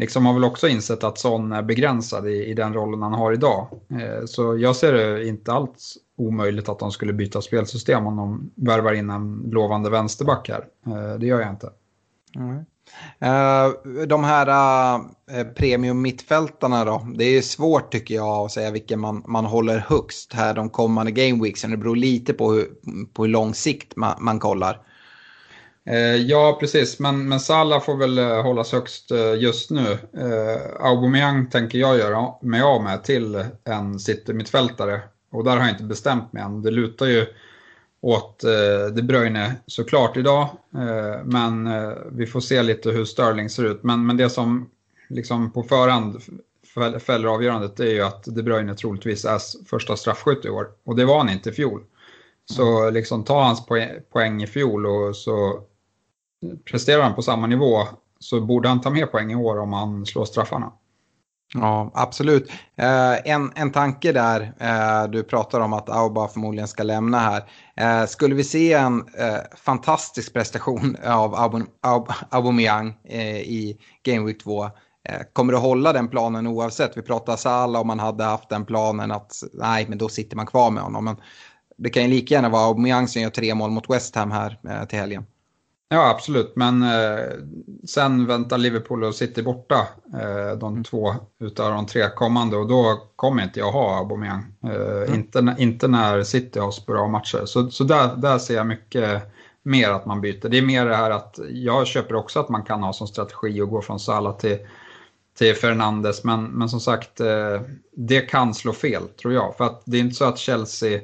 [0.00, 3.32] liksom har väl också insett att Son är begränsad i, i den rollen han har
[3.32, 3.66] idag.
[3.90, 8.50] Eh, så jag ser det inte alls omöjligt att de skulle byta spelsystem om de
[8.54, 10.64] värvar in en lovande vänsterback här.
[10.86, 11.70] Eh, det gör jag inte.
[12.36, 12.64] Mm.
[13.24, 19.00] Uh, de här uh, premium mittfältarna då, det är svårt tycker jag att säga vilken
[19.00, 21.70] man, man håller högst här de kommande gameweeksen.
[21.70, 22.68] Det beror lite på hur,
[23.12, 24.80] på hur lång sikt man, man kollar.
[25.88, 29.98] Uh, ja, precis, men, men Salah får väl hållas högst just nu.
[30.80, 35.00] Aubameyang tänker jag göra mig av med till en City-mittfältare
[35.32, 36.62] och där har jag inte bestämt mig än.
[36.62, 37.26] Det lutar ju
[38.00, 40.48] åt eh, De Bruyne såklart idag.
[40.74, 43.82] Eh, men eh, vi får se lite hur Sterling ser ut.
[43.82, 44.70] Men, men det som
[45.08, 46.22] liksom på förhand
[47.00, 50.66] fäller avgörandet är ju att De Bruyne troligtvis är första straffskytt i år.
[50.84, 51.84] Och det var han inte i fjol.
[52.44, 53.66] Så liksom ta hans
[54.12, 55.62] poäng i fjol och så
[56.70, 57.82] presterar han på samma nivå
[58.18, 60.72] så borde han ta mer poäng i år om han slår straffarna.
[61.54, 62.50] Ja, absolut.
[62.76, 67.42] Eh, en, en tanke där, eh, du pratar om att Auba förmodligen ska lämna här.
[67.76, 71.62] Eh, skulle vi se en eh, fantastisk prestation av
[72.30, 74.70] Aubameyang eh, i Game Week 2, eh,
[75.32, 76.96] kommer du hålla den planen oavsett?
[76.96, 80.46] Vi pratar Salah om man hade haft den planen att nej, men då sitter man
[80.46, 81.04] kvar med honom.
[81.04, 81.16] Men
[81.78, 84.58] det kan ju lika gärna vara Aubameyang som gör tre mål mot West Ham här
[84.68, 85.24] eh, till helgen.
[85.92, 86.52] Ja, absolut.
[86.56, 87.24] Men eh,
[87.86, 90.84] sen väntar Liverpool och City borta eh, de mm.
[90.84, 94.54] två utav de tre kommande och då kommer inte jag ha Aubameyang.
[94.64, 95.14] Eh, mm.
[95.14, 97.42] inte, inte när City har så bra matcher.
[97.44, 99.22] Så, så där, där ser jag mycket
[99.62, 100.48] mer att man byter.
[100.48, 103.60] Det är mer det här att jag köper också att man kan ha som strategi
[103.60, 104.58] att gå från Salah till,
[105.38, 106.24] till Fernandes.
[106.24, 107.60] Men, men som sagt, eh,
[107.96, 109.56] det kan slå fel tror jag.
[109.56, 111.00] För att det är inte så att Chelsea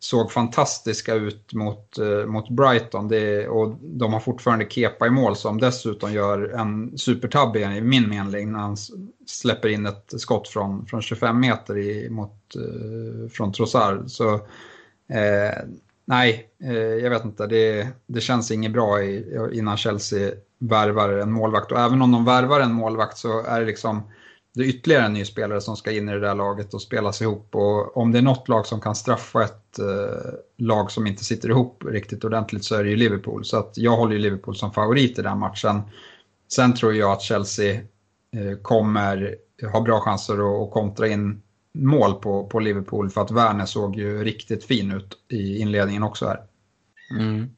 [0.00, 3.08] såg fantastiska ut mot, eh, mot Brighton.
[3.08, 8.08] Det, och de har fortfarande Kepa i mål som dessutom gör en supertabbe i min
[8.08, 8.76] mening när han
[9.26, 14.10] släpper in ett skott från, från 25 meter i, mot, eh, från Trossard.
[14.10, 14.34] Så,
[15.08, 15.58] eh,
[16.04, 17.46] nej, eh, jag vet inte.
[17.46, 21.72] Det, det känns inget bra i, innan Chelsea värvar en målvakt.
[21.72, 24.02] Och även om de värvar en målvakt så är det liksom
[24.58, 27.22] det är ytterligare en ny spelare som ska in i det där laget och spelas
[27.22, 27.54] ihop.
[27.54, 31.48] Och om det är något lag som kan straffa ett eh, lag som inte sitter
[31.48, 33.44] ihop riktigt ordentligt så är det ju Liverpool.
[33.44, 35.80] Så att jag håller ju Liverpool som favorit i den matchen.
[36.52, 37.74] Sen tror jag att Chelsea
[38.36, 39.36] eh, kommer
[39.72, 41.42] ha bra chanser att kontra in
[41.74, 46.26] mål på, på Liverpool för att Werner såg ju riktigt fin ut i inledningen också
[46.26, 46.40] här.
[47.18, 47.50] Mm.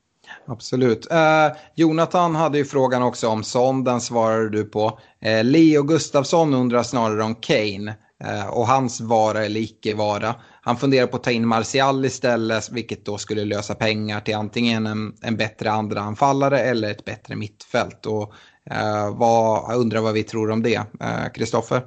[0.47, 1.11] Absolut.
[1.11, 5.01] Eh, Jonathan hade ju frågan också om Son, den svarade du på.
[5.21, 7.95] Eh, Leo Gustafsson undrar snarare om Kane
[8.25, 10.35] eh, och hans vara eller icke vara.
[10.63, 14.87] Han funderar på att ta in Martial istället, vilket då skulle lösa pengar till antingen
[14.87, 18.07] en, en bättre andra anfallare eller ett bättre mittfält.
[18.07, 18.35] Och,
[18.71, 20.83] eh, vad, jag undrar vad vi tror om det.
[21.01, 21.83] Eh, Kristoffer?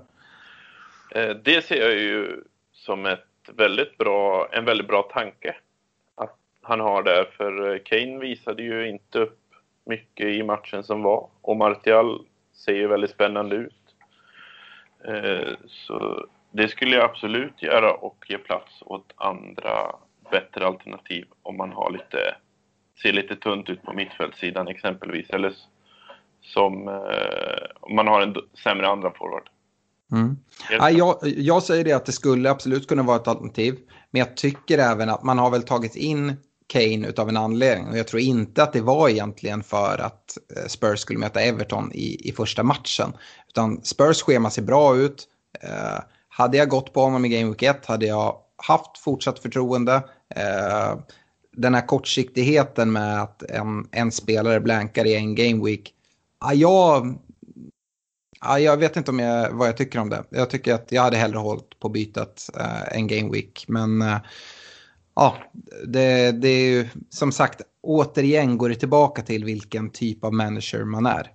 [1.15, 2.43] Eh, det ser jag ju
[2.73, 3.19] som ett
[3.57, 5.55] väldigt bra, en väldigt bra tanke
[6.63, 7.29] han har där.
[7.37, 9.39] För eh, Kane visade ju inte upp
[9.85, 11.29] mycket i matchen som var.
[11.41, 12.25] Och Martial
[12.65, 13.83] ser ju väldigt spännande ut.
[15.07, 19.95] Eh, så det skulle jag absolut göra och ge plats åt andra
[20.31, 22.35] bättre alternativ om man har lite,
[23.01, 25.29] ser lite tunt ut på mittfältssidan exempelvis.
[25.29, 25.53] Eller
[26.41, 29.49] som eh, om man har en sämre andra forward.
[30.11, 30.37] Mm.
[30.69, 33.75] Ja, jag, jag säger det att det skulle absolut kunna vara ett alternativ.
[34.11, 36.35] Men jag tycker även att man har väl tagit in
[36.73, 37.87] Kane utav en anledning.
[37.87, 41.91] Och jag tror inte att det var egentligen för att eh, Spurs skulle möta Everton
[41.93, 43.13] i, i första matchen.
[43.47, 45.27] Utan Spurs schema ser bra ut.
[45.61, 49.93] Eh, hade jag gått på honom i Game Week 1 hade jag haft fortsatt förtroende.
[50.35, 50.97] Eh,
[51.51, 55.93] den här kortsiktigheten med att en, en spelare blankar i en Game Week.
[56.39, 57.17] Ah, jag,
[58.39, 60.23] ah, jag vet inte om jag, vad jag tycker om det.
[60.29, 63.65] Jag tycker att jag hade hellre hållit på bytet eh, en Game Week.
[63.67, 64.17] Men eh,
[65.15, 65.37] ja,
[65.87, 70.83] det, det är ju som sagt återigen går det tillbaka till vilken typ av manager
[70.83, 71.31] man är.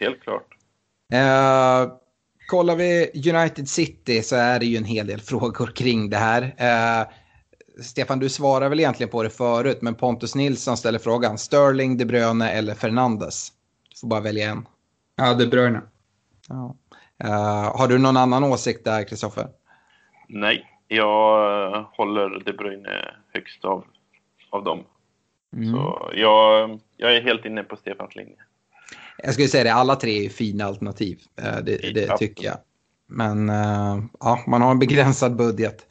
[0.00, 0.46] Helt klart.
[1.12, 1.92] Eh,
[2.46, 6.54] kollar vi United City så är det ju en hel del frågor kring det här.
[6.56, 7.08] Eh,
[7.82, 11.38] Stefan, du svarar väl egentligen på det förut, men Pontus Nilsson ställer frågan.
[11.38, 13.52] Sterling, De Bruyne eller Fernandes?
[13.90, 14.66] Du får bara välja en.
[15.16, 15.82] Ja, De Bruyne.
[16.48, 16.76] Ja.
[17.24, 19.48] Uh, har du någon annan åsikt där, Kristoffer?
[20.28, 23.84] Nej, jag eh, håller De Bruyne högst av,
[24.50, 24.84] av dem.
[25.56, 25.72] Mm.
[25.72, 28.36] Så jag, jag är helt inne på Stefans linje.
[29.22, 31.18] Jag skulle säga det, alla tre är fina alternativ.
[31.42, 32.56] Eh, det, det tycker jag.
[33.10, 35.86] Men uh, ja, man har en begränsad budget.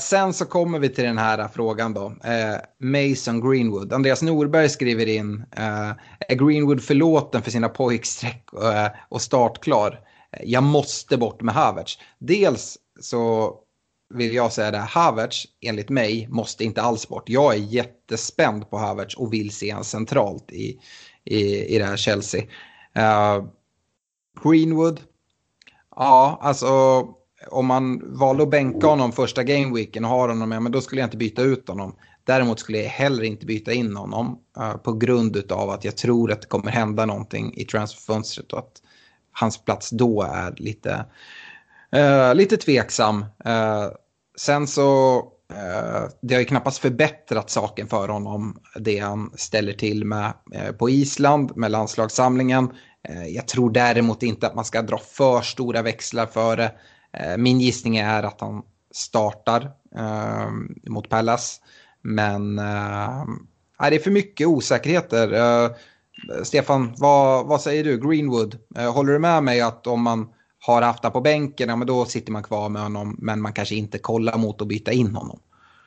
[0.00, 2.12] Sen så kommer vi till den här frågan då.
[2.78, 3.92] Mason Greenwood.
[3.92, 5.44] Andreas Norberg skriver in.
[6.28, 8.48] är Greenwood förlåten för sina pojksträck
[9.08, 10.00] och startklar?
[10.42, 11.98] Jag måste bort med Havertz.
[12.18, 13.54] Dels så
[14.14, 17.28] vill jag säga det, Havertz enligt mig måste inte alls bort.
[17.28, 20.78] Jag är jättespänd på Havertz och vill se honom centralt i,
[21.24, 22.42] i, i det här Chelsea.
[22.98, 23.46] Uh,
[24.42, 25.00] Greenwood,
[25.96, 26.68] ja alltså
[27.50, 31.00] om man valde att bänka honom första gameweeken och har honom med, men då skulle
[31.00, 31.96] jag inte byta ut honom.
[32.24, 36.32] Däremot skulle jag heller inte byta in honom uh, på grund av att jag tror
[36.32, 38.82] att det kommer hända någonting i transferfönstret och att
[39.32, 41.04] hans plats då är lite,
[41.94, 43.24] Eh, lite tveksam.
[43.44, 43.86] Eh,
[44.38, 45.16] sen så,
[45.52, 50.72] eh, det har ju knappast förbättrat saken för honom, det han ställer till med eh,
[50.72, 52.70] på Island med landslagssamlingen.
[53.08, 56.72] Eh, jag tror däremot inte att man ska dra för stora växlar för det.
[57.12, 58.62] Eh, min gissning är att han
[58.94, 60.50] startar eh,
[60.88, 61.60] mot Pallas.
[62.02, 63.24] Men eh,
[63.78, 65.32] det är för mycket osäkerheter.
[65.32, 65.70] Eh,
[66.42, 68.08] Stefan, vad, vad säger du?
[68.08, 70.28] Greenwood, eh, håller du med mig att om man
[70.66, 73.16] har haft på bänken, ja, men då sitter man kvar med honom.
[73.18, 75.38] Men man kanske inte kollar mot att byta in honom.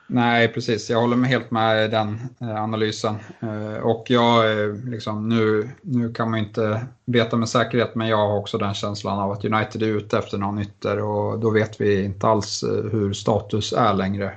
[0.09, 0.89] Nej, precis.
[0.89, 3.15] Jag håller med helt med den eh, analysen.
[3.39, 8.17] Eh, och jag, eh, liksom, nu, nu kan man inte veta med säkerhet, men jag
[8.17, 11.81] har också den känslan av att United är ute efter någon ytter och då vet
[11.81, 14.31] vi inte alls hur status är längre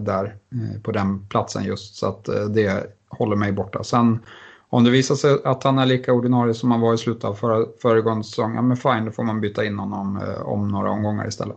[0.00, 0.36] där
[0.82, 1.94] på den platsen just.
[1.94, 2.24] Så att
[2.54, 3.84] det håller mig borta.
[3.84, 4.18] Sen
[4.72, 7.34] om det visar sig att han är lika ordinarie som han var i slutet av
[7.34, 10.90] förra, föregående säsong, ja men fine, då får man byta in honom eh, om några
[10.90, 11.56] omgångar istället.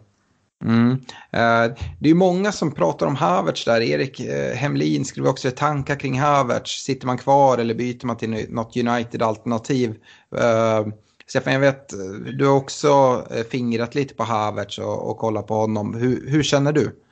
[0.63, 0.91] Mm.
[1.31, 3.81] Eh, det är många som pratar om Havertz där.
[3.81, 6.83] Erik eh, Hemlin skriver också tankar kring Havertz.
[6.83, 9.95] Sitter man kvar eller byter man till något United-alternativ?
[10.37, 10.87] Eh,
[11.27, 11.89] Stefan, jag vet,
[12.37, 15.93] du har också eh, fingrat lite på Havertz och, och kollat på honom.
[15.93, 17.04] Hur, hur känner du?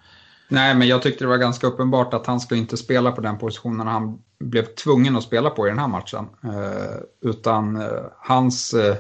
[0.54, 3.38] Nej, men jag tyckte det var ganska uppenbart att han skulle inte spela på den
[3.38, 6.26] positionen han blev tvungen att spela på i den här matchen.
[6.44, 8.96] Eh, utan eh, hans, eh,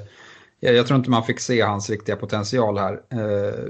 [0.59, 2.93] jag tror inte man fick se hans riktiga potential här.
[2.93, 3.63] Eh,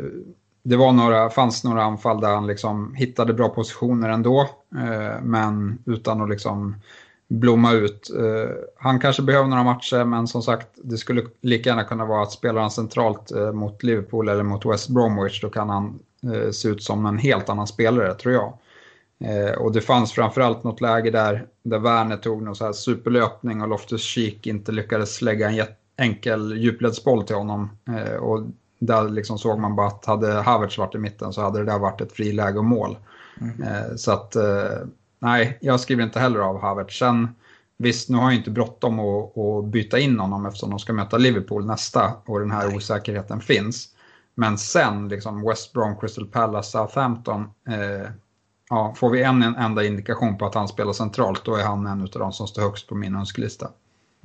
[0.63, 4.41] det var några, fanns några anfall där han liksom hittade bra positioner ändå.
[4.75, 6.75] Eh, men utan att liksom
[7.29, 8.09] blomma ut.
[8.19, 12.23] Eh, han kanske behöver några matcher, men som sagt, det skulle lika gärna kunna vara
[12.23, 15.99] att spela han centralt eh, mot Liverpool eller mot West Bromwich, då kan han
[16.51, 18.53] se ut som en helt annan spelare, tror jag.
[19.59, 23.67] Och det fanns framförallt något läge där, där Werner tog någon så här superlöpning och
[23.67, 25.65] Loftus-Cheek inte lyckades lägga en
[25.97, 27.69] enkel djupledsboll till honom.
[28.19, 28.43] Och
[28.79, 31.79] där liksom såg man bara att hade Havertz varit i mitten så hade det där
[31.79, 32.97] varit ett friläge och mål.
[33.41, 33.97] Mm.
[33.97, 34.35] Så att,
[35.19, 36.99] nej, jag skriver inte heller av Havertz.
[36.99, 37.35] Sen,
[37.77, 41.17] visst, nu har jag inte bråttom att, att byta in honom eftersom de ska möta
[41.17, 43.89] Liverpool nästa och den här osäkerheten finns.
[44.35, 47.41] Men sen, liksom West Brom, Crystal Palace, Southampton.
[47.67, 48.09] Eh,
[48.69, 51.87] ja, får vi en, en enda indikation på att han spelar centralt, då är han
[51.87, 53.69] en av de som står högst på min önskelista.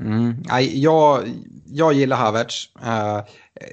[0.01, 0.43] Mm.
[0.73, 1.23] Jag,
[1.67, 2.69] jag gillar Havertz.
[2.87, 3.21] Uh,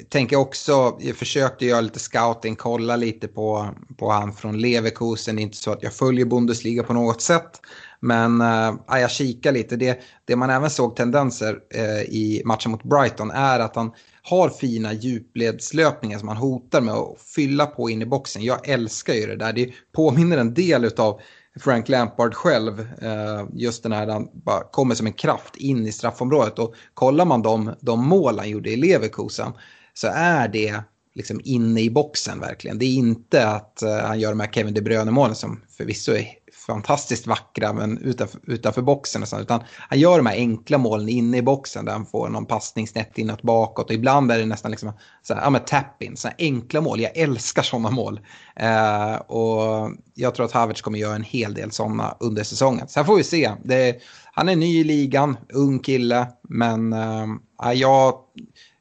[0.10, 5.36] tänker också, jag försökte göra lite scouting, kolla lite på, på han från Leverkusen.
[5.36, 7.62] Det är inte så att jag följer Bundesliga på något sätt.
[8.00, 9.76] Men uh, jag kikar lite.
[9.76, 13.92] Det, det man även såg tendenser uh, i matchen mot Brighton är att han
[14.28, 18.44] har fina djupledslöpningar som man hotar med att fylla på in i boxen.
[18.44, 19.54] Jag älskar ju det där.
[19.54, 21.20] Det påminner en del av
[21.60, 22.80] Frank Lampard själv.
[23.02, 26.60] Eh, just den här, han bara kommer som en kraft in i straffområdet.
[26.60, 29.52] Och kollar man de, de mål han gjorde i Leverkusen
[29.94, 30.84] så är det
[31.16, 32.80] liksom inne i boxen verkligen.
[32.80, 36.28] Det är inte att eh, han gör de här Kevin De Bruyne-målen som förvisso är
[36.66, 39.42] fantastiskt vackra men utanför, utanför boxen och sånt.
[39.42, 42.88] Utan han gör de här enkla målen inne i boxen där han får någon passning
[42.88, 43.90] snett inåt bakåt.
[43.90, 44.94] Och ibland är det nästan liksom
[45.24, 47.02] så här, ja, men tap-in, så enkla mål.
[47.02, 48.20] Jag älskar sådana mål.
[48.56, 52.88] Eh, och jag tror att Havertz kommer göra en hel del sådana under säsongen.
[52.88, 53.52] Sen får vi se.
[53.64, 54.02] Det,
[54.34, 58.14] han är ny i ligan, ung kille, men eh, jag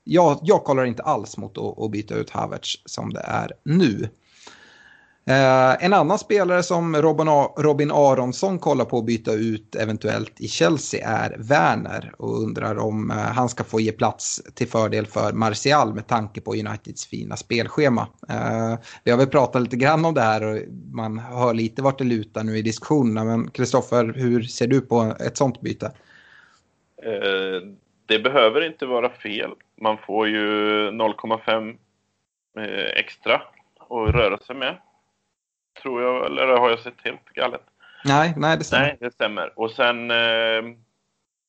[0.04, 4.08] jag, jag kollar inte alls mot att, att byta ut Havertz som det är nu.
[5.26, 10.48] Eh, en annan spelare som Robin, Robin Aronsson kollar på att byta ut eventuellt i
[10.48, 15.32] Chelsea är Werner och undrar om eh, han ska få ge plats till fördel för
[15.32, 18.08] Martial med tanke på Uniteds fina spelschema.
[18.28, 20.58] Eh, vi har väl pratat lite grann om det här och
[20.92, 25.14] man hör lite vart det lutar nu i diskussionerna men Kristoffer, hur ser du på
[25.20, 25.86] ett sånt byte?
[27.02, 27.68] Eh,
[28.06, 29.50] det behöver inte vara fel.
[29.80, 30.46] Man får ju
[30.90, 31.76] 0,5
[32.58, 33.34] eh, extra
[33.90, 34.76] att röra sig med.
[35.82, 37.62] Tror jag, eller har jag sett helt galet?
[38.04, 38.86] Nej, nej det stämmer.
[38.86, 39.52] Nej, det stämmer.
[39.58, 40.76] Och sen eh,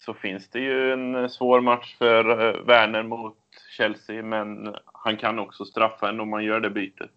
[0.05, 3.37] så finns det ju en svår match för eh, Werner mot
[3.77, 7.11] Chelsea, men han kan också straffa en om man gör det bytet.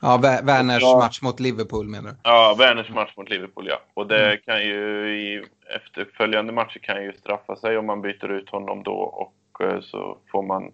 [0.00, 0.98] Ja, Werners ja.
[0.98, 2.16] match mot Liverpool menar du?
[2.22, 3.80] Ja, Werners match mot Liverpool, ja.
[3.94, 4.38] Och det mm.
[4.46, 8.96] kan ju i efterföljande matcher kan ju straffa sig om man byter ut honom då
[8.96, 10.72] och eh, så får man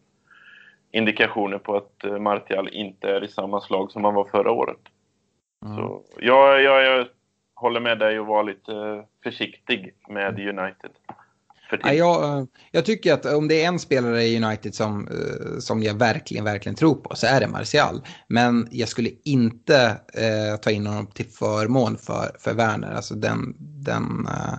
[0.93, 4.81] indikationer på att eh, Martial inte är i samma slag som han var förra året.
[5.62, 5.76] Mm.
[5.76, 7.06] Så jag, jag, jag
[7.55, 10.90] håller med dig och var lite försiktig med United.
[11.82, 15.59] Ja, jag, eh, jag, tycker att om det är en spelare i United som, eh,
[15.59, 18.01] som jag verkligen, verkligen tror på så är det Martial.
[18.26, 22.93] Men jag skulle inte eh, ta in honom till förmån för, för Werner.
[22.93, 24.55] Alltså den, den, eh,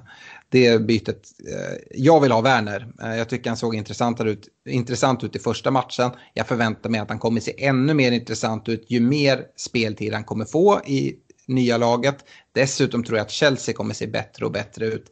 [0.54, 1.32] det bytet.
[1.48, 2.88] Eh, jag vill ha Werner.
[3.04, 6.12] Eh, jag tycker han såg ut, intressant ut i första matchen.
[6.34, 10.24] Jag förväntar mig att han kommer se ännu mer intressant ut ju mer speltid han
[10.24, 11.16] kommer få i
[11.48, 12.16] nya laget.
[12.52, 15.06] Dessutom tror jag att Chelsea kommer se bättre och bättre ut.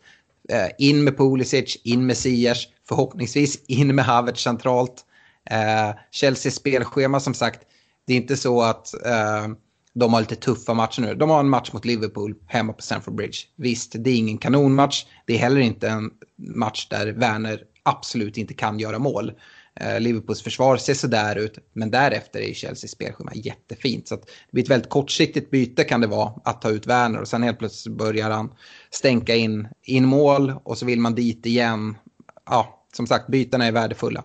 [0.50, 5.06] Eh, in med Pulisic, in med Ziyech, förhoppningsvis in med Havertz centralt.
[6.12, 7.60] Chelseas spelschema som sagt,
[8.08, 8.94] det är inte så att
[9.94, 11.16] de har lite tuffa matcher nu.
[11.16, 13.38] De har en match mot Liverpool hemma på Stamford Bridge.
[13.56, 15.06] Visst, det är ingen kanonmatch.
[15.26, 19.32] Det är heller inte en match där Werner absolut inte kan göra mål.
[19.76, 24.08] Eh, Liverpools försvar ser sådär ut, men därefter är ju Chelseas spelschema jättefint.
[24.08, 27.28] Så det blir ett väldigt kortsiktigt byte kan det vara att ta ut Werner och
[27.28, 28.54] sen helt plötsligt börjar han
[28.92, 31.98] stänka in, in mål och så vill man dit igen.
[32.46, 34.24] Ja, som sagt, bytena är värdefulla.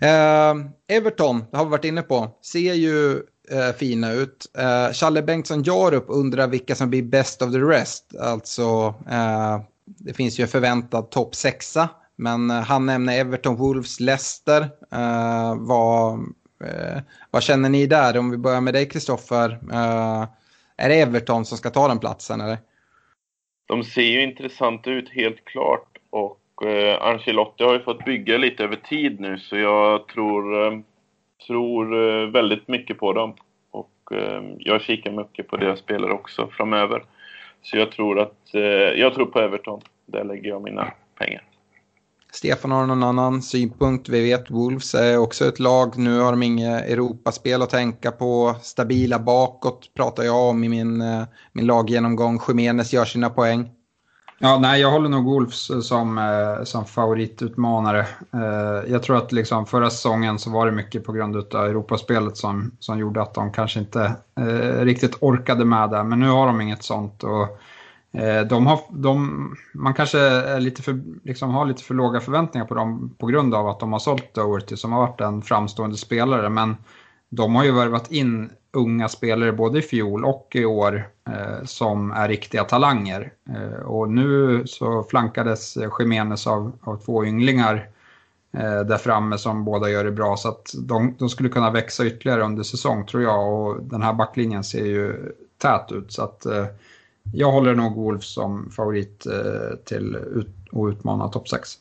[0.00, 0.54] Eh,
[0.96, 3.22] Everton, det har vi varit inne på, ser ju
[3.52, 4.46] eh, fina ut.
[4.58, 8.16] Eh, Challe Bengtsson Jarup undrar vilka som blir best of the rest.
[8.20, 11.88] Alltså, eh, det finns ju en förväntad topp sexa
[12.20, 14.62] men eh, han nämner Everton, Wolves, Leicester.
[14.92, 16.12] Eh, vad,
[16.64, 18.18] eh, vad känner ni där?
[18.18, 19.50] Om vi börjar med dig Kristoffer.
[19.72, 20.26] Eh,
[20.76, 22.58] är det Everton som ska ta den platsen eller?
[23.68, 26.36] De ser ju intressanta ut helt klart och
[27.00, 30.72] Ancelotti har ju fått bygga lite över tid nu så jag tror,
[31.46, 33.34] tror eh, väldigt mycket på dem.
[33.70, 37.04] Och eh, jag kikar mycket på deras spelare också framöver.
[37.62, 38.60] Så jag tror att, eh,
[39.00, 39.80] jag tror på Everton.
[40.06, 41.42] Där lägger jag mina pengar.
[42.32, 44.08] Stefan har någon annan synpunkt.
[44.08, 45.98] Vi vet Wolves är också ett lag.
[45.98, 48.54] Nu har de inga Europaspel att tänka på.
[48.62, 51.02] Stabila bakåt pratar jag om i min,
[51.52, 52.38] min laggenomgång.
[52.48, 53.68] Jiménez gör sina poäng.
[54.42, 58.00] Ja, nej, jag håller nog Wolves eh, som, eh, som favoritutmanare.
[58.32, 62.36] Eh, jag tror att liksom förra säsongen så var det mycket på grund av Europaspelet
[62.36, 64.12] som, som gjorde att de kanske inte
[64.80, 66.04] riktigt orkade med det.
[66.04, 67.24] Men nu har de inget sånt.
[67.24, 67.60] Och,
[68.48, 72.74] de har, de, man kanske är lite för, liksom har lite för låga förväntningar på
[72.74, 76.48] dem på grund av att de har sålt Doherty som har varit en framstående spelare.
[76.48, 76.76] Men
[77.28, 82.10] de har ju värvat in unga spelare både i fjol och i år eh, som
[82.10, 83.32] är riktiga talanger.
[83.48, 87.88] Eh, och nu så flankades Jiménez av, av två ynglingar
[88.52, 90.36] eh, där framme som båda gör det bra.
[90.36, 93.52] Så att de, de, skulle kunna växa ytterligare under säsong tror jag.
[93.52, 96.12] Och den här backlinjen ser ju tät ut.
[96.12, 96.66] Så att eh,
[97.32, 101.78] jag håller nog Wolves som favorit eh, till ut, utmana topp 6.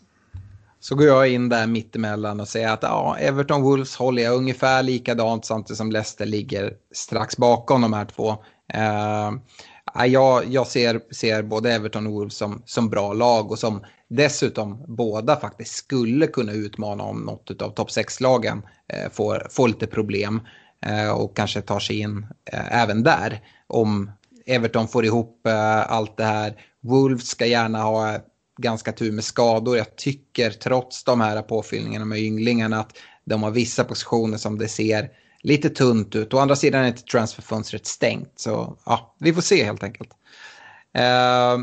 [0.79, 4.83] Så går jag in där mittemellan och säger att ja, Everton Wolves håller jag ungefär
[4.83, 8.29] likadant samtidigt som Leicester ligger strax bakom de här två.
[8.73, 9.31] Eh,
[9.95, 13.83] uh, jag, jag ser, ser både Everton och Wolves som, som bra lag och som
[14.07, 19.67] dessutom båda faktiskt skulle kunna utmana om något av topp 6-lagen uh, eh, får, får
[19.67, 20.41] lite problem
[20.89, 22.27] uh, och kanske tar sig in
[22.71, 23.41] även där.
[23.67, 24.11] Om
[24.45, 25.47] Everton får ihop
[25.87, 26.53] allt det här.
[26.81, 28.19] Wolves ska gärna ha
[28.61, 29.77] ganska tur med skador.
[29.77, 34.67] Jag tycker trots de här påfyllningarna med ynglingarna att de har vissa positioner som det
[34.67, 35.09] ser
[35.41, 36.33] lite tunt ut.
[36.33, 38.33] Å andra sidan är inte transferfönstret stängt.
[38.35, 40.09] Så ja, vi får se helt enkelt.
[40.97, 41.57] Eh,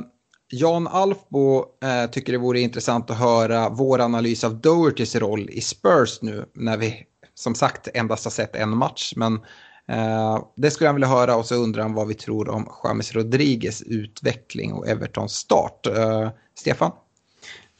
[0.50, 5.60] Jan Alfbo eh, tycker det vore intressant att höra vår analys av Dohertys roll i
[5.60, 7.04] Spurs nu när vi
[7.34, 9.12] som sagt endast har sett en match.
[9.16, 9.34] Men
[9.88, 13.12] eh, det skulle han vilja höra och så undrar han vad vi tror om James
[13.12, 15.86] Rodriguez utveckling och Evertons start.
[15.86, 16.92] Eh, Stefan?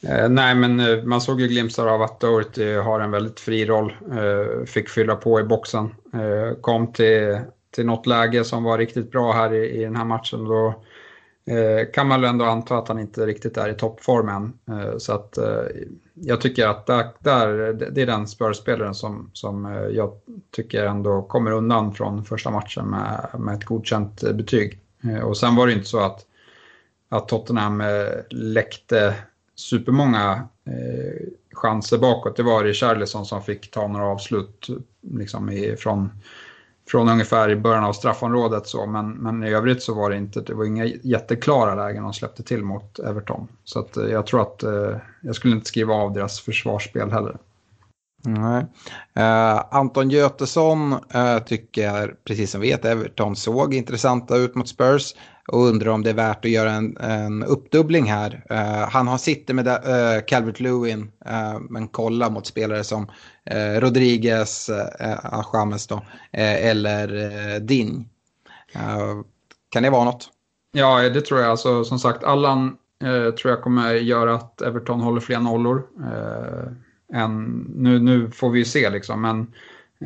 [0.03, 3.41] Eh, nej, men eh, man såg ju glimtar av att Doherty eh, har en väldigt
[3.41, 3.97] fri roll.
[4.67, 5.95] Fick fylla på i boxen.
[6.61, 7.39] Kom till,
[7.71, 10.45] till något läge som var riktigt bra här i, i den här matchen.
[10.45, 10.83] Då
[11.93, 14.53] kan man väl ändå anta att han inte riktigt är i toppform än.
[14.99, 15.39] Så att
[16.15, 20.13] jag tycker att där, där, det är den spörspelaren som, som jag
[20.57, 24.81] tycker ändå kommer undan från första matchen med, med ett godkänt betyg.
[25.25, 26.27] och sen var det inte så att
[27.09, 27.87] att Tottenham eh,
[28.31, 29.15] läckte
[29.55, 32.37] supermånga eh, chanser bakåt.
[32.37, 34.67] Det var Richarlison som fick ta några avslut
[35.01, 36.11] liksom i, från,
[36.89, 38.67] från ungefär i början av straffområdet.
[38.67, 38.87] Så.
[38.87, 42.43] Men, men i övrigt så var det inte, det var inga jätteklara lägen de släppte
[42.43, 43.49] till mot Everton.
[43.65, 47.37] Så att, eh, jag tror att eh, jag skulle inte skriva av deras försvarsspel heller.
[48.27, 48.67] Nej.
[49.19, 55.15] Uh, Anton Götesson uh, tycker, precis som vi vet, Everton såg intressanta ut mot Spurs
[55.49, 58.45] och undrar om det är värt att göra en, en uppdubbling här.
[58.51, 63.03] Uh, han har sitter med uh, Calvert Lewin, uh, men kolla mot spelare som
[63.55, 68.09] uh, Rodriguez, uh, James då, eller uh, Din.
[69.71, 70.29] kan det vara något?
[70.73, 71.51] Ja, det tror jag.
[71.51, 72.77] Alltså, som sagt, Allan
[73.41, 75.83] tror jag kommer göra att Everton håller fler nollor
[77.13, 79.41] än, nu, nu får vi ju se liksom, men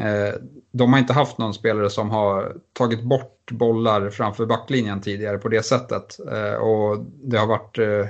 [0.05, 0.35] eh,
[0.73, 5.49] de har inte haft någon spelare som har tagit bort bollar framför backlinjen tidigare på
[5.49, 6.19] det sättet.
[6.33, 8.07] Eh, och det har varit eh,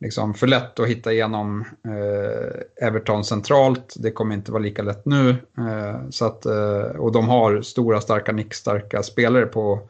[0.00, 3.94] liksom för lätt att hitta igenom eh, Everton centralt.
[3.98, 5.30] Det kommer inte vara lika lätt nu.
[5.58, 9.88] Eh, så att, eh, och de har stora, starka, nickstarka spelare på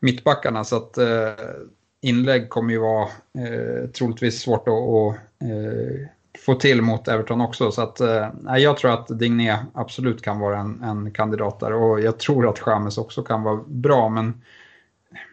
[0.00, 0.64] mittbackarna.
[0.64, 0.98] Så att
[2.00, 3.08] inlägg kommer ju vara
[3.92, 5.16] troligtvis svårt att, att
[6.46, 7.72] få till mot Everton också.
[7.72, 8.28] Så att, eh,
[8.58, 12.62] jag tror att Digné absolut kan vara en, en kandidat där och jag tror att
[12.66, 14.42] James också kan vara bra men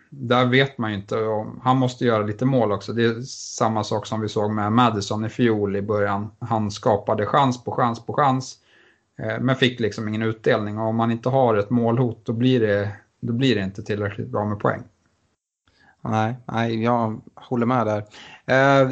[0.09, 1.15] där vet man ju inte.
[1.63, 2.93] Han måste göra lite mål också.
[2.93, 3.21] Det är
[3.57, 6.31] samma sak som vi såg med Madison i fjol i början.
[6.39, 8.57] Han skapade chans på chans på chans
[9.17, 12.59] eh, men fick liksom ingen utdelning och om man inte har ett målhot då blir
[12.59, 14.83] det, då blir det inte tillräckligt bra med poäng.
[16.01, 18.05] Nej, nej jag håller med där.
[18.45, 18.89] Eh,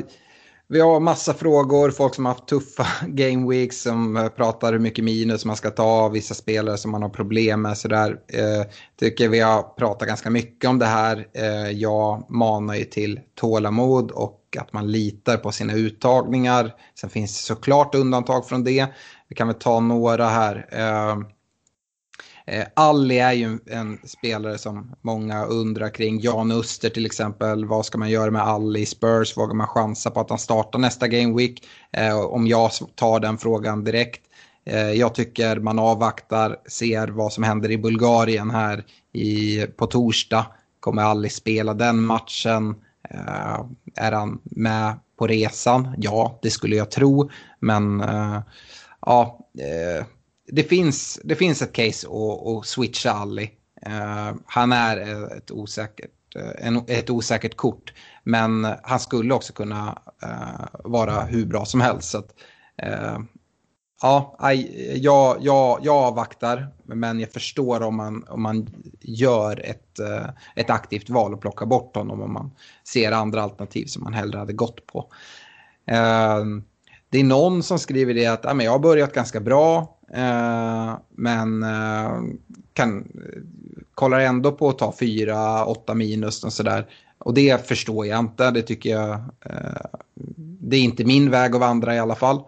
[0.70, 4.80] vi har massa frågor, folk som har haft tuffa game weeks som eh, pratar hur
[4.80, 7.78] mycket minus man ska ta, vissa spelare som man har problem med.
[7.78, 8.18] Sådär.
[8.28, 8.66] Eh,
[9.00, 11.28] tycker vi har pratat ganska mycket om det här.
[11.34, 16.74] Eh, jag manar ju till tålamod och att man litar på sina uttagningar.
[17.00, 18.88] Sen finns det såklart undantag från det.
[19.28, 20.68] Vi kan väl ta några här.
[20.72, 21.18] Eh,
[22.48, 26.20] Eh, Alli är ju en spelare som många undrar kring.
[26.20, 27.66] Jan Öster till exempel.
[27.66, 29.38] Vad ska man göra med Alli i Spurs?
[29.38, 31.66] Vågar man chansa på att han startar nästa Game Week?
[31.92, 34.22] Eh, om jag tar den frågan direkt.
[34.66, 40.46] Eh, jag tycker man avvaktar, ser vad som händer i Bulgarien här i, på torsdag.
[40.80, 42.76] Kommer Alli spela den matchen?
[43.10, 43.60] Eh,
[43.96, 45.96] är han med på resan?
[45.98, 47.30] Ja, det skulle jag tro.
[47.60, 48.40] Men eh,
[49.02, 50.06] ja, eh,
[50.48, 53.52] det, finns, det finns ett case att, att switcha Ali.
[53.88, 54.98] Uh, eh, han är
[55.38, 57.94] ett osäkert, eh, en, ett osäkert kort.
[58.24, 62.10] Men han skulle också kunna eh, vara hur bra som helst.
[62.10, 62.34] Så att,
[64.02, 64.38] Ja,
[64.96, 68.68] jag, jag, jag avvaktar, men jag förstår om man, om man
[69.02, 70.00] gör ett,
[70.56, 72.52] ett aktivt val och plockar bort honom om man
[72.84, 75.12] ser andra alternativ som man hellre hade gått på.
[77.10, 82.22] Det är någon som skriver det att jag har börjat ganska bra, Eh, men eh,
[82.74, 83.08] kan,
[83.94, 86.88] kollar ändå på att ta fyra, åtta minus och sådär.
[87.18, 89.12] Och det förstår jag inte, det tycker jag,
[89.46, 90.00] eh,
[90.60, 92.42] det är inte min väg att vandra i alla fall.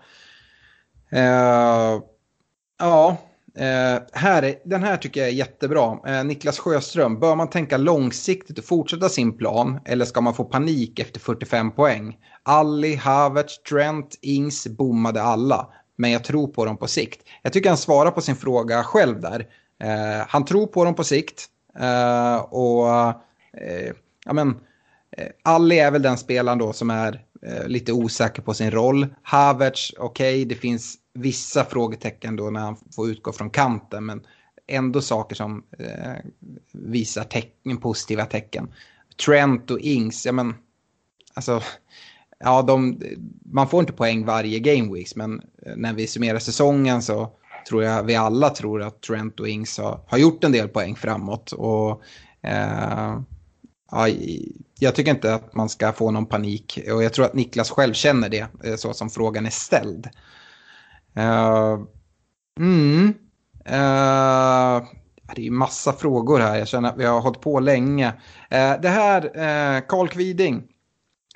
[2.80, 3.18] Ja,
[3.60, 5.91] uh, här den här tycker jag är jättebra.
[6.07, 10.44] Uh, Niklas Sjöström, bör man tänka långsiktigt och fortsätta sin plan eller ska man få
[10.44, 12.18] panik efter 45 poäng?
[12.44, 15.68] Alli, Havertz, Trent, Ings bommade alla,
[15.99, 17.19] men jag tror på dem på sikt.
[17.41, 19.47] Jag tycker han svarar på sin fråga själv där.
[19.84, 21.45] Eh, han tror på dem på sikt
[21.80, 22.89] eh, och
[23.53, 23.93] eh,
[24.26, 24.59] ja, men,
[25.43, 29.07] Alli är väl den spelaren då som är eh, lite osäker på sin roll.
[29.21, 34.21] Havertz, okej, okay, det finns vissa frågetecken då när han får utgå från kanten, men
[34.67, 36.15] ändå saker som eh,
[36.71, 38.73] visar tecken, positiva tecken.
[39.26, 40.55] Trent och Ings, ja men,
[41.34, 41.61] alltså,
[42.39, 43.01] ja, de,
[43.45, 47.31] man får inte poäng varje game weeks, men eh, när vi summerar säsongen så
[47.69, 50.95] tror jag vi alla tror att Trent och Ings har, har gjort en del poäng
[50.95, 51.51] framåt.
[51.51, 52.01] Och
[52.41, 53.19] eh,
[53.91, 54.07] ja,
[54.79, 57.93] jag tycker inte att man ska få någon panik och jag tror att Niklas själv
[57.93, 60.09] känner det eh, så som frågan är ställd.
[61.17, 61.85] Uh,
[62.59, 63.07] mm,
[63.65, 64.87] uh,
[65.35, 68.07] det är ju massa frågor här, jag känner att vi har hållit på länge.
[68.07, 70.63] Uh, det här, Carl Kviding,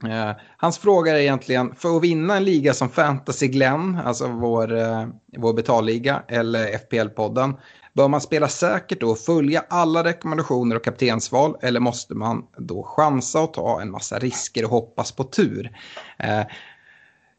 [0.05, 4.77] Eh, hans fråga är egentligen, för att vinna en liga som Fantasy Glenn, alltså vår,
[4.77, 5.07] eh,
[5.38, 7.53] vår betalliga, eller FPL-podden,
[7.93, 13.41] Bör man spela säkert och följa alla rekommendationer och kaptensval eller måste man då chansa
[13.41, 15.71] och ta en massa risker och hoppas på tur?
[16.19, 16.41] Eh,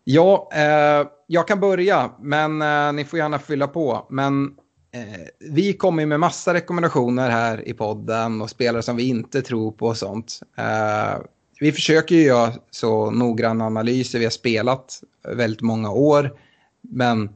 [0.05, 4.07] ja, eh, jag kan börja, men eh, ni får gärna fylla på.
[4.11, 4.45] Men
[4.93, 9.73] eh, vi kommer med massa rekommendationer här i podden och spelare som vi inte tror
[9.73, 10.41] på och sånt.
[11.65, 14.19] Vi försöker ju göra så noggranna analyser.
[14.19, 16.39] Vi har spelat väldigt många år.
[16.83, 17.31] Men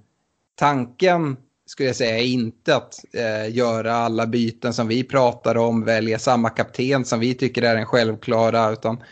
[0.54, 1.36] tanken
[1.66, 6.18] skulle jag säga är inte att eh, göra alla byten som vi pratar om, välja
[6.18, 9.02] samma kapten som vi tycker är den självklara, utan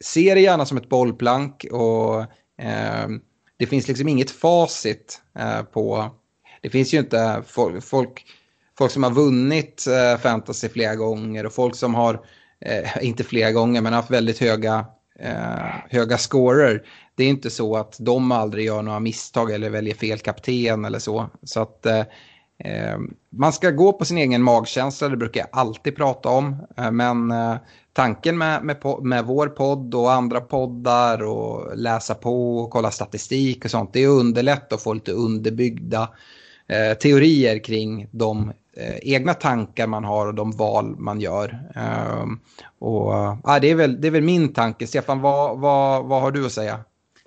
[0.00, 2.20] se det gärna som ett bollplank och
[2.64, 3.08] eh,
[3.56, 6.10] det finns liksom inget facit eh, på,
[6.60, 8.24] det finns ju inte folk, folk,
[8.78, 12.20] folk som har vunnit eh, fantasy flera gånger och folk som har, eh,
[12.66, 14.86] Eh, inte flera gånger, men haft väldigt höga
[15.18, 16.82] eh, höga scorer.
[17.14, 20.98] Det är inte så att de aldrig gör några misstag eller väljer fel kapten eller
[20.98, 21.30] så.
[21.42, 22.00] Så att eh,
[22.58, 22.98] eh
[23.30, 26.66] man ska gå på sin egen magkänsla, det brukar jag alltid prata om.
[26.76, 27.56] Eh, men eh,
[27.92, 33.64] tanken med, med, med vår podd och andra poddar och läsa på och kolla statistik
[33.64, 36.08] och sånt, det är att underlätta och få lite underbyggda
[36.68, 41.58] eh, teorier kring de eh, egna tankar man har och de val man gör.
[41.74, 42.40] Ehm,
[42.78, 43.12] och,
[43.44, 44.86] ja, det, är väl, det är väl min tanke.
[44.86, 46.80] Stefan, vad, vad, vad har du att säga?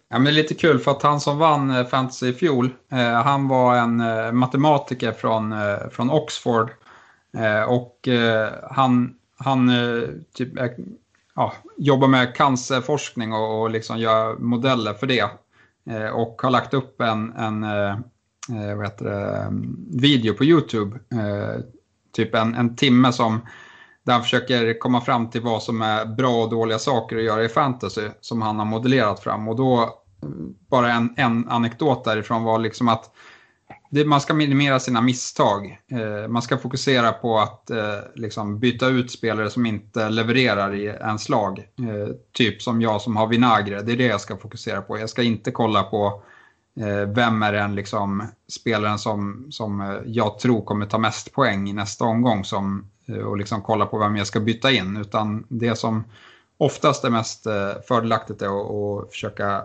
[0.10, 3.48] Ja, men lite kul för att han som vann eh, fantasy i fjol, eh, han
[3.48, 3.98] var en
[4.38, 5.56] matematiker från,
[5.92, 6.70] från Oxford.
[7.68, 8.08] Och
[8.72, 9.72] han, han
[10.34, 10.50] typ,
[11.36, 15.24] ja, jobbar med cancerforskning och, och liksom gör modeller för det.
[16.14, 17.66] och har lagt upp en, en
[18.50, 19.50] Eh, vad heter det, eh,
[20.02, 21.62] video på YouTube, eh,
[22.14, 23.42] typ en, en timme som
[24.04, 27.44] där han försöker komma fram till vad som är bra och dåliga saker att göra
[27.44, 29.48] i fantasy som han har modellerat fram.
[29.48, 29.90] Och då,
[30.70, 33.12] bara en, en anekdot därifrån var liksom att
[33.92, 35.80] det, man ska minimera sina misstag.
[35.92, 40.88] Eh, man ska fokusera på att eh, liksom byta ut spelare som inte levererar i
[40.88, 41.60] en slag.
[41.60, 45.00] Eh, typ som jag som har vinagre, det är det jag ska fokusera på.
[45.00, 46.29] Jag ska inte kolla på eh,
[46.80, 51.70] Eh, vem är den liksom, spelaren som, som eh, jag tror kommer ta mest poäng
[51.70, 54.98] i nästa omgång som eh, och liksom kolla på vem jag ska byta in.
[54.98, 56.04] Utan det som
[56.58, 57.44] oftast är mest
[57.88, 59.64] fördelaktigt är att försöka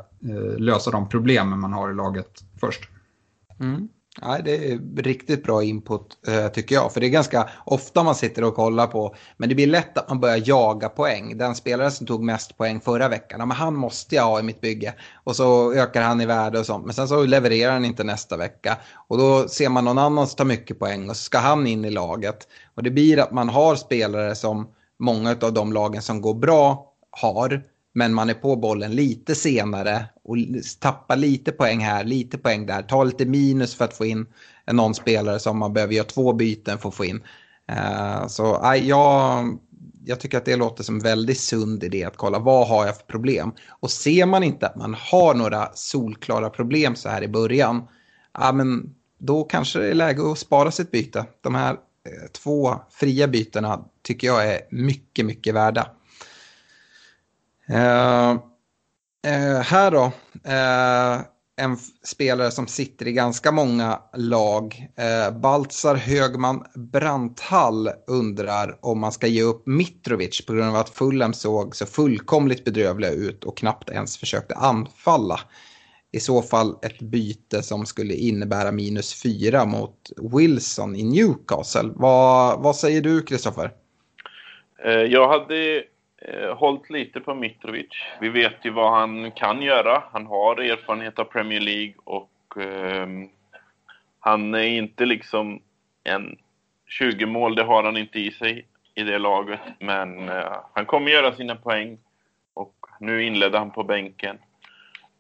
[0.59, 2.89] lösa de problemen man har i laget först.
[3.61, 3.89] Mm.
[4.21, 6.93] Ja, det är riktigt bra input eh, tycker jag.
[6.93, 9.15] För det är ganska ofta man sitter och kollar på.
[9.37, 11.39] Men det blir lätt att man börjar jaga poäng.
[11.39, 14.43] Den spelare som tog mest poäng förra veckan, ja, men han måste jag ha i
[14.43, 14.95] mitt bygge.
[15.25, 16.85] Och så ökar han i värde och sånt.
[16.85, 18.79] Men sen så levererar han inte nästa vecka.
[19.09, 21.85] Och då ser man någon annan som tar mycket poäng och så ska han in
[21.85, 22.49] i laget.
[22.75, 24.69] Och det blir att man har spelare som
[24.99, 27.63] många av de lagen som går bra har
[27.95, 30.37] men man är på bollen lite senare och
[30.81, 34.27] tappar lite poäng här, lite poäng där, tar lite minus för att få in
[34.73, 37.23] någon spelare som man behöver göra två byten för att få in.
[37.69, 39.59] Eh, så jag,
[40.05, 42.97] jag tycker att det låter som en väldigt sund idé att kolla vad har jag
[42.97, 43.53] för problem.
[43.69, 47.83] Och ser man inte att man har några solklara problem så här i början,
[48.39, 51.27] ja, men då kanske det är läge att spara sitt byte.
[51.41, 55.91] De här eh, två fria bytena tycker jag är mycket, mycket värda.
[57.71, 58.39] Uh,
[59.27, 60.13] uh, här då,
[60.49, 61.25] uh,
[61.57, 64.89] en spelare som sitter i ganska många lag.
[64.97, 70.91] Eh, Baltzar Högman Branthall undrar om man ska ge upp Mitrovic på grund av att
[70.91, 75.41] Fulham såg så fullkomligt bedrövliga ut och knappt ens försökte anfalla.
[76.13, 81.91] I så fall ett byte som skulle innebära minus fyra mot Wilson i Newcastle.
[81.95, 83.73] Vad, vad säger du, Kristoffer?
[85.09, 85.83] Jag hade
[86.29, 87.89] Eh, hållit lite på Mitrovic.
[88.21, 90.03] Vi vet ju vad han kan göra.
[90.13, 93.09] Han har erfarenhet av Premier League och eh,
[94.21, 95.61] han är inte liksom
[96.05, 96.37] en
[96.87, 99.61] 20 mål, det har han inte i sig i det laget.
[99.79, 101.99] Men eh, han kommer göra sina poäng
[102.55, 104.39] och nu inledde han på bänken.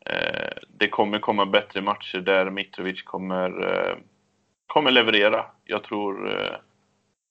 [0.07, 3.97] Eh, det kommer komma bättre matcher där Mitrovic kommer, eh,
[4.67, 5.47] kommer leverera.
[5.65, 6.57] Jag tror eh,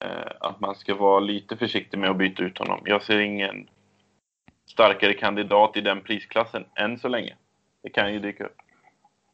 [0.04, 2.80] Eh, att man ska vara lite försiktig med att byta ut honom.
[2.86, 3.68] Jag ser ingen
[4.70, 7.36] starkare kandidat i den prisklassen än så länge.
[7.84, 8.58] Det kan ju dyka upp.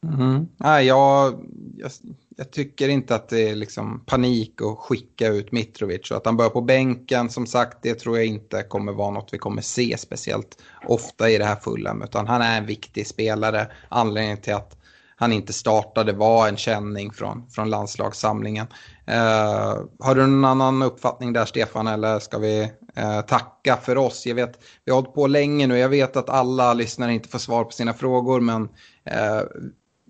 [0.06, 0.48] Mm.
[0.56, 1.34] Nej, jag,
[1.76, 1.90] jag,
[2.36, 6.10] jag, tycker inte att det är liksom panik att skicka ut Mitrovic.
[6.10, 9.28] Och att han börjar på bänken, som sagt, det tror jag inte kommer vara något
[9.32, 12.02] vi kommer se speciellt ofta i det här Fulham.
[12.02, 13.66] Utan han är en viktig spelare.
[13.88, 14.79] Anledningen till att
[15.20, 18.66] han inte startade var en känning från, från landslagssamlingen.
[19.06, 24.26] Eh, har du någon annan uppfattning där Stefan eller ska vi eh, tacka för oss?
[24.26, 27.38] Jag vet, vi har hållit på länge nu, jag vet att alla lyssnare inte får
[27.38, 28.62] svar på sina frågor men
[29.04, 29.40] eh,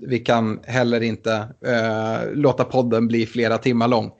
[0.06, 1.32] vi kan heller inte
[1.66, 4.10] eh, låta podden bli flera timmar lång.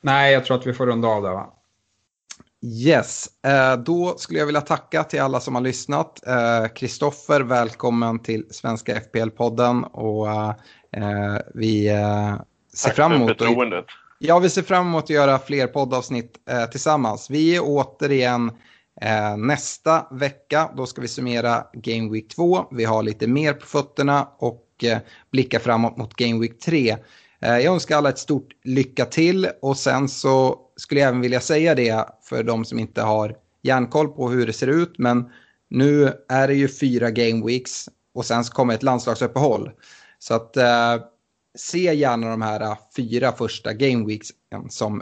[0.00, 1.55] Nej, jag tror att vi får runda av det va?
[2.64, 6.20] Yes, eh, då skulle jag vilja tacka till alla som har lyssnat.
[6.74, 11.86] Kristoffer, eh, välkommen till Svenska FPL-podden och eh, vi
[12.74, 13.38] ser Tack fram emot...
[13.38, 13.84] Tack för
[14.18, 16.38] Ja, vi ser fram emot att göra fler poddavsnitt
[16.70, 17.30] tillsammans.
[17.30, 18.52] Vi är återigen
[19.38, 20.70] nästa vecka.
[20.76, 22.66] Då ska vi summera Game Week 2.
[22.70, 24.84] Vi har lite mer på fötterna och
[25.32, 26.96] blicka framåt mot Game Week 3.
[27.40, 31.74] Jag önskar alla ett stort lycka till och sen så skulle jag även vilja säga
[31.74, 34.98] det för de som inte har järnkoll på hur det ser ut.
[34.98, 35.30] Men
[35.70, 39.70] nu är det ju fyra game weeks och sen så kommer ett landslagsuppehåll.
[40.18, 40.96] Så att eh,
[41.58, 44.28] se gärna de här eh, fyra första game weeks
[44.68, 45.00] som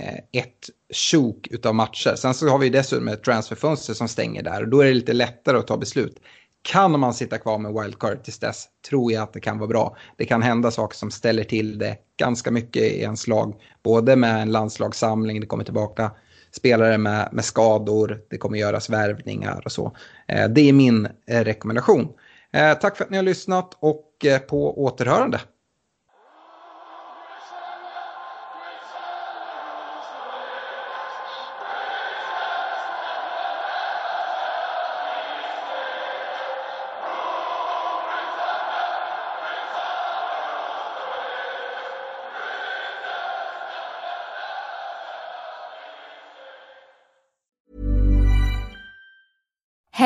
[0.00, 2.14] eh, ett sjok utav matcher.
[2.16, 5.12] Sen så har vi dessutom ett transferfönster som stänger där och då är det lite
[5.12, 6.20] lättare att ta beslut.
[6.66, 9.96] Kan man sitta kvar med wildcard tills dess tror jag att det kan vara bra.
[10.16, 13.54] Det kan hända saker som ställer till det ganska mycket i en slag.
[13.82, 16.10] Både med en landslagssamling, det kommer tillbaka
[16.50, 19.96] spelare med, med skador, det kommer göras värvningar och så.
[20.28, 22.08] Eh, det är min eh, rekommendation.
[22.52, 25.40] Eh, tack för att ni har lyssnat och på återhörande.